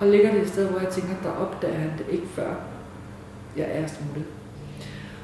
Og 0.00 0.06
ligger 0.06 0.32
det 0.32 0.42
et 0.42 0.48
sted, 0.48 0.68
hvor 0.68 0.80
jeg 0.80 0.88
tænker, 0.88 1.14
der 1.22 1.30
opdager 1.30 1.78
han 1.78 1.92
det 1.98 2.06
ikke 2.10 2.26
før 2.26 2.54
jeg 3.56 3.66
er 3.70 3.86
smuttet. 3.86 4.24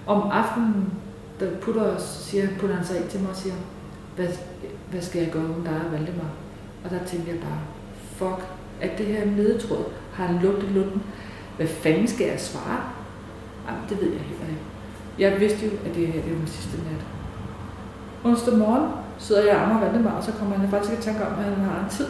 Om 0.06 0.30
aftenen, 0.30 0.92
der 1.40 1.50
putter, 1.60 1.98
siger, 1.98 2.48
putter 2.58 2.76
han 2.76 2.84
sig 2.84 2.96
ind 2.96 3.08
til 3.08 3.20
mig 3.20 3.30
og 3.30 3.36
siger, 3.36 3.54
hvad, 4.16 4.28
hvad 4.90 5.02
skal 5.02 5.22
jeg 5.22 5.32
gøre 5.32 5.42
uden 5.44 5.66
der 5.66 5.84
og 5.84 5.92
Valdemar? 5.92 6.30
Og 6.84 6.90
der 6.90 7.04
tænker 7.04 7.32
jeg 7.32 7.40
bare, 7.40 7.60
fuck, 8.16 8.48
at 8.80 8.98
det 8.98 9.06
her 9.06 9.24
nedtråd 9.24 9.84
har 10.12 10.26
han 10.26 10.42
lugtet 10.42 10.70
lunden. 10.70 11.02
Hvad 11.56 11.66
fanden 11.66 12.08
skal 12.08 12.26
jeg 12.26 12.40
svare? 12.40 12.80
Jamen, 13.68 13.82
det 13.88 14.00
ved 14.00 14.10
jeg 14.12 14.20
heller 14.20 14.46
ikke. 14.48 14.75
Jeg 15.18 15.40
vidste 15.40 15.66
jo, 15.66 15.72
at 15.86 15.94
det 15.94 16.06
her 16.06 16.22
det 16.22 16.30
var 16.32 16.38
min 16.38 16.46
sidste 16.46 16.76
nat. 16.76 17.04
Onsdag 18.24 18.58
morgen 18.58 18.90
sidder 19.18 19.44
jeg 19.44 19.56
og 19.56 19.80
Valdemar, 19.80 20.10
og 20.10 20.24
så 20.24 20.32
kommer 20.32 20.56
han 20.56 20.68
faktisk 20.68 20.98
i 20.98 21.02
tanke 21.02 21.26
om, 21.26 21.32
at 21.38 21.44
han 21.44 21.64
har 21.64 21.84
en 21.84 21.90
tid 21.90 22.06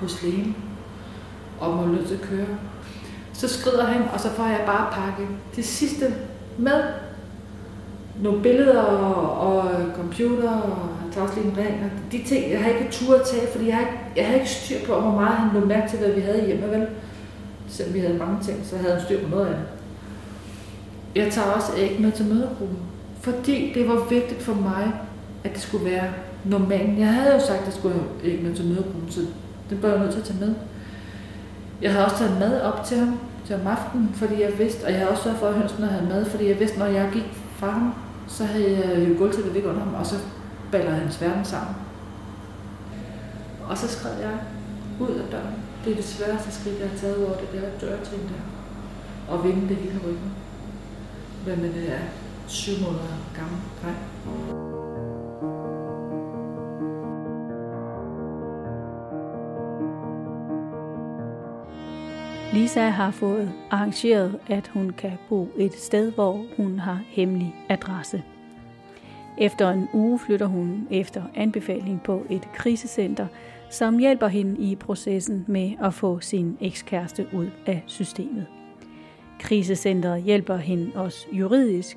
hos 0.00 0.22
lægen, 0.22 0.56
og 1.60 1.74
må 1.74 1.86
nødt 1.86 2.06
til 2.06 2.14
at 2.14 2.20
køre. 2.20 2.46
Så 3.32 3.48
skrider 3.48 3.84
han, 3.84 4.02
og 4.12 4.20
så 4.20 4.30
får 4.30 4.44
jeg 4.44 4.62
bare 4.66 4.92
pakket 4.92 5.28
det 5.56 5.64
sidste 5.64 6.14
med. 6.58 6.82
Nogle 8.22 8.42
billeder 8.42 8.82
og, 8.82 9.32
og 9.40 9.70
computer, 9.96 10.50
og 10.50 10.76
han 11.02 11.10
tager 11.12 11.26
også 11.26 11.40
lige 11.40 11.50
en 11.50 11.56
ring. 11.56 11.84
Og 11.84 12.12
de 12.12 12.22
ting, 12.22 12.50
jeg 12.50 12.62
har 12.62 12.70
ikke 12.70 12.88
tur 12.90 13.14
at 13.14 13.26
tage, 13.26 13.52
fordi 13.52 13.68
jeg 13.68 13.74
har, 13.74 13.80
ikke, 13.80 13.98
jeg 14.16 14.26
har 14.26 14.34
ikke 14.34 14.50
styr 14.50 14.76
på, 14.86 15.00
hvor 15.00 15.10
meget 15.10 15.36
han 15.36 15.60
lå 15.60 15.66
mærke 15.66 15.90
til, 15.90 15.98
hvad 15.98 16.10
vi 16.10 16.20
havde 16.20 16.46
hjemme. 16.46 16.70
Vel? 16.70 16.86
Selvom 17.68 17.94
vi 17.94 18.00
havde 18.00 18.18
mange 18.18 18.42
ting, 18.42 18.66
så 18.66 18.76
havde 18.76 18.92
han 18.94 19.02
styr 19.04 19.22
på 19.22 19.30
noget 19.30 19.46
af 19.46 19.54
det. 19.54 19.64
Jeg 21.14 21.32
tager 21.32 21.48
også 21.50 21.72
æg 21.76 22.00
med 22.00 22.12
til 22.12 22.26
mødergruppen, 22.26 22.78
fordi 23.20 23.72
det 23.74 23.88
var 23.88 24.04
vigtigt 24.10 24.42
for 24.42 24.54
mig, 24.54 24.92
at 25.44 25.52
det 25.52 25.60
skulle 25.60 25.84
være 25.84 26.10
normalt. 26.44 26.98
Jeg 26.98 27.14
havde 27.14 27.34
jo 27.34 27.40
sagt, 27.40 27.60
at 27.60 27.66
jeg 27.66 27.74
skulle 27.74 27.96
æg 28.24 28.42
med 28.42 28.54
til 28.54 28.64
mødergruppen, 28.64 29.10
så 29.10 29.20
Det 29.70 29.80
blev 29.80 29.90
jeg 29.90 29.98
nødt 29.98 30.12
til 30.12 30.20
at 30.20 30.24
tage 30.24 30.40
med. 30.40 30.54
Jeg 31.82 31.92
havde 31.92 32.04
også 32.04 32.18
taget 32.18 32.38
mad 32.38 32.60
op 32.60 32.84
til 32.84 32.98
ham 32.98 33.18
til 33.46 33.54
om 33.54 33.66
aftenen, 33.66 34.10
fordi 34.14 34.42
jeg 34.42 34.58
vidste, 34.58 34.84
og 34.84 34.90
jeg 34.90 34.98
havde 34.98 35.10
også 35.10 35.22
sørget 35.22 35.38
for, 35.38 35.46
at 35.46 35.54
hønsene 35.54 35.86
havde 35.86 36.08
mad, 36.08 36.24
fordi 36.24 36.48
jeg 36.48 36.60
vidste, 36.60 36.78
når 36.78 36.86
jeg 36.86 37.10
gik 37.12 37.42
fra 37.56 37.70
ham, 37.70 37.94
så 38.28 38.44
havde 38.44 38.70
jeg 38.70 39.08
jo 39.08 39.14
gulvtæppet 39.18 39.54
væk 39.54 39.64
under 39.66 39.80
ham, 39.80 39.94
og 39.94 40.06
så 40.06 40.16
baller 40.72 40.90
hans 40.90 41.20
verden 41.20 41.44
sammen. 41.44 41.74
Og 43.68 43.78
så 43.78 43.88
skred 43.88 44.10
jeg 44.20 44.34
ud 45.00 45.14
af 45.14 45.24
døren. 45.30 45.54
Det 45.84 45.92
er 45.92 45.96
det 45.96 46.04
sværeste 46.04 46.52
skridt, 46.52 46.80
jeg 46.80 46.88
har 46.88 46.98
taget 46.98 47.26
over 47.26 47.36
det 47.36 47.48
der 47.52 47.86
dørtrin 47.86 48.20
der. 48.20 48.42
Og 49.32 49.44
vinde 49.44 49.68
det 49.68 49.76
hele 49.76 50.00
ryggen. 50.06 50.32
Men 51.46 51.62
det 51.62 51.92
er 51.94 52.00
syv 52.46 52.72
måneder 52.82 53.16
gammel 53.34 53.60
dreng. 53.82 53.98
Lisa 62.52 62.88
har 62.88 63.10
fået 63.10 63.52
arrangeret, 63.70 64.38
at 64.48 64.68
hun 64.68 64.90
kan 64.90 65.12
bo 65.28 65.48
et 65.58 65.74
sted, 65.74 66.12
hvor 66.12 66.44
hun 66.56 66.78
har 66.78 67.00
hemmelig 67.06 67.54
adresse. 67.68 68.22
Efter 69.38 69.70
en 69.70 69.88
uge 69.92 70.18
flytter 70.18 70.46
hun 70.46 70.88
efter 70.90 71.22
anbefaling 71.34 72.02
på 72.02 72.22
et 72.30 72.52
krisecenter, 72.52 73.26
som 73.70 73.98
hjælper 73.98 74.28
hende 74.28 74.60
i 74.60 74.76
processen 74.76 75.44
med 75.48 75.72
at 75.82 75.94
få 75.94 76.20
sin 76.20 76.56
ekskæreste 76.60 77.26
ud 77.32 77.50
af 77.66 77.82
systemet. 77.86 78.46
Krisecenteret 79.40 80.22
hjælper 80.22 80.56
hende 80.56 80.90
også 80.94 81.26
juridisk, 81.32 81.96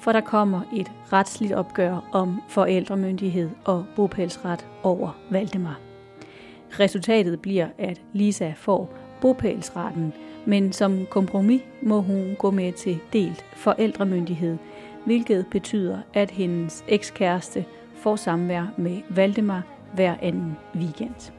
for 0.00 0.12
der 0.12 0.20
kommer 0.20 0.60
et 0.76 0.92
retsligt 1.12 1.52
opgør 1.52 2.08
om 2.12 2.42
forældremyndighed 2.48 3.50
og 3.64 3.84
bopælsret 3.96 4.66
over 4.82 5.18
Valdemar. 5.30 5.80
Resultatet 6.80 7.40
bliver, 7.40 7.68
at 7.78 8.02
Lisa 8.12 8.52
får 8.56 8.94
bopælsretten, 9.20 10.12
men 10.46 10.72
som 10.72 11.06
kompromis 11.10 11.62
må 11.82 12.00
hun 12.00 12.36
gå 12.38 12.50
med 12.50 12.72
til 12.72 12.98
delt 13.12 13.44
forældremyndighed, 13.56 14.58
hvilket 15.04 15.46
betyder, 15.50 15.98
at 16.14 16.30
hendes 16.30 16.84
ekskæreste 16.88 17.64
får 17.94 18.16
samvær 18.16 18.66
med 18.76 19.00
Valdemar 19.08 19.62
hver 19.94 20.14
anden 20.22 20.56
weekend. 20.74 21.32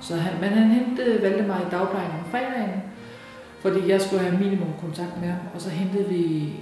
Så 0.00 0.16
han, 0.16 0.40
men 0.40 0.50
han 0.50 0.70
hentede 0.70 1.22
Valdemar 1.22 1.60
i 1.60 1.70
dagplejen 1.70 2.10
om 2.10 2.30
fredagen, 2.30 2.82
fordi 3.60 3.88
jeg 3.88 4.00
skulle 4.00 4.22
have 4.22 4.38
minimum 4.38 4.72
kontakt 4.80 5.20
med 5.20 5.28
ham, 5.28 5.46
og 5.54 5.60
så 5.60 5.70
hentede 5.70 6.08
vi, 6.08 6.52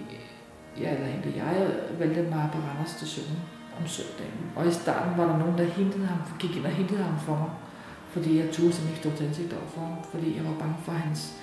ja, 0.81 0.95
eller 0.95 1.07
hentede 1.07 1.35
jeg 1.37 1.67
Valdemar 1.99 2.51
på 2.53 2.59
Randers 2.69 2.91
station 2.91 3.37
om 3.81 3.87
søndagen. 3.87 4.45
Og 4.57 4.67
i 4.69 4.71
starten 4.71 5.19
var 5.19 5.27
der 5.27 5.39
nogen, 5.39 5.59
der 5.59 5.65
hentede 5.65 6.07
ham, 6.07 6.19
gik 6.39 6.57
ind 6.57 6.67
og 6.67 6.71
hentede 6.71 7.03
ham 7.03 7.19
for 7.19 7.37
mig 7.37 7.51
fordi 8.15 8.39
jeg 8.39 8.47
turde 8.53 8.73
simpelthen 8.73 8.89
ikke 8.89 9.03
stå 9.03 9.11
til 9.17 9.25
ansigt 9.27 9.53
over 9.53 9.69
for 9.75 9.81
ham, 9.81 9.97
fordi 10.13 10.37
jeg 10.37 10.45
var 10.45 10.57
bange 10.59 10.77
for, 10.85 10.93
at 10.93 10.99
hans, 10.99 11.35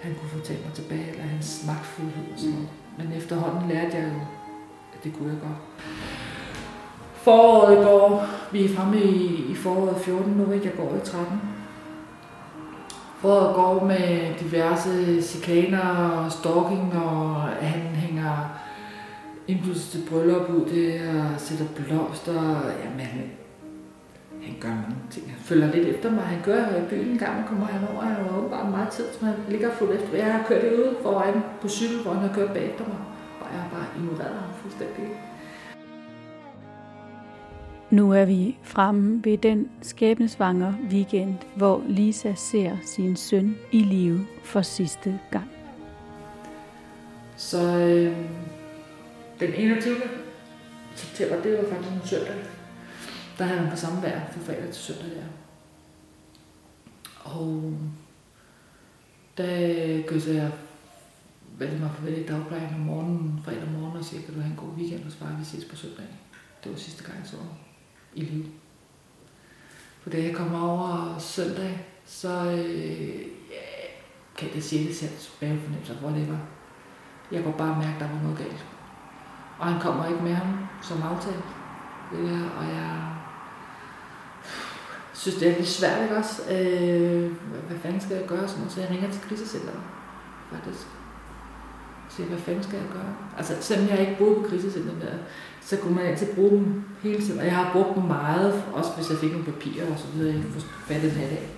han 0.00 0.14
kunne 0.14 0.30
fortælle 0.30 0.62
mig 0.64 0.72
tilbage, 0.74 1.10
eller 1.10 1.24
hans 1.24 1.64
magtfuldhed 1.66 2.26
og 2.32 2.38
sådan 2.38 2.54
noget. 2.54 2.68
Men 2.98 3.12
efterhånden 3.18 3.68
lærte 3.68 3.96
jeg 3.96 4.04
jo, 4.04 4.20
at 4.94 5.04
det 5.04 5.12
kunne 5.14 5.28
jeg 5.32 5.40
godt. 5.40 5.60
Foråret 7.14 7.84
går, 7.86 8.26
vi 8.52 8.64
er 8.64 8.68
fremme 8.76 9.02
i, 9.02 9.52
i 9.52 9.54
foråret 9.54 9.96
14 9.96 10.32
nu, 10.32 10.52
ikke? 10.52 10.66
jeg 10.66 10.76
går 10.76 10.96
i 10.96 11.00
13. 11.04 11.40
Foråret 13.20 13.54
går 13.54 13.84
med 13.84 14.34
diverse 14.40 15.22
chikaner 15.22 15.88
og 16.18 16.32
stalking, 16.32 16.92
og 16.94 17.40
han 17.40 17.80
hænger 17.80 18.60
indflydelse 19.48 19.90
til 19.90 20.06
bryllup 20.10 20.50
ud, 20.50 20.64
det 20.64 21.00
og 21.08 21.40
sætter 21.40 21.64
blomster. 21.76 22.42
Jamen, 22.84 23.06
han 24.42 24.54
gør 24.60 24.68
mange 24.68 24.96
ting. 25.10 25.30
Han 25.30 25.40
følger 25.40 25.72
lidt 25.72 25.88
efter 25.88 26.10
mig. 26.10 26.22
Han 26.22 26.42
kører 26.42 26.76
i 26.76 26.88
byen 26.90 27.08
en 27.08 27.18
gang, 27.18 27.42
og 27.42 27.48
kommer 27.48 27.66
han 27.66 27.88
over. 27.92 28.02
Han 28.02 28.24
har 28.24 28.38
åbenbart 28.38 28.70
meget 28.70 28.88
tid, 28.88 29.04
så 29.12 29.24
han 29.24 29.34
ligger 29.48 29.70
fuldt 29.70 30.02
efter. 30.02 30.16
Jeg 30.16 30.32
har 30.32 30.44
kørt 30.48 30.64
ude 30.64 30.96
foran 31.02 31.42
på 31.60 31.68
cykel, 31.68 32.02
hvor 32.02 32.12
han 32.12 32.28
har 32.28 32.34
kørt 32.34 32.52
bagefter 32.52 32.84
mig. 32.84 33.00
Og 33.40 33.46
jeg 33.52 33.60
har 33.62 33.70
bare 33.70 33.86
ignoreret 33.96 34.34
ham 34.40 34.50
fuldstændig. 34.62 35.04
Nu 37.90 38.12
er 38.12 38.24
vi 38.24 38.56
fremme 38.62 39.24
ved 39.24 39.38
den 39.38 39.70
skæbnesvanger 39.82 40.74
weekend, 40.90 41.34
hvor 41.56 41.84
Lisa 41.88 42.34
ser 42.34 42.76
sin 42.84 43.16
søn 43.16 43.56
i 43.72 43.78
live 43.78 44.26
for 44.44 44.62
sidste 44.62 45.20
gang. 45.30 45.50
Så 47.36 47.58
øh, 47.78 48.16
den 49.40 49.54
21. 49.54 49.96
september, 50.94 51.42
det 51.42 51.58
var 51.58 51.64
faktisk 51.70 51.94
en 51.94 52.08
søndag, 52.08 52.34
der 53.38 53.44
havde 53.44 53.60
han 53.60 53.70
på 53.70 53.76
samme 53.76 54.02
vejr 54.02 54.32
fra 54.32 54.40
fredag 54.40 54.72
til 54.72 54.82
søndag 54.82 55.10
der. 55.10 55.26
Og 57.24 57.74
der 59.36 60.02
kysser 60.06 60.32
jeg 60.32 60.52
valgte 61.58 61.78
mig 61.78 61.90
farvel 61.94 62.18
i 62.18 62.26
dagplejen 62.26 62.74
om 62.74 62.80
morgenen, 62.80 63.40
fredag 63.44 63.68
morgen, 63.78 63.96
og 63.96 64.04
siger, 64.04 64.22
kan 64.22 64.34
du 64.34 64.40
have 64.40 64.50
en 64.50 64.56
god 64.56 64.76
weekend 64.76 65.04
hos 65.04 65.14
far, 65.14 65.36
vi 65.38 65.44
ses 65.44 65.64
på 65.64 65.76
søndag. 65.76 66.04
Det 66.64 66.72
var 66.72 66.78
sidste 66.78 67.04
gang, 67.04 67.18
jeg 67.18 67.26
så 67.26 67.36
liv. 68.14 68.44
For 70.02 70.10
da 70.10 70.22
jeg 70.22 70.34
kommer 70.34 70.62
over 70.62 71.18
søndag, 71.18 71.86
så 72.06 72.44
øh, 72.44 73.20
ja, 73.50 73.66
kan 74.36 74.48
det 74.54 74.64
sige, 74.64 74.88
det 74.88 74.96
sætte 74.96 75.14
mavefornemmelse, 75.40 75.94
hvor 75.94 76.10
det 76.10 76.28
var. 76.28 76.40
Jeg 77.32 77.42
kunne 77.42 77.58
bare 77.58 77.76
mærke, 77.76 77.94
at 77.94 78.00
der 78.00 78.08
var 78.08 78.22
noget 78.22 78.38
galt. 78.38 78.66
Og 79.58 79.66
han 79.66 79.80
kommer 79.80 80.06
ikke 80.06 80.22
med 80.22 80.34
ham 80.34 80.66
som 80.82 81.02
aftalt. 81.02 81.44
Og 82.58 82.64
jeg 82.64 83.14
synes, 85.14 85.36
det 85.36 85.48
er 85.48 85.56
lidt 85.56 85.68
svært, 85.68 86.02
ikke 86.02 86.16
også? 86.16 86.42
Øh, 86.54 87.32
hvad 87.66 87.78
fanden 87.78 88.00
skal 88.00 88.16
jeg 88.16 88.26
gøre? 88.26 88.48
Sådan 88.48 88.70
Så 88.70 88.80
jeg 88.80 88.90
ringer 88.90 89.10
til 89.10 89.20
krisecenteret, 89.20 89.80
faktisk. 90.52 90.97
Siger, 92.18 92.28
hvad 92.28 92.38
fanden 92.38 92.62
skal 92.62 92.78
jeg 92.78 92.88
gøre? 92.92 93.12
Altså, 93.38 93.52
selvom 93.60 93.88
jeg 93.88 94.00
ikke 94.00 94.18
boede 94.18 94.34
på 94.34 94.42
krisecenteret 94.48 95.02
der, 95.02 95.16
så 95.68 95.76
kunne 95.76 95.94
man 95.94 96.06
altid 96.06 96.26
bruge 96.34 96.50
dem 96.50 96.82
hele 97.02 97.20
tiden. 97.24 97.38
Og 97.38 97.44
jeg 97.44 97.56
har 97.56 97.72
brugt 97.72 97.94
dem 97.94 98.02
meget, 98.02 98.62
også 98.72 98.90
hvis 98.96 99.10
jeg 99.10 99.18
fik 99.18 99.32
nogle 99.32 99.52
papirer 99.52 99.86
og 99.92 99.98
så 99.98 100.06
videre, 100.14 100.34
jeg 100.34 100.42
kunne 100.42 100.62
fatte 100.88 101.08
den 101.08 101.16
her 101.16 101.28
dag. 101.28 101.48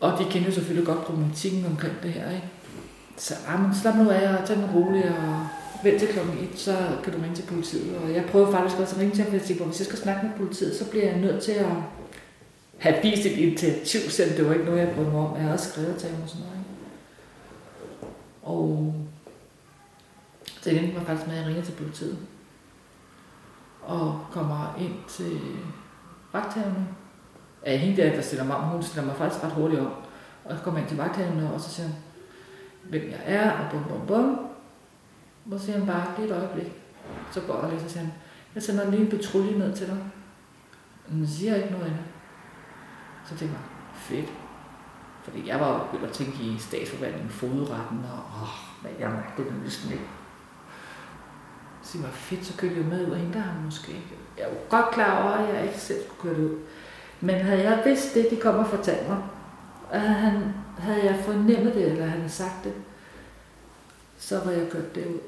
Og 0.00 0.18
de 0.18 0.24
kender 0.30 0.48
jo 0.48 0.54
selvfølgelig 0.54 0.86
godt 0.86 1.04
problematikken 1.04 1.66
omkring 1.66 1.94
det 2.02 2.12
her, 2.12 2.30
ikke? 2.30 2.48
Så 3.16 3.34
ah, 3.48 3.74
slap 3.82 3.96
nu 3.96 4.10
af 4.10 4.38
og 4.38 4.48
tag 4.48 4.56
den 4.56 4.70
roligt 4.74 5.06
og 5.06 5.46
vent 5.84 5.98
til 5.98 6.08
klokken 6.08 6.34
1, 6.52 6.58
så 6.58 6.76
kan 7.04 7.12
du 7.12 7.18
ringe 7.22 7.36
til 7.36 7.42
politiet. 7.42 7.96
Og 8.04 8.14
jeg 8.14 8.24
prøver 8.24 8.50
faktisk 8.50 8.80
også 8.80 8.94
at 8.94 9.00
ringe 9.00 9.14
til 9.14 9.22
ham, 9.22 9.30
fordi 9.30 9.40
jeg 9.40 9.48
tænker, 9.48 9.64
hvis 9.64 9.80
jeg 9.80 9.86
skal 9.86 9.98
snakke 9.98 10.26
med 10.26 10.32
politiet, 10.36 10.76
så 10.76 10.90
bliver 10.90 11.04
jeg 11.10 11.20
nødt 11.20 11.42
til 11.42 11.52
at 11.52 11.72
have 12.78 12.96
vist 13.02 13.26
et 13.26 13.36
initiativ, 13.38 14.00
selvom 14.10 14.36
det 14.36 14.46
var 14.46 14.52
ikke 14.52 14.64
noget, 14.64 14.80
jeg 14.80 14.92
brød 14.94 15.04
mig 15.04 15.20
om. 15.20 15.34
Jeg 15.34 15.42
havde 15.42 15.54
også 15.54 15.70
skrevet 15.70 15.96
til 15.96 16.08
ham 16.08 16.22
og 16.22 16.28
sådan 16.28 16.44
noget. 16.44 16.58
Ikke? 16.58 16.61
Og 18.42 18.94
så 20.44 20.70
det 20.70 20.78
endte 20.78 20.98
mig 20.98 21.06
faktisk 21.06 21.26
med, 21.26 21.34
at 21.34 21.40
jeg 21.40 21.48
ringer 21.48 21.64
til 21.64 21.72
politiet. 21.72 22.18
Og 23.82 24.26
kommer 24.30 24.76
ind 24.78 24.94
til 25.08 25.40
vagthavene. 26.32 26.88
Ja, 27.66 27.76
hende 27.76 28.02
der, 28.02 28.14
der 28.14 28.22
stiller 28.22 28.44
mig 28.44 28.56
om, 28.56 28.64
hun 28.64 28.82
stiller 28.82 29.06
mig 29.06 29.16
faktisk 29.16 29.44
ret 29.44 29.52
hurtigt 29.52 29.80
om. 29.80 29.92
Og 30.44 30.56
så 30.56 30.62
kommer 30.64 30.80
jeg 30.80 30.84
ind 30.84 30.88
til 30.88 30.98
vagthavene, 30.98 31.54
og 31.54 31.60
så 31.60 31.70
siger 31.70 31.86
hun, 31.86 31.96
hvem 32.82 33.02
jeg 33.10 33.20
er, 33.24 33.50
og 33.50 33.70
bum, 33.70 33.84
bum, 33.84 34.06
bum. 34.06 34.38
Og 35.52 35.60
så 35.60 35.64
siger 35.66 35.78
han 35.78 35.86
bare, 35.86 36.06
lige 36.16 36.28
et 36.28 36.36
øjeblik. 36.36 36.72
Så 37.32 37.40
går 37.40 37.62
jeg 37.62 37.70
lidt, 37.70 37.84
og 37.84 37.90
siger 37.90 38.04
han, 38.04 38.12
jeg 38.54 38.62
sender 38.62 38.90
lige 38.90 39.02
en 39.02 39.10
patrulje 39.10 39.58
ned 39.58 39.76
til 39.76 39.86
dig. 39.86 39.98
Men 41.08 41.26
siger 41.26 41.54
ikke 41.54 41.70
noget 41.70 41.84
andet. 41.84 42.04
Så 43.28 43.36
tænker 43.36 43.54
jeg, 43.54 43.64
fedt. 43.94 44.41
Fordi 45.22 45.48
jeg 45.48 45.60
var 45.60 45.72
jo 45.72 45.84
begyndt 45.84 46.10
at 46.10 46.12
tænke 46.12 46.42
i 46.42 46.56
statsforvaltningen, 46.58 47.30
fodretten, 47.30 47.98
og 48.12 48.42
åh, 48.42 48.82
hvad 48.82 48.90
jeg 48.98 49.10
magtede 49.10 49.46
det 49.46 49.62
næsten 49.64 49.92
ikke. 49.92 50.04
Så 51.82 51.98
jeg 51.98 52.04
var 52.04 52.12
fedt, 52.12 52.46
så 52.46 52.56
kørte 52.56 52.76
jeg 52.76 52.84
med 52.84 53.06
ud 53.06 53.10
og 53.10 53.18
hente 53.18 53.38
ham 53.38 53.64
måske. 53.64 53.92
Jeg 54.38 54.46
var 54.50 54.78
godt 54.78 54.94
klar 54.94 55.22
over, 55.22 55.32
at 55.32 55.54
jeg 55.54 55.64
ikke 55.64 55.78
selv 55.78 56.02
skulle 56.06 56.22
køre 56.22 56.42
det 56.42 56.50
ud. 56.50 56.58
Men 57.20 57.34
havde 57.34 57.62
jeg 57.62 57.82
vidst 57.84 58.14
det, 58.14 58.30
de 58.30 58.36
kom 58.36 58.54
og 58.54 58.66
fortalte 58.66 59.08
mig, 59.08 59.22
og 59.90 60.00
han, 60.00 60.54
havde 60.78 61.04
jeg 61.04 61.22
fornemmet 61.24 61.74
det, 61.74 61.84
eller 61.84 62.06
han 62.06 62.18
havde 62.18 62.32
sagt 62.32 62.64
det, 62.64 62.72
så 64.18 64.40
var 64.44 64.50
jeg 64.50 64.68
kørt 64.70 64.94
derud. 64.94 65.18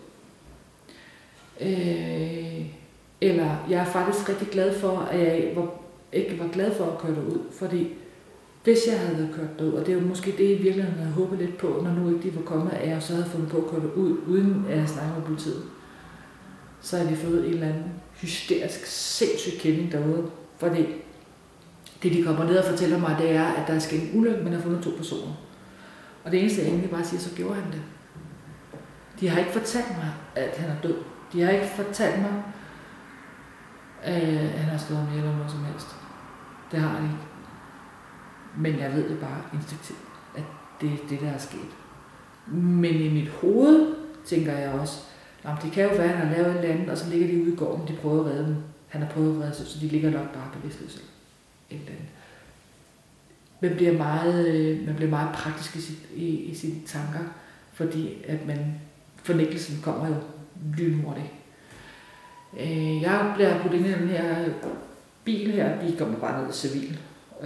Øh, 1.61 2.67
eller 3.21 3.57
jeg 3.71 3.81
er 3.81 3.85
faktisk 3.85 4.29
rigtig 4.29 4.49
glad 4.49 4.79
for, 4.79 4.99
at 4.99 5.21
jeg 5.21 5.53
var, 5.57 5.69
ikke 6.13 6.39
var 6.39 6.49
glad 6.49 6.75
for 6.75 6.85
at 6.85 6.99
køre 6.99 7.15
derud, 7.15 7.39
fordi 7.53 7.95
hvis 8.65 8.79
jeg 8.89 8.99
havde 8.99 9.29
kørt 9.35 9.59
derud, 9.59 9.73
og 9.73 9.87
det 9.87 9.95
er 9.95 10.01
jo 10.01 10.07
måske 10.07 10.35
det, 10.39 10.51
jeg 10.51 10.59
virkelig 10.59 10.85
havde 10.85 11.13
håbet 11.13 11.39
lidt 11.39 11.59
på, 11.59 11.81
når 11.85 11.91
nu 11.91 12.09
ikke 12.09 12.31
de 12.31 12.37
var 12.37 12.43
kommet, 12.43 12.73
at 12.73 12.89
jeg 12.89 13.03
så 13.03 13.13
havde 13.13 13.29
fundet 13.31 13.49
på 13.49 13.57
at 13.57 13.71
køre 13.71 13.81
derud, 13.81 14.19
uden 14.27 14.67
at 14.69 14.79
jeg 14.79 14.89
snakkede 14.89 15.19
med 15.19 15.27
politiet, 15.27 15.63
så 16.81 16.97
havde 16.97 17.11
de 17.11 17.17
fået 17.17 17.47
en 17.47 17.55
eller 17.55 17.67
anden 17.67 17.85
hysterisk, 18.15 18.87
sindssyg 18.87 19.53
kending 19.61 19.93
derude. 19.93 20.31
Fordi 20.59 20.87
det, 22.03 22.13
de 22.13 22.23
kommer 22.23 22.45
ned 22.45 22.57
og 22.57 22.65
fortæller 22.65 22.99
mig, 22.99 23.17
det 23.21 23.31
er, 23.31 23.45
at 23.45 23.69
der 23.69 23.75
er 23.75 23.79
sket 23.79 24.03
en 24.03 24.21
ulykke, 24.21 24.45
men 24.45 24.53
har 24.53 24.61
fundet 24.61 24.83
to 24.83 24.91
personer. 24.97 25.33
Og 26.25 26.31
det 26.31 26.41
eneste, 26.41 26.61
jeg 26.61 26.69
egentlig 26.69 26.91
bare 26.91 27.05
siger, 27.05 27.21
så 27.21 27.35
gjorde 27.35 27.55
han 27.55 27.73
det. 27.73 27.83
De 29.21 29.29
har 29.29 29.39
ikke 29.39 29.53
fortalt 29.53 29.97
mig, 29.97 30.13
at 30.35 30.57
han 30.57 30.71
er 30.71 30.81
død. 30.83 30.97
De 31.33 31.43
har 31.43 31.51
ikke 31.51 31.67
fortalt 31.67 32.23
mig, 32.23 32.43
at 34.03 34.27
han 34.37 34.69
har 34.69 34.79
stået 34.79 35.07
med 35.11 35.19
eller 35.19 35.37
noget 35.37 35.51
som 35.51 35.65
helst. 35.65 35.87
Det 36.73 36.81
har 36.81 36.99
de 36.99 37.05
ikke. 37.05 37.34
Men 38.59 38.79
jeg 38.79 38.93
ved 38.93 39.09
det 39.09 39.19
bare 39.19 39.43
instinktivt, 39.55 39.99
at 40.37 40.45
det 40.81 40.93
er 40.93 41.09
det, 41.09 41.21
der 41.21 41.31
er 41.31 41.39
sket. 41.39 41.71
Men 42.57 42.95
i 42.95 43.09
mit 43.09 43.29
hoved 43.29 43.95
tænker 44.27 44.53
jeg 44.53 44.73
også, 44.73 45.01
at 45.45 45.63
det 45.63 45.73
kan 45.73 45.85
jo 45.85 45.91
være, 45.91 46.13
at 46.13 46.19
han 46.19 46.27
har 46.27 46.37
lavet 46.37 46.51
et 46.51 46.57
eller 46.57 46.75
andet, 46.75 46.89
og 46.89 46.99
så 46.99 47.11
ligger 47.11 47.27
de 47.27 47.43
ude 47.43 47.53
i 47.53 47.57
gården, 47.57 47.89
de 47.89 48.01
prøver 48.01 48.25
at 48.25 48.31
redde 48.31 48.47
dem. 48.47 48.57
Han 48.89 49.03
har 49.03 49.09
prøvet 49.09 49.37
at 49.37 49.43
redde 49.43 49.57
sig, 49.57 49.67
så 49.67 49.79
de 49.81 49.87
ligger 49.87 50.11
nok 50.11 50.33
bare 50.35 50.51
på 50.53 50.59
det 50.63 50.75
Et 50.75 50.81
eller 51.71 51.87
andet. 51.87 52.09
Man 53.61 53.75
bliver 53.75 53.93
meget, 53.93 54.49
øh, 54.49 54.87
man 54.87 54.95
bliver 54.95 55.11
meget 55.11 55.35
praktisk 55.35 55.77
i, 55.77 55.81
sit, 55.81 55.99
i, 56.15 56.27
i 56.27 56.55
sine 56.55 56.81
tanker, 56.87 57.21
fordi 57.73 58.25
at 58.29 58.47
man, 58.47 58.75
fornægtelsen 59.17 59.81
kommer 59.83 60.09
jo 60.09 60.15
lynhurtigt. 60.77 61.27
Øh, 62.61 63.03
jeg 63.03 63.33
bliver 63.35 63.63
puttet 63.63 63.79
ind 63.79 63.87
i 63.87 63.93
den 63.93 64.09
her 64.09 64.49
bil 65.25 65.51
her, 65.51 65.83
vi 65.85 65.97
kommer 65.99 66.19
bare 66.19 66.43
ned 66.43 66.51
i 66.51 66.53
civil, 66.57 66.99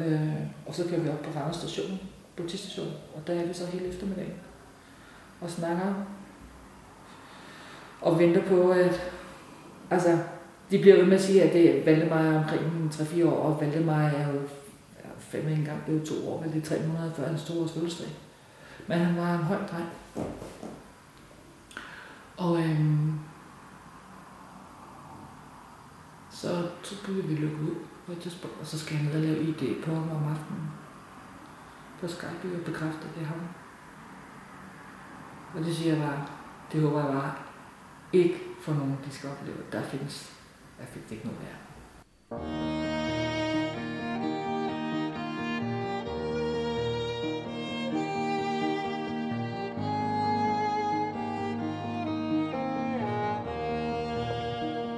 øh, 0.06 0.32
og 0.66 0.74
så 0.74 0.84
kører 0.88 1.00
vi 1.00 1.08
op 1.08 1.22
på 1.22 1.30
Randers 1.38 1.56
station, 1.56 1.98
politistation, 2.36 2.92
og 3.16 3.26
der 3.26 3.34
er 3.34 3.46
vi 3.46 3.52
så 3.52 3.66
hele 3.66 3.86
eftermiddagen 3.86 4.32
og 5.40 5.50
snakker 5.50 5.94
og 8.00 8.18
venter 8.18 8.42
på, 8.42 8.70
at 8.70 9.12
altså, 9.90 10.18
de 10.70 10.78
bliver 10.78 10.96
ved 10.96 11.04
med 11.04 11.14
at 11.14 11.22
sige, 11.22 11.42
at 11.42 11.52
det 11.52 11.86
valgte 11.86 12.08
mig 12.08 12.36
omkring 12.36 12.90
3-4 12.92 13.26
år, 13.26 13.36
og 13.36 13.60
Valdemar 13.60 14.02
er 14.02 14.32
jo 14.32 14.40
fem 15.18 15.48
en 15.48 15.64
gang, 15.64 15.84
blevet 15.84 16.04
to 16.04 16.28
år, 16.28 16.40
valgte 16.40 16.60
300 16.60 17.12
før 17.16 17.26
hans 17.26 17.40
store 17.40 17.68
fødselsdag. 17.68 18.08
Men 18.86 18.98
han 18.98 19.16
var 19.16 19.34
en 19.34 19.44
høj 19.44 19.56
dreng. 19.56 19.88
Og 22.36 22.58
øhm, 22.58 23.18
så, 26.30 26.66
så 26.82 26.94
blev 27.04 27.28
vi 27.28 27.34
lukket 27.34 27.58
ud 27.58 27.74
på 28.08 28.12
et 28.12 28.20
tidspunkt, 28.20 28.56
og 28.60 28.66
så 28.66 28.78
skal 28.78 28.96
han 28.96 29.06
ned 29.06 29.14
og 29.14 29.20
lave 29.20 29.42
ID 29.42 29.82
på 29.84 29.94
ham 29.94 30.10
om 30.10 30.28
aftenen. 30.28 30.70
På 32.00 32.08
Skype 32.08 32.56
og 32.58 32.64
bekræfte, 32.64 33.08
at 33.08 33.14
det 33.14 33.22
er 33.22 33.26
ham. 33.26 33.40
Og 35.54 35.64
det 35.64 35.76
siger 35.76 35.94
jeg 35.94 36.02
bare, 36.02 36.26
det 36.72 36.82
håber 36.82 37.04
jeg 37.04 37.12
bare 37.12 37.32
ikke 38.12 38.40
for 38.60 38.74
nogen, 38.74 38.98
de 39.04 39.10
skal 39.10 39.30
opleve. 39.30 39.56
Der 39.72 39.82
findes, 39.82 40.36
der 40.78 40.86
findes 40.86 41.12
ikke 41.12 41.24
noget 41.26 41.40
værre. 41.40 41.58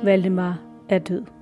Valdemar 0.05 0.59
er 0.89 0.99
død. 0.99 1.40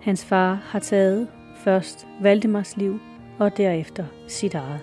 Hans 0.00 0.24
far 0.24 0.54
har 0.54 0.78
taget 0.78 1.28
først 1.56 2.06
Valdemars 2.20 2.76
liv 2.76 3.00
og 3.38 3.56
derefter 3.56 4.04
sit 4.28 4.54
eget. 4.54 4.80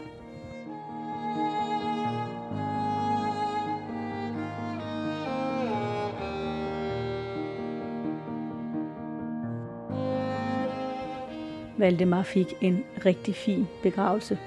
Valdemar 11.78 12.24
fik 12.24 12.54
en 12.62 12.84
rigtig 13.06 13.36
fin 13.36 13.68
begravelse. 13.84 14.38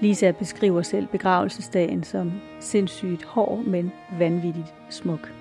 Lisa 0.00 0.30
beskriver 0.30 0.82
selv 0.82 1.06
begravelsesdagen 1.06 2.04
som 2.04 2.32
sindssygt 2.60 3.24
hård, 3.24 3.64
men 3.64 3.92
vanvittigt 4.18 4.74
smuk. 4.90 5.32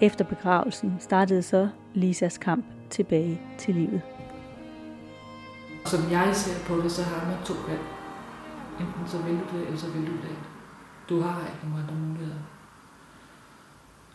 Efter 0.00 0.24
begravelsen 0.24 0.96
startede 1.00 1.42
så 1.42 1.68
Lisas 1.94 2.38
kamp 2.38 2.64
tilbage 2.94 3.40
til 3.58 3.74
livet. 3.74 4.02
Som 5.84 6.00
jeg 6.10 6.36
ser 6.36 6.64
på 6.66 6.76
det, 6.76 6.92
så 6.92 7.02
har 7.02 7.26
man 7.26 7.38
to 7.44 7.54
valg. 7.68 7.80
Enten 8.80 9.06
så 9.06 9.18
vil 9.18 9.34
du 9.34 9.58
det, 9.58 9.66
eller 9.66 9.78
så 9.78 9.90
vil 9.90 10.06
du 10.06 10.12
det 10.12 10.36
Du 11.08 11.20
har 11.20 11.40
ikke 11.40 11.68
nogen 11.68 11.82
andre 11.82 11.94
muligheder. 11.94 12.40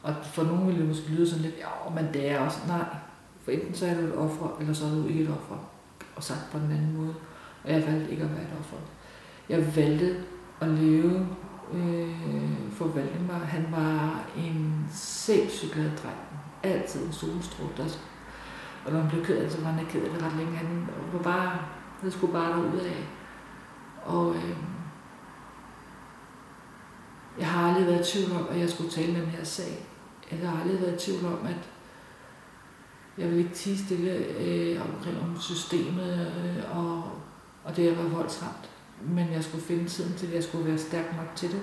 Og 0.03 0.13
for 0.23 0.43
nogen 0.43 0.67
vil 0.67 0.79
det 0.79 0.87
måske 0.87 1.09
lyde 1.09 1.29
sådan 1.29 1.43
lidt, 1.43 1.55
ja, 1.57 1.89
men 1.95 2.13
det 2.13 2.29
er 2.31 2.39
også, 2.39 2.59
nej. 2.67 2.85
For 3.43 3.51
enten 3.51 3.73
så 3.75 3.85
er 3.85 3.93
du 3.93 4.01
et 4.01 4.15
offer, 4.15 4.57
eller 4.59 4.73
så 4.73 4.85
er 4.85 4.91
du 4.91 5.07
ikke 5.07 5.23
et 5.23 5.29
offer 5.29 5.57
og 6.15 6.23
sagt 6.23 6.51
på 6.51 6.57
en 6.57 6.71
anden 6.71 6.97
måde. 6.97 7.13
Og 7.63 7.71
jeg 7.71 7.87
valgte 7.87 8.11
ikke 8.11 8.23
at 8.23 8.31
være 8.31 8.41
et 8.41 8.59
offer. 8.59 8.77
Jeg 9.49 9.75
valgte 9.75 10.23
at 10.61 10.67
leve 10.67 11.27
øh, 11.73 12.71
for 12.71 12.85
Valdemar. 12.85 13.39
Han 13.39 13.67
var 13.71 14.25
en 14.37 14.87
sindssygt 14.91 15.71
glad 15.73 15.91
dreng. 16.03 16.17
Altid 16.63 17.05
en 17.05 17.11
solstrål, 17.11 17.69
Der, 17.77 17.87
og 18.85 18.91
når 18.91 18.99
man 18.99 19.09
blev 19.09 19.25
ked 19.25 19.37
af 19.37 19.43
det, 19.43 19.51
så 19.51 19.61
var 19.61 19.69
han 19.69 19.79
ikke 19.79 19.91
ked 19.91 20.03
af 20.03 20.09
det 20.09 20.23
ret 20.23 20.37
længe. 20.37 20.55
Han 20.55 20.87
var 21.13 21.21
bare, 21.21 21.57
han 22.01 22.11
skulle 22.11 22.33
bare 22.33 22.49
derud 22.49 22.79
af. 22.79 23.07
Og 24.05 24.35
øh, 24.35 24.55
jeg 27.39 27.47
har 27.47 27.67
aldrig 27.67 27.87
været 27.87 28.07
i 28.07 28.11
tvivl 28.11 28.41
om, 28.41 28.47
at 28.49 28.59
jeg 28.59 28.69
skulle 28.69 28.89
tale 28.89 29.21
den 29.21 29.25
her 29.25 29.43
sag. 29.43 29.85
Jeg 30.31 30.49
har 30.49 30.61
aldrig 30.61 30.81
været 30.81 31.01
i 31.01 31.05
tvivl 31.05 31.25
om, 31.25 31.45
at 31.45 31.69
jeg 33.17 33.29
vil 33.29 33.37
ikke 33.37 33.53
tige 33.53 33.85
stille 33.85 34.11
øh, 34.11 34.81
omkring 34.81 35.21
om 35.21 35.39
systemet 35.39 36.31
øh, 36.45 36.77
og, 36.77 37.03
og 37.63 37.75
det 37.75 37.87
at 37.87 37.97
være 37.97 38.09
voldsramt. 38.09 38.69
Men 39.01 39.31
jeg 39.31 39.43
skulle 39.43 39.63
finde 39.63 39.85
tiden 39.85 40.13
til, 40.17 40.27
at 40.27 40.33
jeg 40.33 40.43
skulle 40.43 40.65
være 40.65 40.77
stærk 40.77 41.15
nok 41.17 41.35
til 41.35 41.51
det. 41.51 41.61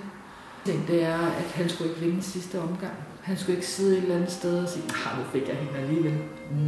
Det 0.67 1.03
er, 1.03 1.17
at 1.17 1.51
han 1.55 1.69
skulle 1.69 1.89
ikke 1.89 2.01
vinde 2.01 2.21
sidste 2.21 2.59
omgang. 2.59 2.93
Han 3.21 3.37
skulle 3.37 3.55
ikke 3.55 3.67
sidde 3.67 3.97
et 3.97 4.03
eller 4.03 4.15
andet 4.15 4.31
sted 4.31 4.63
og 4.63 4.69
sige, 4.69 4.83
ah, 4.83 5.19
nu 5.19 5.23
fik 5.23 5.47
jeg 5.47 5.55
hende 5.55 5.79
alligevel. 5.79 6.17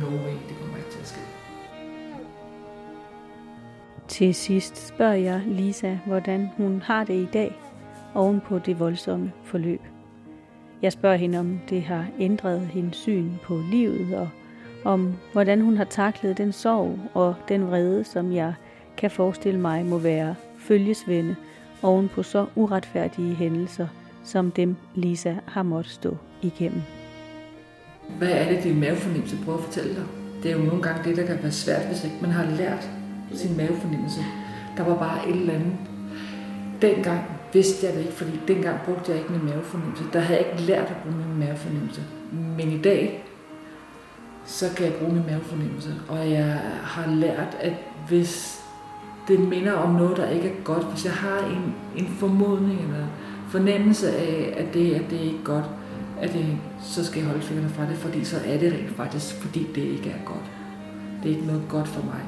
No 0.01 0.07
way, 0.07 0.33
det 0.49 0.57
kommer 0.61 0.77
ikke 0.77 0.89
til 0.91 0.99
at 0.99 1.07
ske. 1.07 1.19
Til 4.07 4.35
sidst 4.35 4.87
spørger 4.87 5.13
jeg 5.13 5.41
Lisa, 5.47 5.97
hvordan 6.05 6.49
hun 6.57 6.81
har 6.85 7.03
det 7.03 7.13
i 7.13 7.27
dag, 7.33 7.59
oven 8.15 8.41
på 8.41 8.59
det 8.59 8.79
voldsomme 8.79 9.31
forløb. 9.43 9.81
Jeg 10.81 10.93
spørger 10.93 11.17
hende, 11.17 11.39
om 11.39 11.59
det 11.69 11.83
har 11.83 12.05
ændret 12.19 12.61
hendes 12.61 12.97
syn 12.97 13.31
på 13.43 13.61
livet 13.71 14.17
og 14.17 14.29
om 14.83 15.13
hvordan 15.31 15.61
hun 15.61 15.77
har 15.77 15.83
taklet 15.83 16.37
den 16.37 16.51
sorg 16.51 16.99
og 17.13 17.35
den 17.47 17.67
vrede, 17.67 18.03
som 18.03 18.33
jeg 18.33 18.53
kan 18.97 19.11
forestille 19.11 19.59
mig 19.59 19.85
må 19.85 19.97
være 19.97 20.35
følgesvende 20.57 21.35
oven 21.83 22.09
på 22.09 22.23
så 22.23 22.45
uretfærdige 22.55 23.35
hændelser, 23.35 23.87
som 24.23 24.51
dem 24.51 24.75
Lisa 24.95 25.35
har 25.45 25.63
måttet 25.63 25.93
stå 25.93 26.17
igennem. 26.41 26.81
Hvad 28.17 28.31
er 28.31 28.49
det, 28.49 28.63
din 28.63 28.79
mavefornemmelse 28.79 29.37
prøver 29.45 29.57
at 29.57 29.63
fortælle 29.63 29.95
dig? 29.95 30.03
Det 30.43 30.51
er 30.51 30.55
jo 30.55 30.63
nogle 30.63 30.81
gange 30.81 31.09
det, 31.09 31.17
der 31.17 31.25
kan 31.25 31.39
være 31.41 31.51
svært, 31.51 31.87
hvis 31.87 32.03
ikke 32.03 32.17
man 32.21 32.31
har 32.31 32.45
lært 32.45 32.89
sin 33.33 33.57
mavefornemmelse. 33.57 34.19
Der 34.77 34.83
var 34.83 34.95
bare 34.95 35.29
et 35.29 35.35
eller 35.35 35.53
andet. 35.53 35.73
Dengang 36.81 37.21
vidste 37.53 37.85
jeg 37.85 37.95
det 37.95 38.01
ikke, 38.01 38.13
fordi 38.13 38.31
dengang 38.47 38.79
brugte 38.85 39.11
jeg 39.11 39.19
ikke 39.19 39.31
min 39.31 39.45
mavefornemmelse. 39.45 40.03
Der 40.13 40.19
havde 40.19 40.39
jeg 40.39 40.51
ikke 40.51 40.63
lært 40.63 40.87
at 40.87 40.97
bruge 41.03 41.15
min 41.15 41.39
mavefornemmelse. 41.39 42.01
Men 42.31 42.71
i 42.71 42.81
dag 42.81 43.23
så 44.45 44.65
kan 44.75 44.85
jeg 44.85 44.93
bruge 44.93 45.13
min 45.13 45.25
mavefornemmelse. 45.25 45.93
Og 46.07 46.31
jeg 46.31 46.59
har 46.83 47.11
lært, 47.11 47.57
at 47.59 47.73
hvis 48.07 48.58
det 49.29 49.39
minder 49.39 49.73
om 49.73 49.91
noget, 49.91 50.17
der 50.17 50.29
ikke 50.29 50.49
er 50.49 50.63
godt, 50.63 50.83
hvis 50.83 51.05
jeg 51.05 51.13
har 51.13 51.39
en, 51.39 51.75
en 51.95 52.07
formodning 52.07 52.81
eller 52.81 53.05
fornemmelse 53.49 54.17
af, 54.17 54.53
at 54.57 54.73
det, 54.73 54.93
at 54.93 55.09
det 55.09 55.19
er 55.19 55.23
ikke 55.23 55.43
godt, 55.43 55.65
at 56.21 56.33
det, 56.33 56.57
så 56.83 57.05
skal 57.05 57.19
jeg 57.19 57.27
holde 57.27 57.41
fingrene 57.41 57.69
fra 57.69 57.85
det, 57.85 57.97
fordi 57.97 58.23
så 58.23 58.37
er 58.45 58.57
det 58.57 58.73
rent 58.73 58.97
faktisk, 58.97 59.35
fordi 59.35 59.67
det 59.75 59.81
ikke 59.81 60.09
er 60.09 60.25
godt. 60.25 60.51
Det 61.23 61.31
er 61.31 61.35
ikke 61.35 61.47
noget 61.47 61.63
godt 61.69 61.87
for 61.87 62.05
mig. 62.05 62.21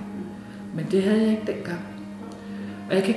Men 0.75 0.85
det 0.91 1.03
havde 1.03 1.21
jeg 1.21 1.31
ikke 1.31 1.51
dengang. 1.51 1.81
Og 2.89 2.95
jeg, 2.95 3.03
kan, 3.03 3.15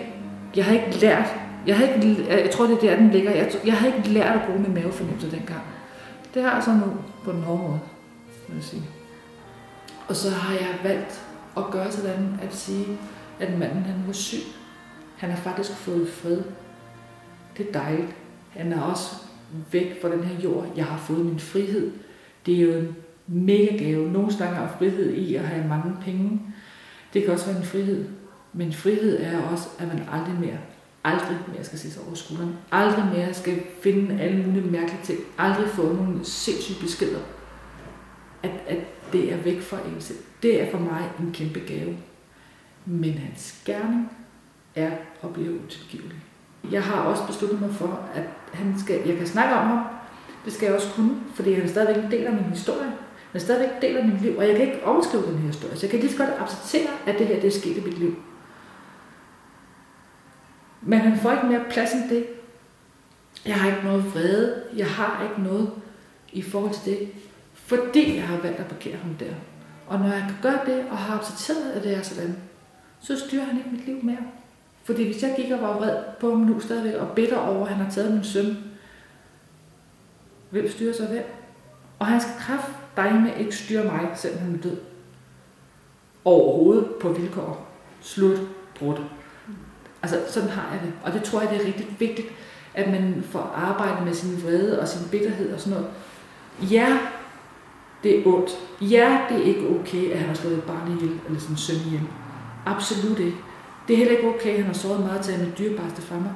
jeg 0.57 0.64
har 0.64 0.72
ikke 0.72 0.99
lært, 1.01 1.26
jeg, 1.66 1.76
har 1.78 1.87
ikke, 1.87 2.26
jeg 2.28 2.51
tror, 2.51 2.66
det 2.66 2.74
er 2.74 2.80
der, 2.80 2.97
den 2.97 3.11
ligger. 3.11 3.30
Jeg, 3.30 3.51
jeg 3.64 3.74
har 3.74 3.87
ikke 3.87 4.09
lært 4.09 4.37
at 4.37 4.43
bruge 4.47 4.61
min 4.61 4.74
mavefornemmelse 4.74 5.30
dengang. 5.30 5.62
Det 6.35 6.43
har 6.43 6.55
jeg 6.55 6.62
så 6.62 6.72
nu 6.72 6.93
på 7.24 7.32
den 7.32 7.43
hårde 7.43 7.62
måde 7.62 7.80
vil 8.49 8.57
jeg 8.57 8.64
sige. 8.64 8.82
Og 10.09 10.16
så 10.16 10.30
har 10.30 10.53
jeg 10.53 10.78
valgt 10.82 11.22
at 11.57 11.62
gøre 11.70 11.93
sådan 11.93 12.41
at 12.43 12.55
sige, 12.55 12.87
at 13.41 13.59
manden 13.59 13.82
han 13.82 14.07
var 14.07 14.12
syg. 14.12 14.43
Han 15.16 15.30
har 15.30 15.37
faktisk 15.37 15.70
fået 15.72 16.09
fred. 16.09 16.43
Det 17.59 17.68
er 17.68 17.72
dejligt. 17.72 18.16
Han 18.51 18.72
er 18.72 18.80
også 18.80 19.14
væk 19.72 20.03
fra 20.03 20.11
den 20.11 20.24
her 20.24 20.41
jord. 20.41 20.66
Jeg 20.76 20.85
har 20.85 20.99
fået 20.99 21.26
min 21.26 21.39
frihed. 21.39 21.93
Det 22.47 22.55
er 22.55 22.62
jo 22.62 22.72
en 22.72 22.97
mega 23.26 23.76
gave. 23.76 24.12
Nogle 24.12 24.32
snakker 24.32 24.61
om 24.61 24.68
frihed 24.78 25.12
i 25.12 25.35
at 25.35 25.45
have 25.45 25.68
mange 25.68 25.97
penge. 26.03 26.41
Det 27.14 27.24
kan 27.24 27.32
også 27.32 27.47
være 27.47 27.57
en 27.57 27.66
frihed. 27.66 28.09
Men 28.53 28.72
frihed 28.72 29.22
er 29.22 29.43
også, 29.43 29.68
at 29.78 29.89
man 29.89 30.03
aldrig 30.12 30.35
mere, 30.41 30.59
aldrig 31.05 31.39
mere 31.53 31.64
skal 31.64 31.78
se 31.78 31.91
sig 31.91 32.03
over 32.07 32.14
skulderen. 32.14 32.57
Aldrig 32.72 33.05
mere 33.14 33.35
skal 33.35 33.62
finde 33.82 34.20
alle 34.20 34.47
mulige 34.47 34.70
mærkelige 34.70 35.03
ting. 35.05 35.18
Aldrig 35.39 35.68
få 35.68 35.93
nogle 35.93 36.24
sindssyge 36.24 36.80
beskeder 36.80 37.20
at, 38.45 38.51
at 38.66 38.78
det 39.12 39.32
er 39.32 39.37
væk 39.37 39.61
fra 39.61 39.76
en 39.95 40.01
selv. 40.01 40.18
Det 40.43 40.62
er 40.62 40.70
for 40.70 40.78
mig 40.78 41.11
en 41.20 41.32
kæmpe 41.32 41.61
gave. 41.61 41.97
Men 42.85 43.14
hans 43.14 43.62
gerning 43.64 44.11
er 44.74 44.91
at 45.22 45.32
blive 45.32 45.61
utilgivelig. 45.64 46.16
Jeg 46.70 46.82
har 46.82 47.01
også 47.01 47.26
besluttet 47.26 47.61
mig 47.61 47.70
for, 47.70 48.09
at 48.14 48.24
han 48.53 48.74
skal, 48.78 49.09
jeg 49.09 49.16
kan 49.16 49.26
snakke 49.26 49.55
om 49.55 49.66
ham. 49.66 49.85
Det 50.45 50.53
skal 50.53 50.66
jeg 50.66 50.74
også 50.74 50.93
kunne, 50.95 51.16
fordi 51.35 51.53
han 51.53 51.64
er 51.64 51.68
stadigvæk 51.68 52.05
en 52.05 52.11
del 52.11 52.26
af 52.26 52.32
min 52.32 52.45
historie. 52.45 52.93
men 53.32 53.41
stadigvæk 53.41 53.97
af 53.99 54.05
mit 54.05 54.22
liv, 54.22 54.37
og 54.37 54.49
jeg 54.49 54.57
kan 54.57 54.66
ikke 54.66 54.85
omskrive 54.85 55.26
den 55.26 55.39
her 55.39 55.47
historie, 55.47 55.76
så 55.76 55.87
jeg 55.87 55.91
kan 55.91 56.01
lige 56.01 56.12
så 56.12 56.18
godt 56.18 56.30
acceptere, 56.41 56.91
at 57.07 57.18
det 57.18 57.26
her 57.26 57.41
det 57.41 57.47
er 57.47 57.61
sket 57.61 57.76
i 57.76 57.80
mit 57.80 57.99
liv. 57.99 58.16
Men 60.82 60.99
han 60.99 61.18
får 61.18 61.32
ikke 61.32 61.47
mere 61.47 61.64
plads 61.70 61.93
end 61.93 62.11
det. 62.11 62.26
Jeg 63.47 63.55
har 63.55 63.70
ikke 63.70 63.85
noget 63.85 64.14
vrede, 64.14 64.62
jeg 64.76 64.87
har 64.87 65.28
ikke 65.30 65.43
noget 65.43 65.70
i 66.32 66.43
forhold 66.43 66.74
til 66.74 66.93
det, 66.93 67.09
fordi 67.55 68.16
jeg 68.16 68.28
har 68.28 68.37
valgt 68.37 68.61
at 68.61 68.66
parkere 68.66 68.97
ham 68.97 69.14
der. 69.14 69.35
Og 69.87 69.99
når 69.99 70.07
jeg 70.07 70.24
kan 70.28 70.37
gøre 70.43 70.61
det, 70.66 70.85
og 70.91 70.99
har 70.99 71.18
accepteret, 71.18 71.72
at 71.72 71.82
det 71.82 71.97
er 71.97 72.03
sådan, 72.03 72.37
så 73.07 73.18
styrer 73.18 73.44
han 73.44 73.59
ikke 73.59 73.70
mit 73.70 73.86
liv 73.86 74.05
mere. 74.05 74.18
Fordi 74.84 75.05
hvis 75.05 75.22
jeg 75.22 75.34
gik 75.36 75.50
og 75.50 75.62
var 75.62 75.78
vred 75.78 75.96
på 76.20 76.30
ham 76.30 76.38
nu 76.38 76.61
stadigvæk, 76.61 76.94
og 76.94 77.09
bitter 77.09 77.38
over, 77.38 77.66
at 77.66 77.72
han 77.72 77.84
har 77.84 77.92
taget 77.92 78.12
min 78.12 78.24
søn, 78.24 78.57
hvem 80.50 80.70
styrer 80.70 80.94
så 80.94 81.07
hvem? 81.07 81.24
Og 81.98 82.07
han 82.07 82.20
skal 82.20 82.34
kraft 82.38 82.72
dig 82.96 83.14
med 83.14 83.30
ikke 83.38 83.57
styre 83.57 83.84
mig, 83.84 84.11
selvom 84.14 84.40
han 84.40 84.55
er 84.55 84.59
død. 84.59 84.76
Overhovedet 86.24 86.86
på 87.00 87.09
vilkår. 87.09 87.68
Slut. 88.00 88.38
Brudt. 88.78 89.00
Altså, 90.02 90.20
sådan 90.28 90.48
har 90.48 90.72
jeg 90.72 90.80
det. 90.82 90.92
Og 91.05 91.12
det 91.12 91.22
tror 91.22 91.40
jeg, 91.40 91.50
det 91.50 91.61
er 91.61 91.66
rigtig 91.66 91.96
vigtigt, 91.98 92.28
at 92.74 92.90
man 92.90 93.24
får 93.30 93.52
arbejdet 93.57 94.05
med 94.05 94.14
sin 94.14 94.42
vrede 94.42 94.80
og 94.80 94.88
sin 94.88 95.09
bitterhed 95.11 95.52
og 95.52 95.61
sådan 95.61 95.78
noget. 95.78 95.94
Ja, 96.72 96.98
det 98.02 98.18
er 98.18 98.26
ondt. 98.26 98.50
Ja, 98.80 99.20
det 99.28 99.36
er 99.36 99.44
ikke 99.44 99.68
okay, 99.80 100.11
at 100.11 100.18
han 100.18 100.28
har 100.28 100.34
slået 100.34 100.59
et 100.59 100.64
barn 100.64 100.92
ihjel, 100.92 101.20
eller 101.26 101.40
sin 101.40 101.57
søn 101.57 101.76
ihjel. 101.76 102.02
Absolut 102.66 103.18
ikke. 103.18 103.36
Det 103.88 103.94
er 103.94 103.98
heller 103.98 104.16
ikke 104.16 104.28
okay, 104.28 104.50
at 104.50 104.56
han 104.56 104.66
har 104.66 104.72
såret 104.72 105.00
meget 105.00 105.20
til 105.20 105.44
mit 105.44 105.58
dyrebarste 105.58 106.02
fra 106.02 106.16
mig. 106.16 106.32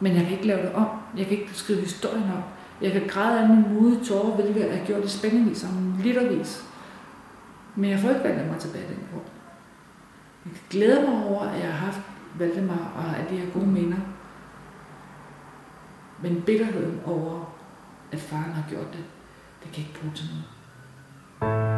Men 0.00 0.12
jeg 0.12 0.22
kan 0.22 0.32
ikke 0.32 0.46
lave 0.46 0.62
det 0.62 0.72
om. 0.72 0.86
Jeg 1.16 1.26
kan 1.26 1.38
ikke 1.38 1.54
skrive 1.54 1.80
historien 1.80 2.22
om. 2.22 2.42
Jeg 2.80 2.92
kan 2.92 3.02
græde 3.08 3.40
af 3.40 3.48
min 3.48 3.74
modige 3.74 4.04
tårer, 4.04 4.34
hvilket 4.34 4.60
jeg 4.60 4.78
har 4.78 4.86
gjort 4.86 5.02
det 5.02 5.10
spændende 5.10 5.68
om 5.68 5.94
litervis. 6.02 6.64
Men 7.74 7.90
jeg 7.90 7.98
får 7.98 8.08
ikke 8.08 8.24
valgt 8.24 8.50
mig 8.50 8.60
tilbage 8.60 8.88
den 8.88 9.08
grund. 9.12 9.24
Jeg 10.44 10.52
kan 10.52 10.62
glæde 10.70 11.10
mig 11.10 11.24
over, 11.24 11.42
at 11.42 11.60
jeg 11.60 11.72
har 11.72 11.86
haft 11.86 12.00
Valdemar 12.38 12.92
og 12.96 13.16
at 13.16 13.30
de 13.30 13.36
her 13.36 13.50
gode 13.50 13.66
minder. 13.66 13.98
Men 16.22 16.42
bitterheden 16.42 17.00
over, 17.06 17.54
at 18.12 18.20
faren 18.20 18.52
har 18.52 18.64
gjort 18.68 18.92
det, 18.92 19.04
det 19.62 19.72
kan 19.72 19.84
ikke 19.84 20.00
bruge 20.00 20.12
til 20.14 20.26
noget. 20.26 21.73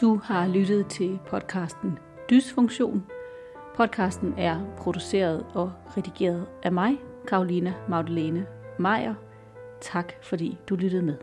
Du 0.00 0.20
har 0.24 0.48
lyttet 0.48 0.86
til 0.86 1.18
podcasten 1.26 1.98
Dysfunktion. 2.30 3.06
Podcasten 3.76 4.34
er 4.38 4.60
produceret 4.78 5.46
og 5.54 5.72
redigeret 5.96 6.46
af 6.62 6.72
mig, 6.72 6.96
Karolina 7.28 7.74
Magdalene 7.88 8.46
Meier. 8.78 9.14
Tak 9.80 10.12
fordi 10.22 10.58
du 10.68 10.74
lyttede 10.76 11.02
med. 11.02 11.16